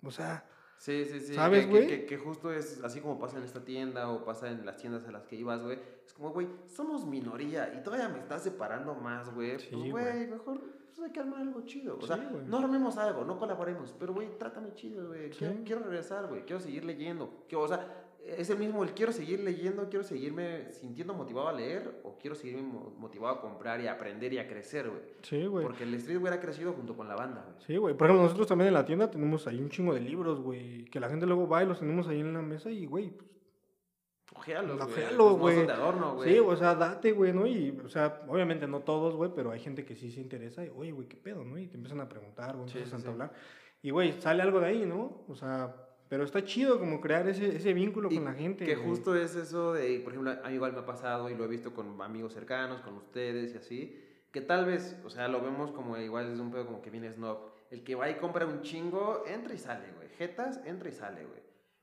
[0.03, 0.43] O sea,
[0.79, 1.33] Sí, sí, sí.
[1.35, 1.87] ¿Sabes, que- que- güey?
[1.87, 5.05] Que, que justo es así como pasa en esta tienda o pasa en las tiendas
[5.07, 5.77] a las que ibas, güey.
[6.05, 9.59] Es como, güey, somos minoría y todavía me estás separando más, güey.
[9.59, 10.05] Sí, pues, güey.
[10.05, 11.97] güey, mejor pues, hay que armar algo chido.
[11.97, 12.45] O Sí, sea, güey.
[12.45, 15.29] no armemos algo, no colaboremos, pero, güey, trátame chido, güey.
[15.31, 16.45] Quiero, quiero regresar, güey.
[16.45, 17.43] Quiero seguir leyendo.
[17.49, 17.85] Quiero, o sea,
[18.37, 22.35] es el mismo el quiero seguir leyendo, quiero seguirme sintiendo motivado a leer o quiero
[22.35, 25.01] seguirme mo- motivado a comprar y a aprender y a crecer, güey.
[25.21, 25.65] sí, güey.
[25.65, 27.65] Porque el streetwear ha crecido junto con la banda, güey.
[27.65, 27.95] Sí, güey.
[27.95, 30.85] Por ejemplo, nosotros también en la tienda tenemos ahí un chingo de libros, güey.
[30.85, 33.29] Que la gente luego va y los tenemos ahí en la mesa y, güey, pues,
[34.35, 34.91] Ojealos, güey.
[34.91, 35.55] Ojealos, Pues no güey.
[35.57, 36.33] son de adorno, güey.
[36.33, 37.47] Sí, o sea, date, güey, ¿no?
[37.47, 40.69] Y, o sea, obviamente no todos, güey, pero hay gente que sí se interesa y,
[40.75, 41.57] oye, güey, ¿qué pedo, no?
[41.57, 43.33] Y te empiezan a preguntar, güey, Sí, empiezan sí, a hablar.
[43.81, 45.23] Y, güey, sale algo de ahí, ¿no?
[45.27, 45.75] O sea,
[46.09, 48.65] pero está chido como crear ese, ese vínculo Y con la gente.
[48.65, 48.87] Que güey.
[48.87, 51.47] justo es eso de, por ejemplo, a mí igual me ha pasado y lo he
[51.47, 55.71] visto con amigos cercanos, con ustedes y así, que tal vez, o sea, lo vemos
[55.71, 57.37] como igual es un pedo como que viene snob.
[57.69, 60.09] El que va y compra un chingo, entra y sale, güey.
[60.17, 61.39] Jetas, entra y sale, güey.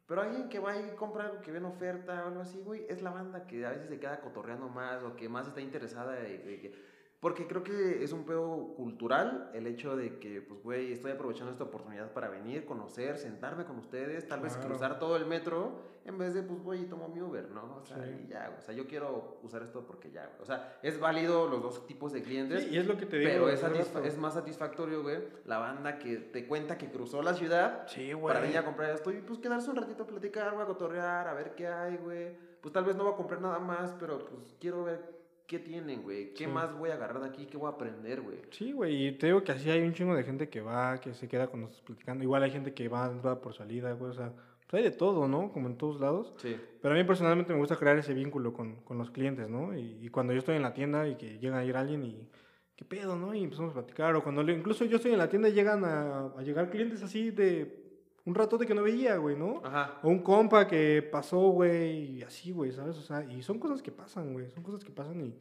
[0.06, 2.84] Pero alguien que va y compra algo que ve en oferta o algo así, güey,
[2.88, 6.12] es la banda que a veces se queda cotorreando más o que más está interesada
[6.12, 6.95] de que...
[7.26, 11.50] Porque creo que es un pedo cultural el hecho de que, pues, güey, estoy aprovechando
[11.50, 14.68] esta oportunidad para venir, conocer, sentarme con ustedes, tal vez Claro.
[14.68, 15.72] cruzar todo el metro,
[16.04, 17.78] en vez de, pues, voy y tomo mi Uber, ¿no?
[17.82, 18.10] O sea, Sí.
[18.26, 18.58] y ya, güey.
[18.60, 20.40] O sea, yo quiero usar esto porque ya, güey.
[20.40, 22.62] O sea, es válido los dos tipos de clientes.
[22.62, 23.28] Sí, y es lo que te digo.
[23.32, 23.60] Pero es,
[24.04, 28.28] es más satisfactorio, güey, la banda que te cuenta que cruzó la ciudad Sí, güey.
[28.28, 31.26] para venir a comprar esto y pues quedarse un ratito a platicar, güey, a cotorrear,
[31.26, 32.36] a ver qué hay, güey.
[32.60, 35.16] Pues tal vez no voy a comprar nada más, pero pues quiero ver
[35.46, 36.32] qué tienen, güey.
[36.34, 36.50] ¿Qué Sí.
[36.50, 37.46] más voy a agarrar de aquí?
[37.46, 38.38] ¿Qué voy a aprender, güey?
[38.50, 41.14] Sí, güey, y te digo que así hay un chingo de gente que va, que
[41.14, 42.24] se queda con nosotros platicando.
[42.24, 44.32] Igual hay gente que va entrada por salida, güey, o sea,
[44.68, 45.52] pues hay de todo, ¿no?
[45.52, 46.34] Como en todos lados.
[46.38, 46.56] Sí.
[46.82, 49.76] Pero a mí personalmente me gusta crear ese vínculo con, con los clientes, ¿no?
[49.78, 52.28] Y, y cuando yo estoy en la tienda y que llega a ir alguien y,
[52.74, 53.32] ¿qué pedo, no?
[53.32, 54.14] Y empezamos a platicar.
[54.16, 57.02] O cuando le- incluso yo estoy en la tienda y llegan a, a llegar clientes
[57.04, 57.85] así de
[58.26, 59.62] un ratote que no veía, güey, ¿no?
[59.64, 60.00] Ajá.
[60.02, 62.98] O un compa que pasó, güey, y así, güey, ¿sabes?
[62.98, 65.34] O sea, y son cosas que pasan, güey, son cosas que pasan y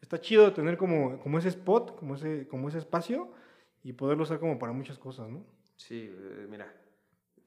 [0.00, 3.30] está chido tener como, como ese spot, como ese, como ese espacio
[3.84, 5.44] y poderlo usar como para muchas cosas, ¿no?
[5.76, 6.74] Sí, eh, mira.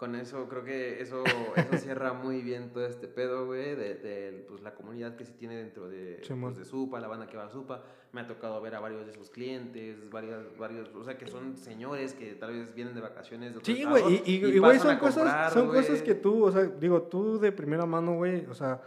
[0.03, 1.23] Con eso creo que eso,
[1.55, 5.31] eso cierra muy bien todo este pedo, güey, de, de, pues, la comunidad que se
[5.31, 7.81] tiene dentro de, pues, de Supa, la banda que va a Supa.
[8.11, 11.55] Me ha tocado ver a varios de sus clientes, varias, varios, o sea, que son
[11.55, 14.97] señores que tal vez vienen de vacaciones de Sí, güey, y, y- y, güey, son,
[14.97, 15.79] cosas, son güey.
[15.79, 18.81] cosas que tú, o sea, digo, tú de primera mano, güey, o sea,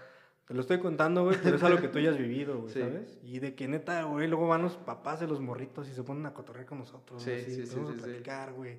[0.46, 2.80] te lo estoy contando, güey, pero es algo que tú ya has vivido, güey, Sí.
[2.80, 3.18] ¿sabes?
[3.22, 6.26] Y de que neta, güey, luego van los papás de los morritos y se ponen
[6.26, 7.78] a cotorrear con nosotros, Sí, sí, sí, sí.
[8.02, 8.78] platicar, güey.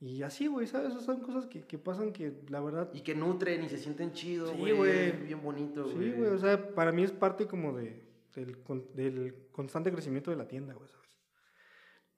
[0.00, 0.90] Y así, güey, ¿sabes?
[0.90, 4.12] Esas son cosas que, que pasan que, la verdad, Y que nutren y se sienten
[4.12, 4.72] chidos, Sí, güey.
[4.76, 4.90] güey.
[5.08, 5.96] es Bien bonito, güey.
[5.96, 8.00] Sí, güey, o sea, para mí es parte como de,
[8.34, 8.56] del,
[8.94, 11.08] del constante crecimiento de la tienda, güey, ¿sabes?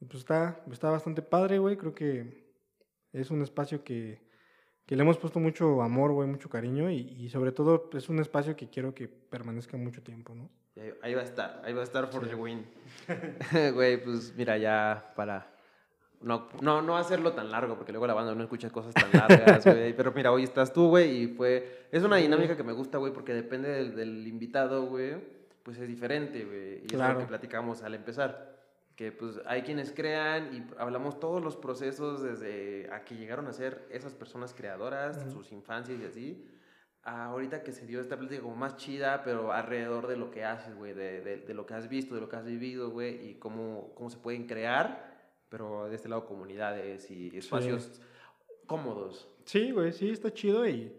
[0.01, 2.51] Y pues está, está bastante padre, güey, creo que
[3.13, 4.21] es un espacio que,
[4.85, 8.19] que le hemos puesto mucho amor, güey, mucho cariño y, y sobre todo es un
[8.19, 10.51] espacio que quiero que permanezca mucho tiempo, ¿no?
[11.03, 12.31] Ahí va a estar, ahí va a estar for Sí.
[12.31, 12.65] the win.
[13.75, 15.51] Güey, pues mira, ya para
[16.23, 19.65] no, no, no hacerlo tan largo, porque luego la banda no escucha cosas tan largas,
[19.65, 19.93] güey.
[19.97, 21.87] Pero mira, hoy estás tú, güey, y fue...
[21.91, 25.17] Es una dinámica que me gusta, güey, porque depende del, del invitado, güey,
[25.63, 26.81] pues es diferente, güey.
[26.83, 27.15] Y es Claro.
[27.15, 28.51] lo que platicamos al empezar.
[28.97, 33.53] Que pues hay quienes crean y hablamos todos los procesos desde a que llegaron a
[33.55, 35.31] ser esas personas creadoras, Ujú.
[35.39, 36.47] sus infancias y así,
[37.03, 40.45] a ahorita que se dio esta plática como más chida, pero alrededor de lo que
[40.45, 43.27] haces, güey, de, de, de lo que has visto, de lo que has vivido, güey,
[43.31, 45.10] y cómo, cómo se pueden crear,
[45.51, 48.01] pero de este lado comunidades y espacios
[48.67, 49.29] cómodos.
[49.45, 50.93] Sí, güey, sí, está chido y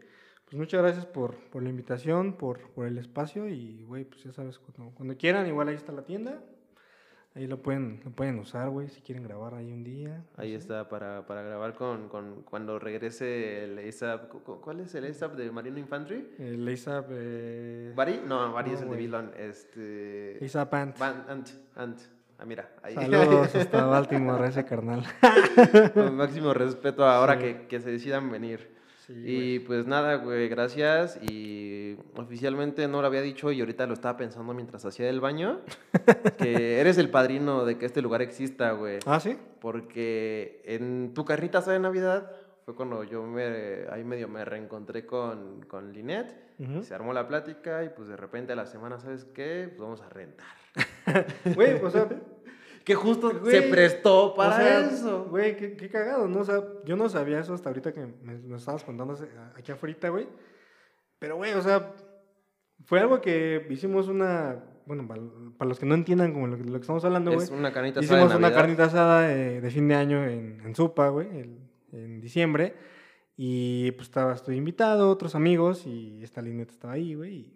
[0.46, 4.32] pues muchas gracias por, por la invitación, por, por el espacio y, güey, pues ya
[4.34, 6.40] sabes, cuando, cuando quieran, igual ahí está la tienda.
[7.34, 10.18] Ahí lo pueden, lo pueden usar, güey, si quieren grabar ahí un día.
[10.18, 10.58] no Ahí sé.
[10.58, 14.28] está para, para grabar con, con cuando regrese el ASAP.
[14.28, 16.28] cu- cu- ¿Cuál es el ASAP de Marino Infantry?
[16.38, 18.20] El ASAP, eh, ¿Bari?
[18.28, 19.06] No, Bari No, es el de güey.
[19.06, 19.32] Vilon.
[19.38, 20.40] Este.
[20.44, 21.02] ASAP Ant.
[21.02, 22.00] Ant, Ant.
[22.42, 22.96] Ah, mira, ahí.
[22.96, 25.04] Saludos hasta Baltimore, ese carnal.
[25.94, 27.40] Con máximo respeto ahora Sí.
[27.40, 28.72] que, que se decidan venir.
[29.06, 31.20] Sí, Y pues nada, güey, gracias.
[31.22, 35.60] Y oficialmente no lo había dicho y ahorita lo estaba pensando mientras hacía el baño.
[36.40, 38.98] que eres el padrino de que este lugar exista, güey.
[39.06, 39.38] Ah, sí.
[39.60, 42.32] Porque en tu carnita asada de Navidad
[42.66, 46.36] fue cuando yo me, ahí medio me reencontré con, con Linet.
[46.82, 49.66] Se armó la plática y pues de repente a la semana, ¿sabes qué?
[49.70, 50.61] Pues vamos a rentar.
[51.56, 52.08] Güey, o sea,
[52.84, 55.26] Que justo Güey, se prestó para o sea, eso.
[55.26, 56.40] Güey, qué, qué cagado, ¿no?
[56.40, 59.18] O sea, yo no sabía eso hasta ahorita que me, me estabas contando
[59.56, 60.28] aquí afuera, güey.
[61.20, 61.94] Pero, güey, o sea,
[62.86, 64.64] fue algo que hicimos una.
[64.86, 65.22] Bueno, para,
[65.58, 67.44] para los que no entiendan como lo, que- lo que estamos hablando, güey.
[67.44, 70.76] Es una carnita asada de Hicimos una carnita asada de fin de año en, en
[70.76, 71.28] Supa, güey,
[71.92, 72.74] en diciembre.
[73.38, 77.54] Y pues estaba, estoy invitado, otros amigos, y esta lineta estaba ahí, güey.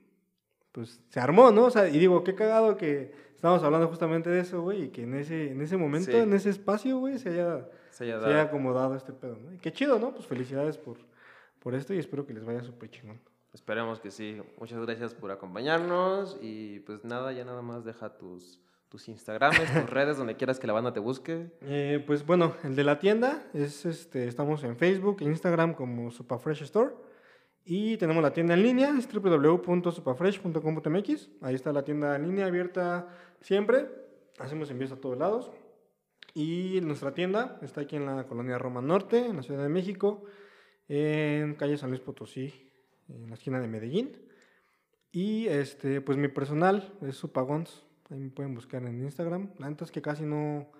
[0.75, 1.65] Pues se armó, ¿no?
[1.67, 5.03] O sea, y digo, qué cagado que estábamos hablando justamente de eso, güey, y que
[5.03, 6.17] en ese, en ese momento, Sí.
[6.17, 8.47] en ese espacio, güey, se haya, Se haya se haya dado.
[8.49, 9.53] acomodado este pedo, ¿no?
[9.53, 10.13] Y qué chido, ¿no?
[10.13, 10.97] Pues felicidades por,
[11.59, 13.21] por esto y espero que les vaya súper chingón.
[13.53, 14.41] Esperemos que sí.
[14.59, 19.89] Muchas gracias por acompañarnos y pues nada, ya nada más deja tus, tus Instagrames, tus
[19.89, 21.51] redes, donde quieras que la banda te busque.
[21.61, 26.63] Eh, pues bueno, el de la tienda es este, estamos en Facebook Instagram como Supafresh
[26.63, 26.91] Store.
[27.67, 31.29] Y tenemos la tienda en línea, es www.supafresh.com.mx.
[31.41, 33.07] Ahí está la tienda en línea abierta
[33.41, 33.87] siempre.
[34.37, 35.49] Hacemos envíos a todos lados.
[36.35, 40.25] Y nuestra tienda está aquí en la colonia Roma Norte, en la Ciudad de México,
[40.87, 42.53] en calle San Luis Potosí,
[43.09, 44.11] en la esquina de Medellín.
[45.11, 47.83] Y este, pues mi personal es Supagons.
[48.11, 49.49] Ahí me pueden buscar en Instagram.
[49.57, 50.71] La neta es que casi no,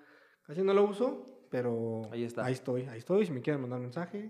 [0.46, 2.46] casi no lo uso, pero Ahí está.
[2.46, 3.26] Ahí estoy, ahí estoy.
[3.26, 4.30] Si me quieren mandar mensaje,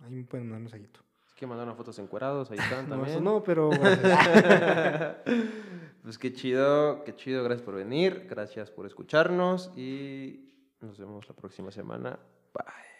[0.00, 1.00] ahí me pueden mandar mensajito.
[1.34, 3.10] Si quieren mandar unas fotos encuerados, ahí están No, también.
[3.10, 3.70] eso no, pero
[6.02, 10.48] pues qué chido, qué chido, gracias por venir, gracias por escucharnos y
[10.80, 12.20] nos vemos la próxima semana.
[12.52, 12.93] Bye.